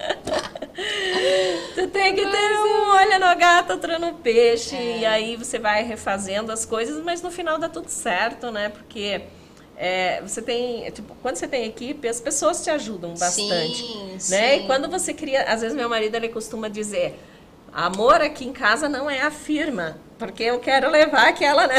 tu 1.75 1.89
tem 1.89 2.15
que 2.15 2.27
ter 2.27 2.59
um 2.59 2.91
olho 2.91 3.19
no 3.19 3.37
gato, 3.37 3.73
outro 3.73 3.99
no 3.99 4.15
peixe. 4.15 4.75
É. 4.75 4.99
E 4.99 5.07
aí 5.07 5.37
você 5.37 5.59
vai 5.59 5.83
refazendo 5.85 6.51
as 6.51 6.65
coisas, 6.65 7.03
mas 7.05 7.23
no 7.23 7.31
final 7.31 7.59
dá 7.59 7.69
tudo 7.69 7.89
certo, 7.89 8.51
né? 8.51 8.71
Porque 8.71 9.23
é, 9.77 10.21
você 10.21 10.43
tem, 10.43 10.91
tipo, 10.91 11.15
quando 11.23 11.37
você 11.37 11.49
tem 11.49 11.65
equipe, 11.65 12.07
as 12.07 12.21
pessoas 12.21 12.63
te 12.63 12.71
ajudam 12.71 13.15
bastante. 13.15 13.77
Sim, 13.77 14.07
né? 14.13 14.19
Sim. 14.19 14.37
E 14.37 14.67
quando 14.67 14.91
você 14.91 15.15
cria, 15.15 15.43
às 15.45 15.61
vezes 15.61 15.77
meu 15.77 15.89
marido 15.89 16.15
ele 16.15 16.29
costuma 16.29 16.69
dizer, 16.69 17.19
amor 17.73 18.21
aqui 18.21 18.45
em 18.47 18.53
casa 18.53 18.89
não 18.89 19.09
é 19.09 19.21
a 19.21 19.31
firma, 19.31 19.99
porque 20.19 20.43
eu 20.43 20.59
quero 20.59 20.91
levar 20.91 21.29
aquela, 21.29 21.67
né? 21.67 21.77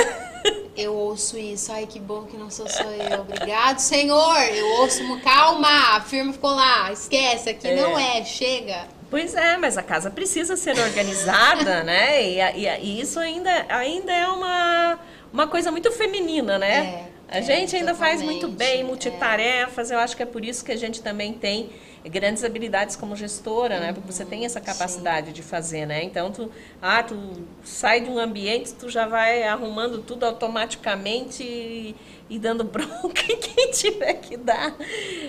Eu 0.76 0.94
ouço 0.94 1.38
isso. 1.38 1.72
Ai, 1.72 1.86
que 1.86 2.00
bom 2.00 2.24
que 2.24 2.38
não 2.38 2.50
sou 2.50 2.68
só 2.68 2.84
eu. 2.84 3.22
Obrigado, 3.22 3.80
Senhor. 3.80 4.42
Eu 4.54 4.66
ouço, 4.82 5.04
calma, 5.22 5.96
a 5.98 6.02
firma 6.02 6.32
ficou 6.32 6.52
lá. 6.52 6.92
Esquece, 6.92 7.50
aqui 7.50 7.68
é. 7.68 7.76
não 7.76 8.00
é, 8.00 8.24
chega. 8.24 8.88
Pois 9.10 9.36
é, 9.36 9.58
mas 9.58 9.78
a 9.78 9.84
casa 9.84 10.10
precisa 10.10 10.56
ser 10.56 10.80
organizada, 10.80 11.84
né? 11.84 12.24
E, 12.24 12.40
e, 12.40 12.80
e, 12.82 13.02
isso 13.02 13.20
ainda, 13.20 13.66
ainda 13.68 14.12
é 14.14 14.28
uma, 14.28 15.00
uma 15.34 15.48
coisa 15.48 15.70
muito 15.70 15.92
feminina, 15.92 16.58
né? 16.58 16.78
É, 16.78 17.12
a 17.28 17.38
é, 17.40 17.42
gente 17.42 17.76
ainda 17.76 17.94
faz 17.94 18.22
muito 18.22 18.48
bem 18.48 18.80
é. 18.80 18.84
multitarefas. 18.84 19.92
Eu 19.92 20.00
acho 20.00 20.16
que 20.16 20.24
é 20.24 20.26
por 20.26 20.46
isso 20.46 20.64
que 20.64 20.72
a 20.72 20.78
gente 20.78 21.02
também 21.02 21.34
tem 21.34 21.70
grandes 22.10 22.44
habilidades 22.44 22.96
como 22.96 23.16
gestora, 23.16 23.80
né? 23.80 23.94
Porque 23.94 24.12
você 24.12 24.26
tem 24.26 24.46
essa 24.46 24.60
capacidade 24.60 25.28
Sim. 25.28 25.34
de 25.34 25.44
fazer, 25.44 25.86
né? 25.86 26.04
Então 26.04 26.32
tu, 26.32 26.52
ah, 26.82 27.04
tu 27.04 27.16
sai 27.64 28.02
de 28.02 28.10
um 28.10 28.18
ambiente, 28.18 28.74
tu 28.74 28.90
já 28.90 29.08
vai 29.08 29.44
arrumando 29.44 30.00
tudo 30.00 30.26
automaticamente 30.26 31.44
e, 31.44 31.96
e 32.30 32.40
dando 32.40 32.64
bronca 32.66 33.22
em 33.30 33.38
quem 33.38 33.72
tiver 33.72 34.14
que 34.14 34.38
dar. 34.38 34.76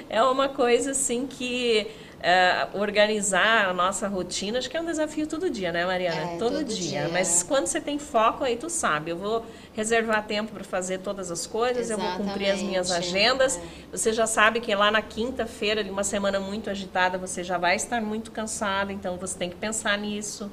É 0.09 0.23
uma 0.23 0.49
coisa 0.49 0.93
assim 0.93 1.27
que 1.27 1.87
uh, 2.23 2.79
organizar 2.79 3.69
a 3.69 3.75
nossa 3.75 4.07
rotina, 4.07 4.59
acho 4.59 4.71
que 4.71 4.77
é 4.77 4.81
um 4.81 4.85
desafio 4.85 5.27
todo 5.27 5.51
dia, 5.51 5.73
né, 5.73 5.85
Mariana? 5.85 6.33
É, 6.33 6.39
todo, 6.39 6.59
todo 6.59 6.65
dia. 6.65 7.03
dia. 7.03 7.09
Mas 7.09 7.43
quando 7.43 7.67
você 7.67 7.81
tem 7.81 7.99
foco, 7.99 8.45
aí 8.45 8.57
tu 8.57 8.71
sabe, 8.71 9.11
eu 9.11 9.17
vou 9.17 9.45
reservar 9.75 10.25
tempo 10.25 10.53
para 10.53 10.65
fazer 10.65 10.99
todas 10.99 11.31
as 11.31 11.47
coisas, 11.47 11.91
Exatamente. 11.91 12.13
eu 12.13 12.19
vou 12.19 12.27
cumprir 12.27 12.51
as 12.51 12.63
minhas 12.63 12.91
agendas. 12.91 13.57
É. 13.57 13.61
Você 13.91 14.13
já 14.13 14.27
sabe 14.27 14.61
que 14.61 14.75
lá 14.75 14.91
na 14.91 15.03
quinta-feira 15.03 15.83
de 15.83 15.91
uma 15.91 16.05
semana 16.05 16.39
muito 16.39 16.71
agitada, 16.71 17.19
você 17.19 17.43
já 17.43 17.59
vai 17.59 17.77
estar 17.77 18.01
muito 18.01 18.31
cansado, 18.31 18.93
então 18.93 19.17
você 19.17 19.37
tem 19.37 19.51
que 19.51 19.57
pensar 19.57 19.99
nisso. 19.99 20.51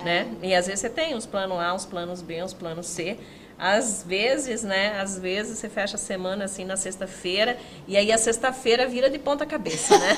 É. 0.00 0.04
Né? 0.04 0.28
E 0.42 0.54
às 0.54 0.66
vezes 0.66 0.80
você 0.80 0.88
tem 0.88 1.14
os 1.14 1.26
planos 1.26 1.58
A, 1.58 1.74
os 1.74 1.84
planos 1.84 2.22
B, 2.22 2.42
os 2.42 2.54
planos 2.54 2.86
C. 2.86 3.18
Às 3.58 4.04
vezes, 4.04 4.62
né? 4.62 5.00
Às 5.00 5.18
vezes 5.18 5.58
você 5.58 5.68
fecha 5.68 5.96
a 5.96 5.98
semana 5.98 6.44
assim 6.44 6.64
na 6.64 6.76
sexta-feira 6.76 7.58
e 7.88 7.96
aí 7.96 8.12
a 8.12 8.18
sexta-feira 8.18 8.86
vira 8.86 9.10
de 9.10 9.18
ponta 9.18 9.44
cabeça, 9.44 9.98
né? 9.98 10.16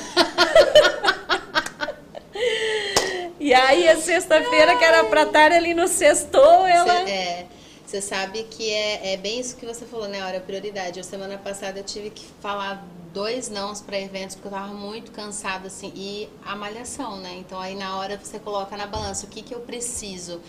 e 3.39 3.51
aí 3.51 3.89
a 3.89 3.97
sexta-feira 3.97 4.77
que 4.77 4.85
era 4.85 5.03
pra 5.05 5.23
estar 5.23 5.51
ali 5.51 5.73
no 5.73 5.87
sextou, 5.87 6.67
ela... 6.67 7.09
É. 7.09 7.47
Você 7.91 7.99
sabe 7.99 8.43
que 8.43 8.71
é, 8.71 9.15
é 9.15 9.17
bem 9.17 9.37
isso 9.41 9.57
que 9.57 9.65
você 9.65 9.85
falou, 9.85 10.07
né? 10.07 10.23
Hora 10.23 10.39
prioridade. 10.39 10.97
A 10.97 11.03
semana 11.03 11.37
passada 11.37 11.77
eu 11.77 11.83
tive 11.83 12.09
que 12.09 12.23
falar 12.39 12.87
dois 13.11 13.49
nãos 13.49 13.81
para 13.81 13.99
eventos 13.99 14.35
porque 14.35 14.47
eu 14.47 14.51
tava 14.51 14.73
muito 14.73 15.11
cansada 15.11 15.67
assim 15.67 15.91
e 15.93 16.29
a 16.45 16.55
malhação, 16.55 17.17
né? 17.17 17.35
Então 17.39 17.59
aí 17.59 17.75
na 17.75 17.97
hora 17.97 18.17
você 18.17 18.39
coloca 18.39 18.77
na 18.77 18.87
balança 18.87 19.25
o 19.25 19.29
que 19.29 19.41
que 19.41 19.53
eu 19.53 19.59
preciso. 19.59 20.41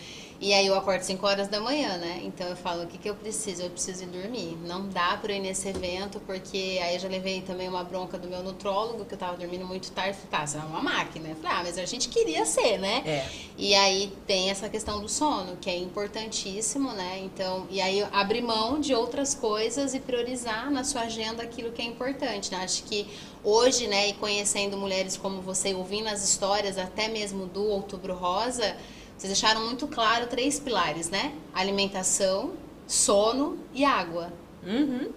E 0.43 0.53
aí 0.53 0.67
eu 0.67 0.75
acordo 0.75 1.03
5 1.03 1.25
horas 1.25 1.47
da 1.47 1.61
manhã, 1.61 1.97
né? 1.99 2.21
Então 2.25 2.45
eu 2.49 2.57
falo, 2.57 2.83
o 2.83 2.87
que, 2.89 2.99
que 2.99 3.09
eu 3.09 3.15
preciso? 3.15 3.63
Eu 3.63 3.71
preciso 3.71 4.03
ir 4.03 4.07
dormir. 4.09 4.59
Não 4.67 4.89
dá 4.89 5.17
pra 5.17 5.33
ir 5.33 5.39
nesse 5.39 5.69
evento, 5.69 6.19
porque 6.27 6.81
aí 6.83 6.95
eu 6.95 6.99
já 6.99 7.07
levei 7.09 7.43
também 7.43 7.69
uma 7.69 7.85
bronca 7.85 8.19
do 8.19 8.27
meu 8.27 8.43
nutrólogo, 8.43 9.05
que 9.05 9.15
eu 9.15 9.19
tava 9.19 9.37
dormindo 9.37 9.65
muito 9.65 9.93
tarde. 9.93 10.15
Falei, 10.15 10.31
tá, 10.33 10.45
você 10.45 10.57
é 10.59 10.61
uma 10.63 10.83
máquina. 10.83 11.29
Eu 11.29 11.37
falei, 11.37 11.59
ah, 11.59 11.63
mas 11.63 11.79
a 11.79 11.85
gente 11.85 12.09
queria 12.09 12.45
ser, 12.45 12.77
né? 12.79 13.05
É. 13.07 13.29
E 13.57 13.73
aí 13.73 14.13
tem 14.27 14.51
essa 14.51 14.69
questão 14.69 15.01
do 15.01 15.09
sono, 15.09 15.57
que 15.61 15.71
é 15.71 15.77
importantíssimo, 15.79 16.91
né? 16.91 17.21
Então, 17.21 17.69
e 17.71 17.81
aí 17.81 18.05
abrir 18.11 18.43
mão 18.43 18.81
de 18.81 18.93
outras 18.97 19.37
coisas 19.37 19.95
e 19.95 20.01
priorizar 20.01 20.73
na 20.73 20.83
sua 20.83 21.03
agenda 21.03 21.45
aquilo 21.45 21.71
que 21.71 21.81
é 21.81 21.85
importante, 21.85 22.51
né? 22.51 22.65
Acho 22.65 22.83
que 22.83 23.07
hoje, 23.45 23.87
né, 23.87 24.09
e 24.09 24.13
conhecendo 24.15 24.77
mulheres 24.77 25.17
como 25.17 25.41
você, 25.41 25.73
ouvindo 25.73 26.09
as 26.09 26.25
histórias, 26.25 26.79
até 26.79 27.07
mesmo 27.07 27.47
do 27.47 27.63
Outubro 27.63 28.15
Rosa, 28.15 28.77
vocês 29.23 29.39
deixaram 29.39 29.65
muito 29.65 29.87
claro 29.87 30.27
três 30.27 30.59
pilares, 30.59 31.09
né? 31.09 31.33
Alimentação, 31.55 32.55
sono 32.89 33.57
e 33.73 33.85
água. 33.85 34.33
Uhum. 34.67 35.13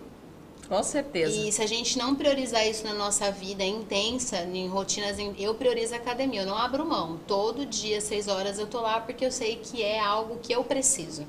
Com 0.70 0.84
certeza. 0.84 1.36
E 1.36 1.51
se 1.51 1.60
a 1.64 1.66
gente 1.66 1.97
não 1.97 2.14
priorizar 2.14 2.68
isso 2.68 2.86
na 2.86 2.93
nossa 2.93 3.32
vida 3.32 3.64
intensa, 3.64 4.43
em 4.43 4.68
rotinas, 4.68 5.18
eu 5.39 5.56
priorizo 5.56 5.95
a 5.95 5.97
academia, 5.97 6.41
eu 6.41 6.45
não 6.45 6.56
abro 6.56 6.86
mão. 6.86 7.20
Todo 7.26 7.66
dia, 7.66 7.99
seis 7.99 8.28
horas, 8.28 8.60
eu 8.60 8.68
tô 8.68 8.80
lá 8.80 8.99
porque 8.99 9.26
eu 9.26 9.32
sei 9.32 9.56
que 9.56 9.82
é 9.82 9.99
algo 9.99 10.38
que 10.38 10.53
eu 10.53 10.64
preciso. 10.64 11.26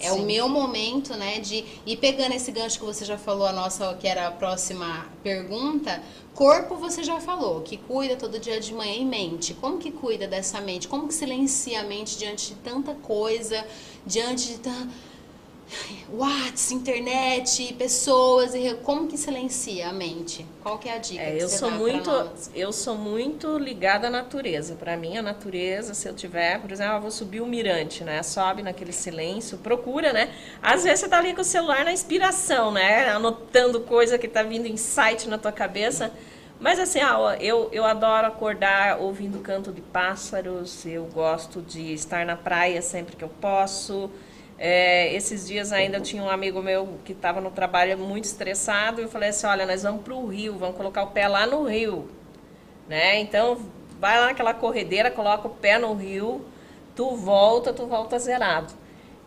É 0.00 0.10
Sim. 0.10 0.20
o 0.20 0.24
meu 0.24 0.48
momento, 0.48 1.14
né, 1.14 1.38
de 1.40 1.62
ir 1.84 1.96
pegando 1.98 2.32
esse 2.32 2.50
gancho 2.50 2.78
que 2.78 2.84
você 2.84 3.04
já 3.04 3.18
falou, 3.18 3.46
a 3.46 3.52
nossa, 3.52 3.94
que 3.94 4.08
era 4.08 4.28
a 4.28 4.30
próxima 4.30 5.06
pergunta. 5.22 6.02
Corpo 6.34 6.76
você 6.76 7.04
já 7.04 7.20
falou, 7.20 7.60
que 7.60 7.76
cuida 7.76 8.16
todo 8.16 8.38
dia 8.38 8.58
de 8.58 8.72
manhã 8.72 8.94
e 8.94 9.04
mente. 9.04 9.52
Como 9.52 9.76
que 9.76 9.90
cuida 9.90 10.26
dessa 10.26 10.58
mente? 10.58 10.88
Como 10.88 11.06
que 11.06 11.12
silencia 11.12 11.80
a 11.80 11.84
mente 11.84 12.16
diante 12.16 12.48
de 12.48 12.54
tanta 12.60 12.94
coisa, 12.94 13.66
diante 14.06 14.48
de 14.48 14.58
tanta 14.60 14.88
WhatsApp, 16.12 16.74
internet, 16.74 17.74
pessoas 17.74 18.54
e 18.54 18.74
como 18.82 19.06
que 19.06 19.16
silencia 19.16 19.88
a 19.88 19.92
mente? 19.92 20.44
Qual 20.62 20.78
que 20.78 20.88
é 20.88 20.94
a 20.94 20.98
dica? 20.98 21.22
É, 21.22 21.40
eu 21.40 21.48
sou 21.48 21.70
muito, 21.70 22.10
eu 22.54 22.72
sou 22.72 22.96
muito 22.96 23.56
ligada 23.58 24.08
à 24.08 24.10
natureza. 24.10 24.74
Para 24.74 24.96
mim, 24.96 25.16
a 25.16 25.22
natureza, 25.22 25.94
se 25.94 26.08
eu 26.08 26.14
tiver, 26.14 26.60
por 26.60 26.72
exemplo, 26.72 26.94
eu 26.94 27.00
vou 27.00 27.10
subir 27.10 27.40
o 27.40 27.46
mirante, 27.46 28.02
né? 28.02 28.22
Sobe 28.22 28.62
naquele 28.62 28.92
silêncio, 28.92 29.58
procura, 29.58 30.12
né? 30.12 30.34
Às 30.62 30.84
vezes 30.84 31.00
você 31.00 31.08
tá 31.08 31.18
ali 31.18 31.34
com 31.34 31.42
o 31.42 31.44
celular 31.44 31.84
na 31.84 31.92
inspiração, 31.92 32.72
né? 32.72 33.08
Anotando 33.10 33.80
coisa 33.80 34.18
que 34.18 34.28
tá 34.28 34.42
vindo 34.42 34.66
insight 34.66 35.28
na 35.28 35.38
tua 35.38 35.52
cabeça. 35.52 36.12
Mas 36.58 36.78
assim, 36.78 37.02
ó, 37.02 37.32
eu, 37.34 37.70
eu 37.72 37.86
adoro 37.86 38.26
acordar 38.26 39.00
ouvindo 39.00 39.38
canto 39.38 39.72
de 39.72 39.80
pássaros, 39.80 40.84
eu 40.84 41.06
gosto 41.06 41.62
de 41.62 41.94
estar 41.94 42.26
na 42.26 42.36
praia 42.36 42.82
sempre 42.82 43.16
que 43.16 43.24
eu 43.24 43.30
posso. 43.30 44.10
É, 44.62 45.14
esses 45.14 45.48
dias 45.48 45.72
ainda 45.72 45.98
tinha 46.00 46.22
um 46.22 46.28
amigo 46.28 46.60
meu 46.60 46.98
que 47.02 47.12
estava 47.12 47.40
no 47.40 47.50
trabalho 47.50 47.96
muito 47.96 48.24
estressado 48.24 49.00
e 49.00 49.04
eu 49.04 49.08
falei 49.08 49.30
assim, 49.30 49.46
olha, 49.46 49.64
nós 49.64 49.82
vamos 49.82 50.02
para 50.02 50.12
o 50.14 50.26
Rio, 50.26 50.58
vamos 50.58 50.76
colocar 50.76 51.02
o 51.02 51.06
pé 51.12 51.26
lá 51.26 51.46
no 51.46 51.64
Rio. 51.64 52.10
Né? 52.86 53.20
Então, 53.20 53.56
vai 53.98 54.20
lá 54.20 54.26
naquela 54.26 54.52
corredeira, 54.52 55.10
coloca 55.10 55.48
o 55.48 55.50
pé 55.50 55.78
no 55.78 55.94
Rio, 55.94 56.44
tu 56.94 57.16
volta, 57.16 57.72
tu 57.72 57.86
volta 57.86 58.18
zerado. 58.18 58.74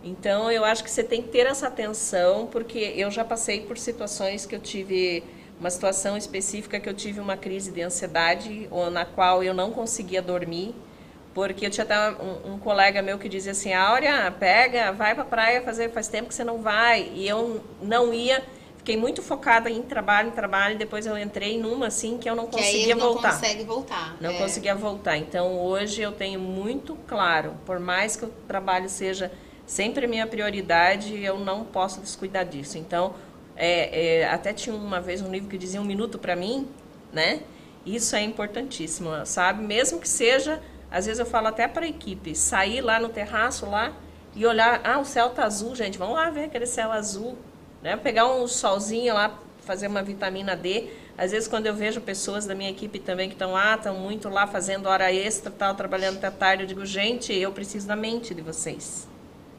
Então, 0.04 0.52
eu 0.52 0.64
acho 0.64 0.84
que 0.84 0.92
você 0.92 1.02
tem 1.02 1.24
que 1.24 1.30
ter 1.30 1.48
essa 1.48 1.66
atenção, 1.66 2.46
porque 2.46 2.94
eu 2.96 3.10
já 3.10 3.26
passei 3.26 3.62
por 3.62 3.76
situações 3.76 4.46
que 4.46 4.54
eu 4.54 4.60
tive 4.60 5.24
uma 5.60 5.72
situação 5.72 6.16
específica 6.16 6.80
que 6.80 6.88
eu 6.88 6.94
tive 6.94 7.20
uma 7.20 7.38
crise 7.38 7.72
de 7.72 7.82
ansiedade, 7.82 8.70
na 8.92 9.04
qual 9.04 9.44
eu 9.44 9.54
não 9.54 9.72
conseguia 9.72 10.22
dormir 10.22 10.76
porque 11.34 11.66
eu 11.66 11.70
tinha 11.70 11.84
até 11.84 12.12
um, 12.24 12.54
um, 12.54 12.60
colega 12.60 13.02
meu 13.02 13.18
que 13.18 13.28
dizia 13.28 13.54
assim, 13.54 13.74
Áurea, 13.74 14.32
pega, 14.32 14.92
vai 14.92 15.16
pra 15.16 15.26
praia 15.26 15.62
fazer, 15.62 15.90
faz 15.90 16.08
tempo 16.08 16.28
que 16.28 16.36
você 16.36 16.44
não 16.44 16.60
vai. 16.60 17.12
E 17.14 17.28
eu 17.28 17.64
não 17.82 18.14
ia, 18.14 18.44
fiquei 18.78 18.96
muito 18.96 19.22
focada 19.22 19.70
em 19.70 19.82
trabalho, 19.82 20.28
em 20.28 20.32
trabalho, 20.32 20.76
e 20.76 20.78
depois 20.78 21.08
eu 21.08 21.18
entrei 21.18 21.60
numa 21.60 21.88
assim 21.88 22.18
que 22.20 22.30
eu 22.30 22.36
não 22.36 22.46
conseguia 22.46 22.96
não 22.96 23.14
voltar. 23.14 23.32
Não 23.32 23.40
consegue 23.40 23.64
voltar. 23.64 24.18
Não 24.22 24.30
é. 24.30 24.38
conseguia 24.38 24.76
voltar. 24.76 25.18
Então 25.18 25.60
hoje 25.60 26.02
eu 26.02 26.12
tenho 26.12 26.40
muito 26.40 26.96
claro, 27.08 27.56
por 27.66 27.80
mais 27.80 28.16
que 28.16 28.26
o 28.26 28.30
trabalho 28.48 28.88
seja 28.88 29.32
sempre 29.66 30.06
minha 30.06 30.28
prioridade, 30.28 31.20
eu 31.24 31.40
não 31.40 31.66
posso 31.66 32.00
descuidar 32.00 32.46
disso. 32.46 32.78
Então, 32.78 33.16
é, 33.56 34.20
é, 34.20 34.30
até 34.30 34.54
tinha 34.54 34.76
uma 34.76 35.00
vez 35.00 35.22
um 35.22 35.32
livro 35.32 35.50
que 35.50 35.58
dizia 35.58 35.82
um 35.82 35.86
minuto 35.86 36.20
para 36.20 36.36
mim, 36.36 36.68
né? 37.12 37.42
Isso 37.86 38.16
é 38.16 38.22
importantíssimo, 38.22 39.10
sabe? 39.26 39.64
Mesmo 39.64 40.00
que 40.00 40.08
seja 40.08 40.62
às 40.94 41.08
vezes 41.08 41.20
eu 41.20 41.26
falo 41.26 41.48
até 41.48 41.68
para 41.68 41.86
a 41.86 41.89
equipe, 41.89 42.36
sair 42.36 42.80
lá 42.80 43.00
no 43.00 43.10
terraço 43.10 43.66
lá 43.66 43.91
e 44.36 44.46
olhar, 44.46 44.80
ah, 44.84 45.00
o 45.00 45.06
céu 45.06 45.32
tá 45.32 45.44
azul, 45.44 45.76
gente, 45.76 45.98
vamos 45.98 46.14
lá 46.14 46.30
ver 46.30 46.44
aquele 46.44 46.68
céu 46.68 46.91
azul, 46.91 47.36
né? 47.82 47.98
Pegar 47.98 48.32
um 48.32 48.48
solzinho 48.48 49.16
lá, 49.16 49.39
fazer 49.62 49.88
uma 49.88 50.04
vitamina 50.04 50.56
D. 50.56 50.89
Às 51.18 51.32
vezes 51.32 51.48
quando 51.48 51.66
eu 51.66 51.74
vejo 51.74 52.00
pessoas 52.00 52.46
da 52.46 52.54
minha 52.54 52.70
equipe 52.70 53.00
também 53.00 53.28
que 53.28 53.34
estão 53.34 53.54
lá, 53.54 53.74
estão 53.74 53.96
muito 53.96 54.30
lá 54.30 54.46
fazendo 54.46 54.86
hora 54.86 55.12
extra, 55.12 55.50
tal, 55.50 55.74
trabalhando 55.74 56.18
até 56.18 56.30
tarde, 56.30 56.62
eu 56.62 56.68
digo, 56.68 56.86
gente, 56.86 57.34
eu 57.34 57.52
preciso 57.52 57.88
da 57.88 57.96
mente 57.96 58.36
de 58.36 58.44
vocês. 58.44 59.08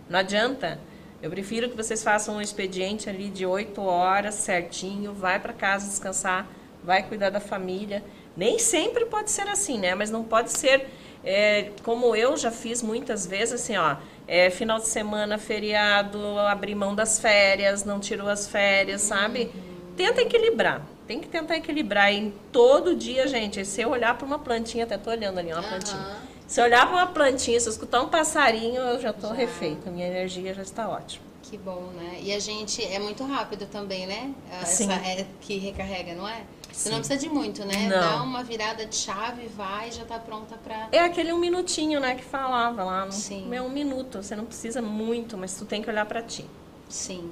Não 0.09 0.21
adianta. 0.21 0.79
Eu 1.21 1.31
prefiro 1.31 1.69
que 1.69 1.77
vocês 1.77 2.01
façam 2.05 2.37
um 2.37 2.41
expediente 2.41 3.11
ali 3.11 3.29
de 3.29 3.45
8 3.45 3.81
horas 3.83 4.37
certinho, 4.37 5.13
vai 5.13 5.41
para 5.41 5.53
casa 5.53 5.89
descansar, 5.89 6.47
vai 6.85 7.03
cuidar 7.03 7.31
da 7.31 7.41
família. 7.41 8.05
Nem 8.37 8.59
sempre 8.59 9.07
pode 9.07 9.33
ser 9.33 9.49
assim, 9.49 9.79
né? 9.79 9.97
Mas 9.97 10.11
não 10.11 10.23
pode 10.23 10.53
ser 10.53 10.87
é, 11.25 11.71
como 11.83 12.15
eu 12.15 12.37
já 12.37 12.51
fiz 12.51 12.83
muitas 12.83 13.27
vezes, 13.27 13.63
assim, 13.63 13.77
ó, 13.77 13.97
é, 14.27 14.51
final 14.51 14.79
de 14.79 14.87
semana, 14.87 15.39
feriado, 15.39 16.39
abrir 16.39 16.75
mão 16.75 16.95
das 16.95 17.19
férias, 17.19 17.85
não 17.85 18.01
tirou 18.01 18.29
as 18.29 18.47
férias, 18.47 19.03
sabe? 19.03 19.51
Tenta 19.97 20.23
equilibrar. 20.23 20.83
Tem 21.07 21.21
que 21.21 21.29
tentar 21.29 21.57
equilibrar. 21.57 22.13
E 22.13 22.33
todo 22.51 22.95
dia, 22.95 23.27
gente, 23.29 23.65
se 23.65 23.83
eu 23.83 23.91
olhar 23.91 24.17
para 24.17 24.27
uma 24.27 24.39
plantinha, 24.39 24.85
até 24.85 24.97
tô 24.97 25.11
olhando 25.11 25.39
ali 25.39 25.53
uma 25.53 25.61
uhum. 25.61 25.69
plantinha. 25.69 26.17
Se 26.47 26.61
eu 26.61 26.65
olhar 26.65 26.87
para 26.87 26.97
uma 26.97 27.07
plantinha, 27.07 27.59
se 27.61 27.69
eu 27.69 27.73
escutar 27.73 28.03
um 28.03 28.09
passarinho, 28.09 28.81
eu 28.81 29.01
já 29.01 29.13
tô 29.13 29.29
já. 29.29 29.35
refeita. 29.35 29.91
Minha 29.91 30.07
energia 30.07 30.55
já 30.55 30.63
está 30.63 30.89
ótima. 30.89 31.25
Que 31.43 31.59
bom, 31.59 31.91
né? 31.95 32.19
E 32.23 32.33
a 32.33 32.39
gente 32.39 32.83
é 32.83 32.99
muito 32.99 33.23
rápido 33.25 33.67
também, 33.67 34.07
né? 34.07 34.33
Essa 34.63 34.85
Sim. 34.85 34.93
é 34.93 35.27
que 35.41 35.59
recarrega, 35.59 36.15
não 36.15 36.27
é? 36.27 36.43
Você 36.75 36.91
não 36.91 36.99
precisa 36.99 37.19
de 37.19 37.29
muito, 37.29 37.65
né? 37.65 37.89
Não. 37.89 38.01
Dá 38.01 38.23
uma 38.23 38.43
virada 38.43 38.85
de 38.85 38.97
chave, 38.97 39.47
vai, 39.49 39.93
já 39.93 40.05
tá 40.05 40.19
pronta 40.19 40.57
para. 40.57 40.89
É 40.91 41.01
aquele 41.01 41.33
um 41.33 41.39
minutinho, 41.39 42.01
né, 42.01 42.15
que 42.15 42.25
falava 42.25 42.83
lá. 42.85 43.07
No... 43.07 43.13
Sim. 43.13 43.49
É 43.55 43.63
um 43.63 43.71
minuto. 43.71 44.23
Você 44.23 44.35
não 44.35 44.45
precisa 44.45 44.83
muito, 44.83 45.39
mas 45.39 45.57
tu 45.57 45.65
tem 45.65 45.81
que 45.81 45.89
olhar 45.89 46.05
para 46.07 46.23
ti. 46.23 46.45
Sim. 46.89 47.31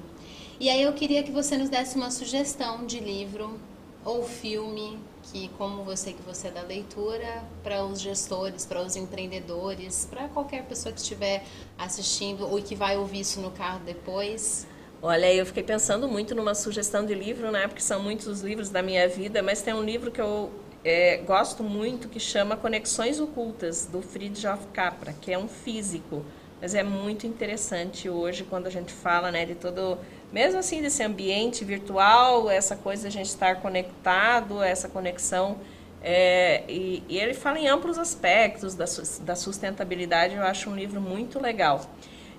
E 0.59 0.69
aí 0.69 0.81
eu 0.81 0.93
queria 0.93 1.23
que 1.23 1.31
você 1.31 1.57
nos 1.57 1.69
desse 1.69 1.97
uma 1.97 2.09
sugestão 2.09 2.85
de 2.85 2.99
livro 2.99 3.59
ou 4.05 4.23
filme 4.23 4.99
que, 5.23 5.49
como 5.57 5.83
você 5.83 6.13
que 6.13 6.21
você 6.21 6.49
é 6.49 6.51
da 6.51 6.61
leitura, 6.61 7.43
para 7.63 7.85
os 7.85 7.99
gestores, 7.99 8.65
para 8.65 8.81
os 8.81 8.95
empreendedores, 8.95 10.07
para 10.09 10.27
qualquer 10.29 10.63
pessoa 10.65 10.93
que 10.93 10.99
estiver 10.99 11.45
assistindo 11.77 12.47
ou 12.49 12.61
que 12.61 12.75
vai 12.75 12.97
ouvir 12.97 13.21
isso 13.21 13.39
no 13.39 13.51
carro 13.51 13.81
depois. 13.85 14.67
Olha, 15.05 15.33
eu 15.33 15.45
fiquei 15.45 15.63
pensando 15.63 16.07
muito 16.07 16.33
numa 16.33 16.55
sugestão 16.55 17.05
de 17.05 17.13
livro, 17.13 17.51
né? 17.51 17.67
Porque 17.67 17.81
são 17.81 18.01
muitos 18.01 18.25
os 18.25 18.39
livros 18.39 18.69
da 18.69 18.81
minha 18.81 19.05
vida, 19.05 19.43
mas 19.43 19.61
tem 19.61 19.73
um 19.73 19.83
livro 19.83 20.09
que 20.09 20.21
eu 20.21 20.49
é, 20.81 21.17
gosto 21.17 21.61
muito 21.61 22.07
que 22.07 22.21
chama 22.21 22.55
Conexões 22.55 23.19
Ocultas, 23.19 23.85
do 23.85 24.01
Friedrich 24.01 24.47
Capra, 24.71 25.11
que 25.11 25.33
é 25.33 25.37
um 25.37 25.49
físico. 25.49 26.23
Mas 26.61 26.73
é 26.73 26.83
muito 26.83 27.27
interessante 27.27 28.07
hoje 28.07 28.45
quando 28.45 28.67
a 28.67 28.69
gente 28.69 28.93
fala 28.93 29.29
né, 29.29 29.45
de 29.45 29.55
todo, 29.55 29.97
mesmo 30.31 30.59
assim, 30.61 30.81
desse 30.81 31.03
ambiente 31.03 31.65
virtual, 31.65 32.49
essa 32.49 32.77
coisa 32.77 33.01
de 33.01 33.07
a 33.09 33.11
gente 33.11 33.27
estar 33.27 33.57
conectado, 33.57 34.63
essa 34.63 34.87
conexão. 34.87 35.57
É, 36.01 36.63
e, 36.69 37.03
e, 37.09 37.17
ele 37.17 37.33
fala 37.33 37.59
em 37.59 37.67
amplos 37.67 37.97
aspectos 37.97 38.73
da, 38.73 38.85
da 39.25 39.35
sustentabilidade, 39.35 40.35
eu 40.35 40.43
acho 40.43 40.69
um 40.69 40.75
livro 40.77 41.01
muito 41.01 41.41
legal. 41.41 41.81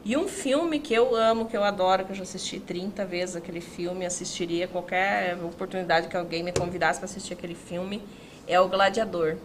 E 0.04 0.18
um 0.18 0.28
filme 0.28 0.78
que 0.80 0.92
eu 0.92 1.16
amo, 1.16 1.46
que 1.46 1.56
eu 1.56 1.64
adoro, 1.64 2.04
que 2.04 2.12
eu 2.12 2.16
já 2.16 2.24
assisti 2.24 2.60
30 2.60 3.06
vezes 3.06 3.36
aquele 3.36 3.62
filme, 3.62 4.04
assistiria 4.04 4.68
qualquer 4.68 5.34
oportunidade 5.42 6.08
que 6.08 6.16
alguém 6.16 6.42
me 6.42 6.52
convidasse 6.52 6.98
para 6.98 7.06
assistir 7.06 7.32
aquele 7.32 7.54
filme, 7.54 8.02
é 8.46 8.60
O 8.60 8.68
Gladiador. 8.68 9.36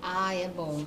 Ah, 0.00 0.32
é 0.32 0.46
bom. 0.46 0.84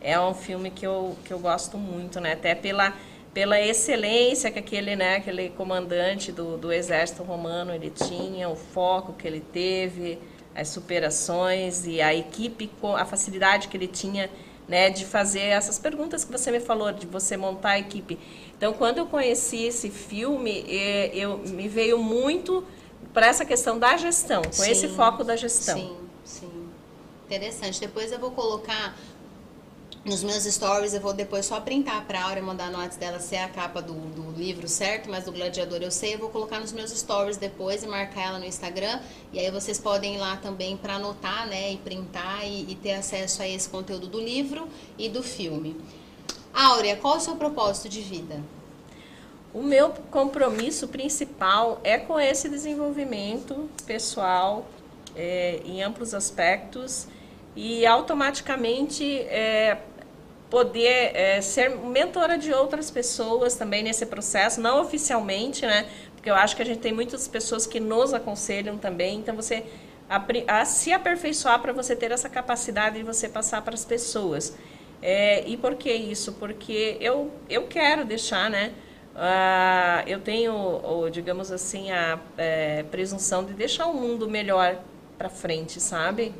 É 0.00 0.18
um 0.20 0.32
filme 0.32 0.70
que 0.70 0.86
eu, 0.86 1.16
que 1.24 1.32
eu 1.32 1.40
gosto 1.40 1.76
muito, 1.76 2.20
né? 2.20 2.34
Até 2.34 2.54
pela, 2.54 2.94
pela 3.34 3.60
excelência 3.60 4.48
que 4.48 4.60
aquele, 4.60 4.94
né, 4.94 5.16
aquele 5.16 5.50
comandante 5.50 6.30
do, 6.30 6.56
do 6.56 6.72
exército 6.72 7.24
romano 7.24 7.72
ele 7.72 7.90
tinha, 7.90 8.48
o 8.48 8.54
foco 8.54 9.12
que 9.12 9.26
ele 9.26 9.40
teve, 9.40 10.20
as 10.54 10.68
superações 10.68 11.84
e 11.84 12.00
a 12.00 12.14
equipe, 12.14 12.70
a 12.96 13.04
facilidade 13.04 13.66
que 13.66 13.76
ele 13.76 13.88
tinha 13.88 14.30
né, 14.68 14.90
de 14.90 15.04
fazer 15.04 15.40
essas 15.40 15.78
perguntas 15.78 16.24
que 16.24 16.32
você 16.32 16.50
me 16.50 16.60
falou, 16.60 16.92
de 16.92 17.06
você 17.06 17.36
montar 17.36 17.70
a 17.70 17.78
equipe. 17.78 18.18
Então, 18.62 18.72
quando 18.74 18.98
eu 18.98 19.06
conheci 19.06 19.64
esse 19.64 19.90
filme, 19.90 20.64
é, 20.68 21.10
eu 21.16 21.38
me 21.38 21.66
veio 21.66 21.98
muito 21.98 22.64
para 23.12 23.26
essa 23.26 23.44
questão 23.44 23.76
da 23.76 23.96
gestão, 23.96 24.40
com 24.40 24.52
sim, 24.52 24.70
esse 24.70 24.86
foco 24.86 25.24
da 25.24 25.34
gestão. 25.34 25.76
Sim, 25.76 25.96
sim. 26.24 26.68
Interessante. 27.26 27.80
Depois 27.80 28.12
eu 28.12 28.20
vou 28.20 28.30
colocar 28.30 28.96
nos 30.04 30.22
meus 30.22 30.44
stories, 30.44 30.94
eu 30.94 31.00
vou 31.00 31.12
depois 31.12 31.44
só 31.44 31.60
printar 31.60 32.04
para 32.06 32.20
a 32.20 32.28
Aura 32.28 32.40
mandar 32.40 32.70
no 32.70 32.78
WhatsApp 32.78 33.00
dela 33.00 33.18
se 33.18 33.34
é 33.34 33.42
a 33.42 33.48
capa 33.48 33.82
do, 33.82 33.94
do 33.94 34.30
livro 34.40 34.68
certo, 34.68 35.10
mas 35.10 35.24
do 35.24 35.32
Gladiador 35.32 35.82
eu 35.82 35.90
sei, 35.90 36.14
eu 36.14 36.20
vou 36.20 36.30
colocar 36.30 36.60
nos 36.60 36.72
meus 36.72 36.92
stories 36.92 37.36
depois 37.36 37.82
e 37.82 37.88
marcar 37.88 38.28
ela 38.28 38.38
no 38.38 38.44
Instagram. 38.44 39.00
E 39.32 39.40
aí 39.40 39.50
vocês 39.50 39.80
podem 39.80 40.14
ir 40.14 40.18
lá 40.18 40.36
também 40.36 40.76
para 40.76 40.94
anotar, 40.94 41.48
né, 41.48 41.72
e 41.72 41.78
printar 41.78 42.46
e, 42.46 42.70
e 42.70 42.76
ter 42.76 42.92
acesso 42.92 43.42
a 43.42 43.48
esse 43.48 43.68
conteúdo 43.68 44.06
do 44.06 44.20
livro 44.20 44.68
e 44.96 45.08
do 45.08 45.20
filme. 45.20 45.76
Áurea, 46.54 46.96
qual 46.96 47.14
é 47.14 47.16
o 47.18 47.20
seu 47.20 47.36
propósito 47.36 47.88
de 47.88 48.00
vida? 48.00 48.40
O 49.54 49.62
meu 49.62 49.90
compromisso 50.10 50.88
principal 50.88 51.80
é 51.84 51.98
com 51.98 52.18
esse 52.18 52.48
desenvolvimento 52.48 53.68
pessoal 53.86 54.66
é, 55.14 55.60
em 55.64 55.82
amplos 55.82 56.14
aspectos 56.14 57.06
e 57.54 57.86
automaticamente 57.86 59.20
é, 59.20 59.78
poder 60.48 61.14
é, 61.14 61.40
ser 61.40 61.70
mentora 61.76 62.36
de 62.36 62.52
outras 62.52 62.90
pessoas 62.90 63.54
também 63.54 63.82
nesse 63.82 64.06
processo, 64.06 64.60
não 64.60 64.80
oficialmente, 64.80 65.66
né? 65.66 65.86
Porque 66.14 66.30
eu 66.30 66.34
acho 66.34 66.54
que 66.54 66.62
a 66.62 66.64
gente 66.64 66.80
tem 66.80 66.92
muitas 66.92 67.26
pessoas 67.26 67.66
que 67.66 67.80
nos 67.80 68.14
aconselham 68.14 68.78
também, 68.78 69.18
então 69.18 69.34
você 69.34 69.64
a, 70.08 70.22
a 70.60 70.64
se 70.64 70.92
aperfeiçoar 70.92 71.60
para 71.60 71.72
você 71.72 71.96
ter 71.96 72.10
essa 72.10 72.28
capacidade 72.28 72.96
de 72.96 73.02
você 73.02 73.28
passar 73.28 73.62
para 73.62 73.74
as 73.74 73.84
pessoas. 73.84 74.54
É, 75.02 75.46
e 75.48 75.56
por 75.56 75.74
que 75.74 75.92
isso? 75.92 76.32
Porque 76.34 76.96
eu, 77.00 77.30
eu 77.50 77.66
quero 77.66 78.04
deixar, 78.04 78.48
né? 78.48 78.72
Uh, 79.14 80.08
eu 80.08 80.20
tenho, 80.20 81.10
digamos 81.10 81.50
assim, 81.52 81.90
a 81.90 82.18
é, 82.38 82.82
presunção 82.84 83.44
de 83.44 83.52
deixar 83.52 83.86
o 83.86 83.94
mundo 83.94 84.28
melhor 84.28 84.80
para 85.18 85.28
frente, 85.28 85.80
sabe? 85.80 86.32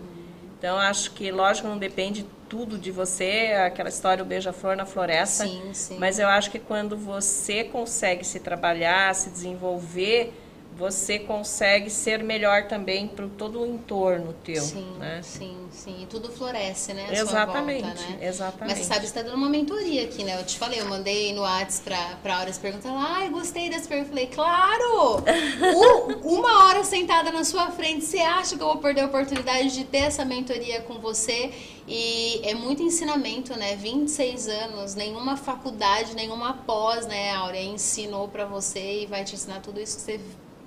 Então, 0.59 0.79
acho 0.79 1.11
que, 1.11 1.31
lógico, 1.31 1.67
não 1.67 1.77
depende 1.77 2.25
tudo 2.49 2.79
de 2.79 2.91
você, 2.91 3.53
aquela 3.67 3.89
história, 3.89 4.23
o 4.23 4.27
beija-flor 4.27 4.77
na 4.77 4.87
floresta. 4.87 5.45
Sim, 5.45 5.75
sim. 5.75 5.99
Mas 5.99 6.19
eu 6.19 6.29
acho 6.29 6.51
que 6.51 6.59
quando 6.59 6.97
você 6.97 7.65
consegue 7.65 8.25
se 8.25 8.39
trabalhar, 8.39 9.15
se 9.15 9.31
desenvolver 9.31 10.33
você 10.77 11.19
consegue 11.19 11.91
ser 11.91 12.23
melhor 12.23 12.67
também 12.67 13.07
para 13.07 13.27
todo 13.37 13.61
o 13.61 13.67
entorno 13.67 14.35
teu. 14.43 14.63
Sim, 14.63 14.91
né? 14.99 15.21
sim, 15.23 15.57
sim. 15.71 16.03
E 16.03 16.07
tudo 16.07 16.31
floresce, 16.33 16.95
né? 16.95 17.09
exatamente, 17.13 17.83
volta, 17.83 18.01
né? 18.01 18.19
exatamente. 18.23 18.71
Mas 18.71 18.79
você 18.79 18.85
sabe, 18.85 19.01
você 19.01 19.07
está 19.07 19.23
dando 19.23 19.37
uma 19.37 19.51
mentoria 19.51 20.05
aqui, 20.05 20.25
né? 20.25 20.41
Eu 20.41 20.45
te 20.45 20.59
falei, 20.59 20.81
eu 20.81 20.89
mandei 20.89 21.33
no 21.35 21.43
WhatsApp 21.43 22.17
para 22.23 22.35
a 22.35 22.39
Auras 22.39 22.59
perguntar, 22.59 22.91
ai, 22.91 23.29
gostei 23.29 23.69
dessa 23.69 23.87
pergunta. 23.87 24.09
Eu 24.09 24.15
falei, 24.15 24.27
claro! 24.29 25.23
uma 26.25 26.67
hora 26.67 26.83
sentada 26.85 27.31
na 27.31 27.45
sua 27.45 27.71
frente, 27.71 28.05
você 28.05 28.19
acha 28.19 28.57
que 28.57 28.63
eu 28.63 28.67
vou 28.67 28.79
perder 28.79 29.03
a 29.03 29.07
oportunidade 29.07 29.75
de 29.75 29.85
ter 29.85 29.99
essa 29.99 30.25
mentoria 30.25 30.81
com 30.81 30.95
você? 30.95 31.53
E 31.87 32.41
é 32.45 32.55
muito 32.55 32.83
ensinamento, 32.83 33.57
né? 33.59 33.77
26 33.77 34.49
anos, 34.49 34.95
nenhuma 34.95 35.37
faculdade, 35.37 36.15
nenhuma 36.15 36.55
pós, 36.55 37.07
né, 37.07 37.33
Áurea, 37.35 37.63
ensinou 37.63 38.29
para 38.29 38.47
você 38.47 39.03
e 39.03 39.07
vai 39.07 39.25
te 39.25 39.35
ensinar 39.35 39.61
tudo 39.61 39.81
isso 39.81 39.97
que 39.97 40.03
você 40.03 40.21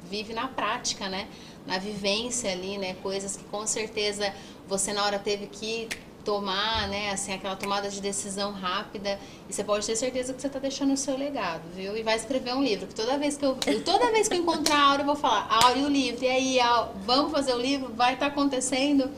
vive 0.10 0.34
na 0.34 0.48
prática, 0.48 1.10
né? 1.10 1.28
Na 1.66 1.78
vivência 1.78 2.52
ali, 2.52 2.78
né? 2.78 2.96
Coisas 3.02 3.36
que 3.36 3.44
com 3.46 3.66
certeza 3.66 4.34
você 4.68 4.94
na 4.94 5.04
hora 5.04 5.20
teve 5.20 5.48
que 5.48 5.88
tomar, 6.26 6.88
né? 6.90 7.12
Assim, 7.12 7.34
aquela 7.34 7.56
tomada 7.56 7.88
de 7.88 8.02
decisão 8.02 8.52
rápida. 8.52 9.20
E 9.48 9.54
você 9.54 9.64
pode 9.64 9.86
ter 9.86 9.96
certeza 9.96 10.34
que 10.34 10.42
você 10.42 10.48
está 10.48 10.60
deixando 10.60 10.94
o 10.94 10.98
seu 10.98 11.16
legado, 11.16 11.64
viu? 11.74 11.96
E 11.96 12.04
vai 12.04 12.16
escrever 12.16 12.54
um 12.56 12.64
livro. 12.64 12.88
Que 12.88 12.96
toda 12.96 13.18
vez 13.18 13.38
que 13.38 13.46
eu, 13.46 13.56
toda 13.86 14.12
vez 14.12 14.28
que 14.28 14.34
eu 14.34 14.40
encontrar 14.40 14.78
a 14.78 14.84
Aura, 14.92 15.02
eu 15.04 15.06
vou 15.06 15.16
falar, 15.16 15.48
Aura 15.50 15.78
e 15.78 15.84
o 15.84 15.90
livro. 15.90 16.26
E 16.26 16.28
aí, 16.28 16.60
vamos 17.06 17.32
fazer 17.32 17.54
o 17.54 17.60
livro? 17.60 17.94
Vai 17.94 18.16
estar 18.16 18.26
tá 18.26 18.32
acontecendo. 18.32 19.10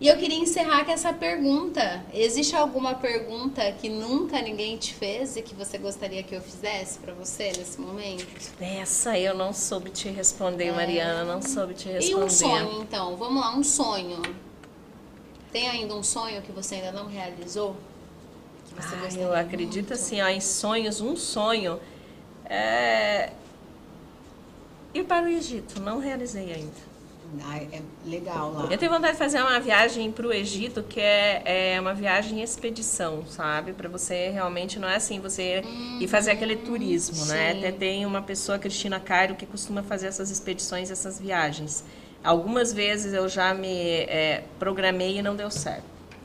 E 0.00 0.06
eu 0.06 0.16
queria 0.16 0.38
encerrar 0.38 0.84
com 0.84 0.92
essa 0.92 1.12
pergunta. 1.12 2.04
Existe 2.14 2.54
alguma 2.54 2.94
pergunta 2.94 3.72
que 3.72 3.88
nunca 3.88 4.40
ninguém 4.40 4.76
te 4.76 4.94
fez 4.94 5.36
e 5.36 5.42
que 5.42 5.56
você 5.56 5.76
gostaria 5.76 6.22
que 6.22 6.34
eu 6.34 6.40
fizesse 6.40 7.00
para 7.00 7.12
você 7.14 7.52
nesse 7.58 7.80
momento? 7.80 8.24
Essa 8.60 9.18
eu 9.18 9.34
não 9.34 9.52
soube 9.52 9.90
te 9.90 10.08
responder, 10.08 10.66
é... 10.66 10.72
Mariana, 10.72 11.24
não 11.24 11.42
soube 11.42 11.74
te 11.74 11.88
responder. 11.88 12.22
E 12.22 12.24
um 12.24 12.30
sonho, 12.30 12.82
então? 12.82 13.16
Vamos 13.16 13.42
lá, 13.42 13.56
um 13.56 13.64
sonho. 13.64 14.22
Tem 15.50 15.68
ainda 15.68 15.94
um 15.94 16.02
sonho 16.02 16.42
que 16.42 16.52
você 16.52 16.76
ainda 16.76 16.92
não 16.92 17.06
realizou? 17.06 17.74
Que 18.68 18.74
você 18.74 18.94
ah, 18.94 19.20
eu 19.20 19.34
acredito 19.34 19.88
muito? 19.88 19.94
assim, 19.94 20.20
ó, 20.20 20.28
em 20.28 20.40
sonhos, 20.40 21.00
um 21.00 21.16
sonho 21.16 21.80
é 22.44 23.32
ir 24.94 25.02
para 25.04 25.24
o 25.24 25.28
Egito. 25.28 25.80
Não 25.80 25.98
realizei 25.98 26.52
ainda. 26.52 26.87
É 27.70 27.82
legal 28.06 28.52
lá. 28.52 28.68
Eu 28.70 28.78
tenho 28.78 28.90
vontade 28.90 29.12
de 29.12 29.18
fazer 29.18 29.40
uma 29.40 29.60
viagem 29.60 30.10
para 30.10 30.26
o 30.26 30.32
Egito, 30.32 30.82
que 30.82 30.98
é, 30.98 31.74
é 31.74 31.80
uma 31.80 31.92
viagem 31.92 32.42
expedição, 32.42 33.24
sabe? 33.26 33.72
Para 33.72 33.88
você 33.88 34.30
realmente, 34.30 34.78
não 34.78 34.88
é 34.88 34.96
assim, 34.96 35.20
você 35.20 35.62
hum, 35.64 35.98
ir 36.00 36.08
fazer 36.08 36.30
aquele 36.30 36.56
turismo, 36.56 37.26
né? 37.26 37.54
sim. 37.54 37.60
né? 37.60 37.68
Até 37.68 37.72
tem 37.72 38.06
uma 38.06 38.22
pessoa, 38.22 38.58
Cristina 38.58 38.98
Cairo, 38.98 39.34
que 39.34 39.44
costuma 39.44 39.82
fazer 39.82 40.06
essas 40.06 40.30
expedições, 40.30 40.90
essas 40.90 41.20
viagens. 41.20 41.84
Algumas 42.24 42.72
vezes 42.72 43.12
eu 43.12 43.28
já 43.28 43.52
me 43.52 43.68
é, 43.68 44.44
programei 44.58 45.18
e 45.18 45.22
não 45.22 45.36
deu 45.36 45.50
certo. 45.50 45.84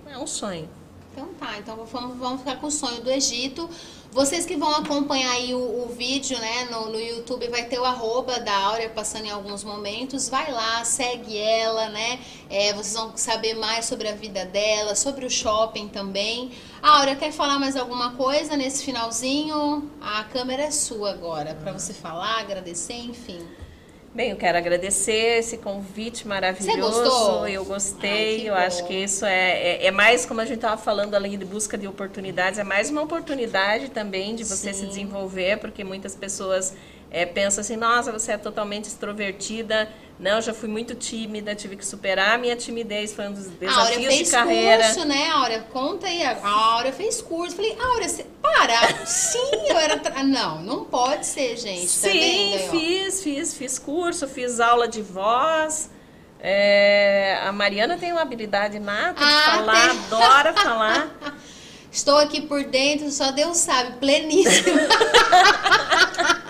É 0.09 0.17
um 0.17 0.27
sonho. 0.27 0.69
Então 1.11 1.27
tá, 1.39 1.57
então 1.59 1.85
vamos, 1.85 2.17
vamos 2.17 2.39
ficar 2.39 2.55
com 2.55 2.67
o 2.67 2.71
sonho 2.71 3.01
do 3.01 3.11
Egito. 3.11 3.69
Vocês 4.13 4.45
que 4.45 4.55
vão 4.55 4.69
acompanhar 4.75 5.31
aí 5.31 5.55
o, 5.55 5.85
o 5.85 5.87
vídeo, 5.87 6.37
né, 6.37 6.65
no, 6.69 6.91
no, 6.91 6.99
YouTube, 6.99 7.47
vai 7.47 7.65
ter 7.65 7.79
o 7.79 7.83
arroba 7.83 8.39
da 8.39 8.55
Áurea 8.55 8.87
passando 8.87 9.25
em 9.25 9.31
alguns 9.31 9.63
momentos. 9.63 10.29
Vai 10.29 10.51
lá, 10.51 10.85
segue 10.85 11.35
ela, 11.35 11.89
né? 11.89 12.19
É, 12.47 12.71
vocês 12.73 12.93
vão 12.93 13.17
saber 13.17 13.55
mais 13.55 13.85
sobre 13.85 14.07
a 14.07 14.13
vida 14.13 14.45
dela, 14.45 14.93
sobre 14.93 15.25
o 15.25 15.31
shopping 15.31 15.87
também. 15.87 16.51
Áurea, 16.79 17.15
quer 17.15 17.31
falar 17.31 17.57
mais 17.57 17.75
alguma 17.75 18.11
coisa 18.11 18.55
nesse 18.55 18.85
finalzinho? 18.85 19.89
A 19.99 20.23
câmera 20.25 20.61
é 20.61 20.71
sua 20.71 21.09
agora, 21.09 21.55
para 21.55 21.71
você 21.71 21.91
falar, 21.91 22.39
agradecer, 22.39 22.93
enfim. 22.93 23.43
Bem, 24.15 24.29
eu 24.29 24.35
quero 24.35 24.55
agradecer 24.59 25.39
esse 25.39 25.57
convite 25.57 26.27
maravilhoso. 26.27 26.79
Você 26.79 27.03
gostou? 27.03 27.47
Eu 27.47 27.65
gostei. 27.65 28.41
Ai, 28.41 28.49
eu 28.49 28.53
bom. 28.53 28.59
acho 28.59 28.85
que 28.85 28.93
isso 28.93 29.25
é, 29.25 29.77
é, 29.77 29.85
é, 29.87 29.91
mais, 29.91 30.23
como 30.23 30.39
a 30.39 30.45
gente 30.45 30.57
estava 30.57 30.77
falando, 30.79 31.15
além 31.15 31.35
de 31.35 31.43
busca 31.43 31.75
de 31.75 31.87
oportunidades, 31.87 32.59
é 32.59 32.63
mais 32.63 32.91
uma 32.91 33.01
oportunidade 33.01 33.89
também 33.89 34.35
de 34.35 34.43
você 34.43 34.71
Sim. 34.71 34.81
se 34.81 34.85
desenvolver, 34.85 35.57
porque 35.57 35.83
muitas 35.83 36.15
pessoas 36.15 36.75
é, 37.09 37.25
pensam 37.25 37.61
assim, 37.61 37.75
nossa, 37.75 38.11
você 38.11 38.33
é 38.33 38.37
totalmente 38.37 38.85
extrovertida, 38.85 39.89
não, 40.19 40.41
já 40.41 40.53
fui 40.53 40.69
muito 40.69 40.93
tímida, 40.95 41.55
tive 41.55 41.75
que 41.75 41.85
superar 41.85 42.35
a 42.35 42.37
minha 42.37 42.55
timidez, 42.55 43.13
foi 43.13 43.27
um 43.27 43.33
dos 43.33 43.47
desafios 43.47 44.15
de 44.15 44.25
carreira. 44.31 44.83
curso, 44.83 45.05
né, 45.05 45.29
Áurea? 45.29 45.59
Conta 45.71 46.07
aí. 46.07 46.23
A 46.23 46.47
Áurea 46.47 46.93
fez 46.93 47.21
curso. 47.21 47.55
Falei, 47.55 47.75
Áurea, 47.79 48.07
você... 48.07 48.25
para. 48.41 49.05
Sim, 49.05 49.51
eu 49.67 49.77
era... 49.77 49.97
Tra... 49.97 50.23
Não, 50.23 50.61
não 50.61 50.85
pode 50.85 51.25
ser, 51.25 51.57
gente. 51.57 51.81
Tá 51.81 52.09
Sim, 52.09 52.53
tá 52.53 52.71
fiz, 52.71 53.23
fiz, 53.23 53.53
fiz 53.57 53.79
curso, 53.79 54.27
fiz 54.27 54.59
aula 54.59 54.87
de 54.87 55.01
voz. 55.01 55.89
É... 56.39 57.39
A 57.43 57.51
Mariana 57.51 57.97
tem 57.97 58.11
uma 58.11 58.21
habilidade 58.21 58.79
nata 58.79 59.19
de 59.19 59.31
ah, 59.31 59.55
falar, 59.57 59.89
tem... 59.89 59.99
adora 59.99 60.53
falar. 60.53 61.15
Estou 61.91 62.17
aqui 62.17 62.41
por 62.41 62.63
dentro, 62.63 63.11
só 63.11 63.31
Deus 63.31 63.57
sabe, 63.57 63.97
pleníssima. 63.97 64.81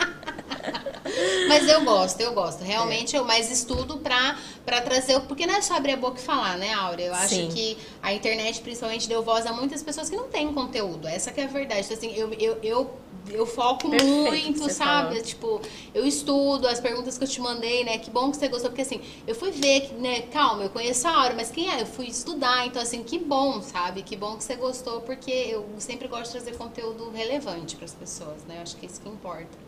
Mas 1.48 1.68
eu 1.68 1.84
gosto, 1.84 2.20
eu 2.22 2.34
gosto. 2.34 2.64
Realmente 2.64 3.16
é. 3.16 3.20
eu 3.20 3.26
mais 3.26 3.52
estudo 3.52 3.98
pra, 3.98 4.38
pra 4.66 4.82
trazer. 4.82 5.20
Porque 5.22 5.46
não 5.46 5.56
é 5.56 5.62
só 5.62 5.76
abrir 5.76 5.94
a 5.94 5.98
boca 5.98 6.20
e 6.20 6.24
falar, 6.24 6.58
né, 6.58 6.74
Áurea? 6.74 7.06
Eu 7.06 7.14
acho 7.14 7.36
Sim. 7.36 7.50
que 7.50 7.78
a 8.02 8.14
internet, 8.14 8.62
principalmente, 8.62 9.08
deu 9.08 9.22
voz 9.24 9.46
a 9.46 9.54
muitas 9.54 9.84
pessoas 9.84 10.10
que 10.10 10.16
não 10.16 10.28
têm 10.28 10.54
conteúdo. 10.54 11.08
Essa 11.08 11.32
que 11.32 11.42
é 11.42 11.46
a 11.46 11.48
verdade. 11.48 11.82
Então, 11.86 11.98
assim, 11.98 12.14
eu, 12.16 12.34
eu, 12.34 12.58
eu 12.64 12.92
eu 13.32 13.46
foco 13.46 13.90
Perfeito, 13.90 14.60
muito, 14.60 14.70
sabe? 14.72 15.10
Falou. 15.10 15.24
Tipo, 15.24 15.62
eu 15.94 16.06
estudo 16.06 16.68
as 16.68 16.80
perguntas 16.80 17.18
que 17.18 17.24
eu 17.24 17.28
te 17.28 17.40
mandei, 17.40 17.84
né? 17.84 17.98
Que 17.98 18.10
bom 18.10 18.30
que 18.32 18.38
você 18.38 18.48
gostou, 18.48 18.70
porque 18.70 18.82
assim, 18.82 19.02
eu 19.26 19.36
fui 19.36 19.52
ver, 19.52 19.94
né? 20.00 20.24
Calma, 20.24 20.64
eu 20.64 20.70
conheço 20.70 21.08
a 21.08 21.24
hora, 21.24 21.34
mas 21.34 21.50
quem 21.50 21.70
é? 21.70 21.82
Eu 21.82 21.86
fui 21.86 22.08
estudar, 22.08 22.66
então 22.66 22.82
assim, 22.82 23.04
que 23.04 23.18
bom, 23.18 23.62
sabe? 23.62 24.04
Que 24.04 24.16
bom 24.16 24.36
que 24.38 24.44
você 24.44 24.56
gostou, 24.56 25.02
porque 25.02 25.32
eu 25.32 25.66
sempre 25.78 26.08
gosto 26.08 26.26
de 26.26 26.32
trazer 26.32 26.58
conteúdo 26.58 27.10
relevante 27.12 27.76
para 27.76 27.86
as 27.86 27.94
pessoas, 27.94 28.44
né? 28.48 28.58
Eu 28.58 28.62
acho 28.64 28.76
que 28.76 28.86
é 28.86 28.90
isso 28.90 29.00
que 29.00 29.10
importa. 29.10 29.63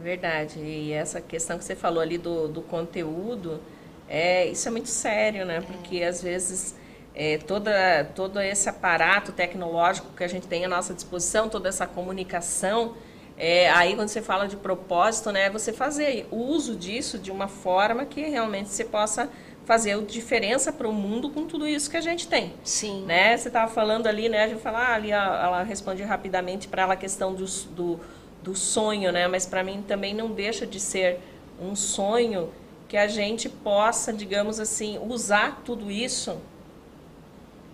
Verdade. 0.00 0.58
E 0.60 0.92
essa 0.92 1.20
questão 1.20 1.58
que 1.58 1.64
você 1.64 1.74
falou 1.74 2.00
ali 2.00 2.18
do, 2.18 2.48
do 2.48 2.62
conteúdo, 2.62 3.60
é, 4.08 4.46
isso 4.46 4.68
é 4.68 4.70
muito 4.70 4.88
sério, 4.88 5.44
né? 5.44 5.60
Porque 5.60 6.02
às 6.02 6.22
vezes 6.22 6.74
é, 7.14 7.38
toda, 7.38 8.04
todo 8.14 8.40
esse 8.40 8.68
aparato 8.68 9.32
tecnológico 9.32 10.08
que 10.14 10.22
a 10.22 10.28
gente 10.28 10.46
tem 10.46 10.64
à 10.64 10.68
nossa 10.68 10.92
disposição, 10.92 11.48
toda 11.48 11.68
essa 11.68 11.86
comunicação, 11.86 12.94
é, 13.38 13.70
aí 13.70 13.94
quando 13.94 14.08
você 14.08 14.22
fala 14.22 14.46
de 14.46 14.56
propósito, 14.56 15.30
né, 15.30 15.50
você 15.50 15.72
fazer 15.72 16.26
uso 16.30 16.74
disso 16.74 17.18
de 17.18 17.30
uma 17.30 17.48
forma 17.48 18.06
que 18.06 18.22
realmente 18.22 18.70
você 18.70 18.84
possa 18.84 19.28
fazer 19.66 20.00
diferença 20.04 20.72
para 20.72 20.88
o 20.88 20.92
mundo 20.92 21.28
com 21.28 21.44
tudo 21.44 21.66
isso 21.66 21.90
que 21.90 21.96
a 21.96 22.00
gente 22.00 22.28
tem. 22.28 22.54
Sim. 22.62 23.04
Né? 23.04 23.36
Você 23.36 23.48
estava 23.48 23.70
falando 23.70 24.06
ali, 24.06 24.28
né? 24.28 24.44
A 24.44 24.48
gente 24.48 24.62
fala, 24.62 24.78
ah, 24.78 24.94
ali 24.94 25.10
ela 25.10 25.62
responde 25.64 26.04
rapidamente 26.04 26.68
para 26.68 26.82
ela 26.82 26.94
a 26.94 26.96
questão 26.96 27.34
do, 27.34 27.44
do 27.74 28.00
do 28.46 28.54
sonho, 28.54 29.10
né? 29.10 29.26
Mas 29.26 29.44
para 29.44 29.64
mim 29.64 29.82
também 29.86 30.14
não 30.14 30.30
deixa 30.30 30.64
de 30.64 30.78
ser 30.78 31.18
um 31.60 31.74
sonho 31.74 32.52
que 32.86 32.96
a 32.96 33.08
gente 33.08 33.48
possa, 33.48 34.12
digamos 34.12 34.60
assim, 34.60 35.00
usar 35.04 35.62
tudo 35.64 35.90
isso, 35.90 36.38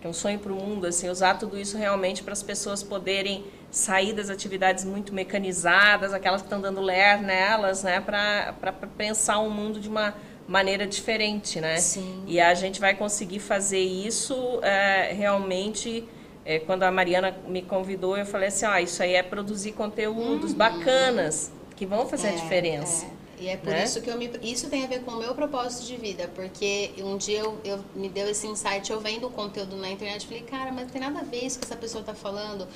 que 0.01 0.07
é 0.07 0.11
um 0.11 0.15
sonho 0.15 0.39
para 0.39 0.51
o 0.51 0.57
mundo, 0.57 0.87
assim, 0.87 1.11
usar 1.11 1.35
tudo 1.35 1.59
isso 1.59 1.77
realmente 1.77 2.23
para 2.23 2.33
as 2.33 2.43
pessoas 2.43 2.83
poderem 2.83 3.45
sair 3.71 4.15
das 4.15 4.31
atividades 4.31 4.85
muito 4.85 5.13
mecanizadas, 5.15 6.15
aquelas 6.15 6.41
que 6.41 6.47
estão 6.47 6.61
dando 6.61 6.81
ler 6.81 7.21
nelas, 7.21 7.83
né? 7.83 8.01
Para 8.01 8.73
pensar 8.97 9.41
um 9.41 9.51
mundo 9.51 9.79
de 9.79 9.91
uma 9.91 10.15
maneira 10.49 10.87
diferente, 10.87 11.61
né? 11.61 11.77
Sim. 11.77 12.25
E 12.27 12.41
a 12.41 12.55
gente 12.55 12.81
vai 12.81 12.95
conseguir 12.95 13.41
fazer 13.41 13.81
isso 13.81 14.59
é, 14.63 15.13
realmente 15.13 16.09
é, 16.45 16.59
quando 16.59 16.83
a 16.83 16.91
Mariana 16.91 17.37
me 17.47 17.63
convidou, 17.63 18.17
eu 18.17 18.27
falei 18.27 18.49
assim, 18.49 18.67
ah, 18.67 18.81
isso 18.81 19.03
aí 19.03 19.15
é 19.15 19.23
produzir 19.23 19.73
conteúdos 19.73 20.53
uhum. 20.53 20.57
bacanas 20.57 21.53
que 21.77 21.87
vão 21.87 22.07
fazer 22.07 22.29
é, 22.29 22.31
a 22.31 22.35
diferença. 22.35 23.07
É. 23.07 23.23
E 23.43 23.49
é 23.49 23.57
por 23.57 23.71
né? 23.71 23.83
isso 23.83 24.01
que 24.01 24.09
eu 24.09 24.17
me. 24.17 24.31
Isso 24.41 24.71
tem 24.71 24.85
a 24.85 24.87
ver 24.87 25.01
com 25.03 25.11
o 25.11 25.19
meu 25.19 25.35
propósito 25.35 25.85
de 25.85 25.97
vida, 25.97 26.31
porque 26.33 26.93
um 26.99 27.17
dia 27.17 27.41
eu, 27.41 27.59
eu 27.65 27.85
me 27.93 28.09
deu 28.09 28.29
esse 28.29 28.47
insight, 28.47 28.89
eu 28.89 29.01
vendo 29.01 29.27
o 29.27 29.31
conteúdo 29.31 29.75
na 29.75 29.91
internet, 29.91 30.29
falei, 30.29 30.43
cara, 30.43 30.71
mas 30.71 30.85
não 30.85 30.91
tem 30.91 31.01
nada 31.01 31.19
a 31.19 31.25
ver 31.25 31.45
isso 31.45 31.59
que 31.59 31.65
essa 31.65 31.75
pessoa 31.75 32.05
tá 32.05 32.15
falando. 32.15 32.69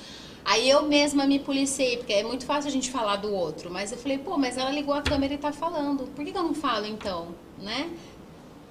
Aí 0.43 0.69
eu 0.69 0.83
mesma 0.83 1.25
me 1.25 1.39
policiei, 1.39 1.95
porque 1.95 2.11
é 2.11 2.23
muito 2.23 2.45
fácil 2.45 2.67
a 2.67 2.71
gente 2.71 2.91
falar 2.91 3.15
do 3.15 3.33
outro, 3.33 3.71
mas 3.71 3.93
eu 3.93 3.97
falei, 3.97 4.17
pô, 4.17 4.37
mas 4.37 4.57
ela 4.57 4.69
ligou 4.69 4.93
a 4.93 5.01
câmera 5.01 5.33
e 5.33 5.37
tá 5.37 5.53
falando. 5.53 6.05
Por 6.13 6.25
que, 6.25 6.33
que 6.33 6.37
eu 6.37 6.43
não 6.43 6.53
falo 6.53 6.85
então? 6.85 7.33
Né? 7.57 7.89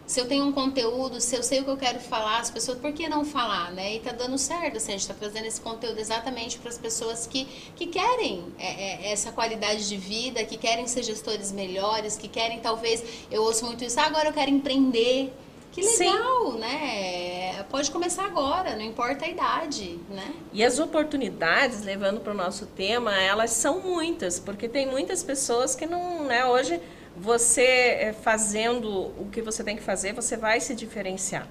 Se 0.07 0.21
eu 0.21 0.29
tenho 0.29 0.45
um 0.45 0.53
conteúdo, 0.53 1.21
se 1.21 1.35
eu 1.35 1.43
sei 1.43 1.61
o 1.61 1.65
que 1.65 1.71
eu 1.71 1.77
quero 1.77 1.99
falar, 1.99 2.39
as 2.39 2.51
pessoas, 2.51 2.79
por 2.79 2.93
que 2.93 3.09
não 3.09 3.25
falar, 3.25 3.73
né? 3.73 3.97
E 3.97 4.01
tá 4.01 4.13
dando 4.13 4.39
certo, 4.39 4.77
assim, 4.77 4.93
a 4.93 4.97
gente 4.97 5.09
tá 5.09 5.15
trazendo 5.15 5.47
esse 5.47 5.61
conteúdo 5.61 5.99
exatamente 5.99 6.59
para 6.59 6.71
as 6.71 6.79
pessoas 6.79 7.27
que, 7.27 7.45
que 7.75 7.87
querem 7.87 8.45
é, 8.57 9.09
é, 9.09 9.13
essa 9.13 9.33
qualidade 9.33 9.89
de 9.89 9.97
vida, 9.97 10.45
que 10.45 10.57
querem 10.57 10.87
ser 10.87 11.03
gestores 11.03 11.51
melhores, 11.51 12.17
que 12.17 12.29
querem, 12.29 12.61
talvez, 12.61 13.03
eu 13.31 13.43
ouço 13.43 13.67
muito 13.67 13.85
isso, 13.85 13.99
ah, 13.99 14.05
agora 14.05 14.29
eu 14.29 14.33
quero 14.33 14.51
empreender. 14.51 15.33
Que 15.73 15.83
legal, 15.83 16.53
Sim. 16.53 16.59
né? 16.59 17.63
Pode 17.69 17.91
começar 17.91 18.25
agora, 18.25 18.75
não 18.77 18.83
importa 18.83 19.27
a 19.27 19.29
idade, 19.29 19.99
né? 20.09 20.33
E 20.51 20.65
as 20.65 20.79
oportunidades, 20.79 21.83
levando 21.83 22.21
para 22.21 22.33
o 22.33 22.35
nosso 22.35 22.65
tema, 22.65 23.15
elas 23.21 23.51
são 23.51 23.81
muitas, 23.81 24.41
porque 24.41 24.71
tem 24.71 24.87
muitas 24.87 25.23
pessoas 25.23 25.75
que 25.75 25.85
não, 25.85 26.25
né, 26.25 26.47
hoje 26.47 26.81
você 27.17 27.63
eh, 27.63 28.15
fazendo 28.23 28.89
o 29.19 29.29
que 29.33 29.41
você 29.41 29.65
tem 29.65 29.77
que 29.77 29.83
fazer, 29.83 30.13
você 30.13 30.37
vai 30.37 30.61
se 30.61 30.75
diferenciar. 30.75 31.49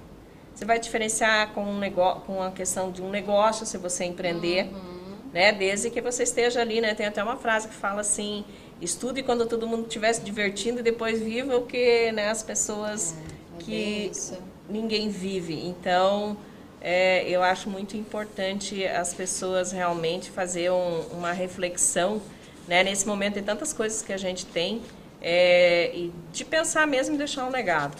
Você 0.54 0.64
vai 0.64 0.78
diferenciar 0.78 1.52
com, 1.52 1.62
um 1.62 1.78
negócio, 1.78 2.22
com 2.22 2.42
a 2.42 2.50
questão 2.50 2.90
de 2.90 3.02
um 3.02 3.10
negócio, 3.10 3.66
se 3.66 3.76
você 3.76 4.04
empreender, 4.04 4.66
uhum. 4.66 5.16
né? 5.32 5.52
Desde 5.52 5.90
que 5.90 6.00
você 6.00 6.22
esteja 6.22 6.60
ali, 6.60 6.80
né? 6.80 6.94
Tem 6.94 7.06
até 7.06 7.22
uma 7.22 7.36
frase 7.36 7.68
que 7.68 7.74
fala 7.74 8.00
assim, 8.00 8.44
estude 8.80 9.22
quando 9.22 9.44
todo 9.44 9.66
mundo 9.66 9.82
estiver 9.86 10.12
se 10.12 10.22
divertindo 10.22 10.80
e 10.80 10.82
depois 10.82 11.20
viva 11.20 11.56
o 11.56 11.66
que 11.66 12.10
né, 12.12 12.30
as 12.30 12.42
pessoas 12.42 13.12
é, 13.12 13.16
é 13.16 13.58
que 13.58 14.12
ninguém 14.68 15.10
vive. 15.10 15.66
Então, 15.66 16.36
é, 16.80 17.28
eu 17.28 17.42
acho 17.42 17.68
muito 17.68 17.96
importante 17.96 18.86
as 18.86 19.12
pessoas 19.12 19.72
realmente 19.72 20.30
fazer 20.30 20.70
um, 20.70 21.00
uma 21.12 21.32
reflexão, 21.32 22.22
né? 22.66 22.82
Nesse 22.82 23.06
momento 23.06 23.34
tem 23.34 23.42
tantas 23.42 23.72
coisas 23.72 24.00
que 24.02 24.12
a 24.12 24.16
gente 24.16 24.46
tem, 24.46 24.80
é, 25.28 25.90
e 25.92 26.12
de 26.32 26.44
pensar 26.44 26.86
mesmo 26.86 27.16
em 27.16 27.18
deixar 27.18 27.44
um 27.44 27.50
legado 27.50 27.96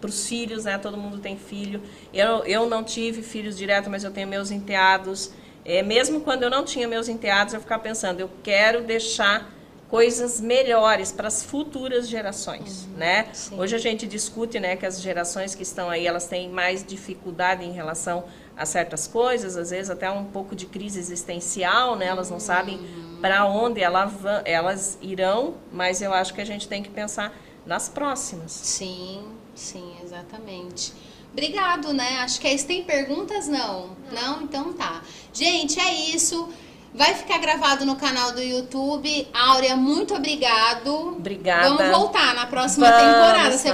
para 0.00 0.08
os 0.08 0.26
filhos, 0.26 0.64
né? 0.64 0.78
Todo 0.78 0.96
mundo 0.96 1.18
tem 1.18 1.36
filho. 1.36 1.82
Eu, 2.14 2.42
eu 2.46 2.66
não 2.66 2.82
tive 2.82 3.20
filhos 3.20 3.58
direto, 3.58 3.90
mas 3.90 4.04
eu 4.04 4.10
tenho 4.10 4.26
meus 4.26 4.50
enteados. 4.50 5.32
É, 5.66 5.82
mesmo 5.82 6.22
quando 6.22 6.44
eu 6.44 6.48
não 6.48 6.64
tinha 6.64 6.88
meus 6.88 7.10
enteados, 7.10 7.52
eu 7.52 7.60
ficava 7.60 7.82
pensando, 7.82 8.20
eu 8.20 8.30
quero 8.42 8.82
deixar 8.82 9.52
coisas 9.90 10.40
melhores 10.40 11.12
para 11.12 11.28
as 11.28 11.42
futuras 11.42 12.08
gerações, 12.08 12.84
uhum, 12.84 12.96
né? 12.96 13.28
Sim. 13.34 13.60
Hoje 13.60 13.76
a 13.76 13.78
gente 13.78 14.06
discute, 14.06 14.58
né, 14.58 14.76
que 14.76 14.86
as 14.86 15.02
gerações 15.02 15.54
que 15.54 15.62
estão 15.62 15.90
aí, 15.90 16.06
elas 16.06 16.26
têm 16.26 16.48
mais 16.48 16.82
dificuldade 16.82 17.64
em 17.64 17.72
relação 17.72 18.24
a 18.60 18.66
certas 18.66 19.06
coisas, 19.06 19.56
às 19.56 19.70
vezes 19.70 19.88
até 19.88 20.10
um 20.10 20.26
pouco 20.26 20.54
de 20.54 20.66
crise 20.66 20.98
existencial, 20.98 21.96
né? 21.96 22.06
Elas 22.06 22.28
não 22.28 22.38
sabem 22.38 22.78
para 23.18 23.46
onde 23.46 23.80
ela, 23.80 24.12
elas 24.44 24.98
irão, 25.00 25.54
mas 25.72 26.02
eu 26.02 26.12
acho 26.12 26.34
que 26.34 26.42
a 26.42 26.44
gente 26.44 26.68
tem 26.68 26.82
que 26.82 26.90
pensar 26.90 27.32
nas 27.64 27.88
próximas. 27.88 28.52
Sim, 28.52 29.24
sim, 29.54 29.94
exatamente. 30.04 30.92
Obrigado, 31.32 31.94
né? 31.94 32.18
Acho 32.18 32.38
que 32.38 32.46
é 32.46 32.54
isso. 32.54 32.66
Tem 32.66 32.84
perguntas? 32.84 33.48
Não. 33.48 33.96
Não? 34.12 34.42
Então 34.42 34.74
tá. 34.74 35.00
Gente, 35.32 35.80
é 35.80 35.94
isso. 36.14 36.46
Vai 36.92 37.14
ficar 37.14 37.38
gravado 37.38 37.86
no 37.86 37.94
canal 37.94 38.32
do 38.32 38.42
YouTube. 38.42 39.28
Áurea, 39.32 39.76
muito 39.76 40.12
obrigado. 40.14 40.92
Obrigada. 41.16 41.68
Vamos 41.68 41.96
voltar 41.96 42.34
na 42.34 42.46
próxima 42.46 42.90
Vamos. 42.90 43.04
temporada. 43.04 43.56
Você 43.56 43.68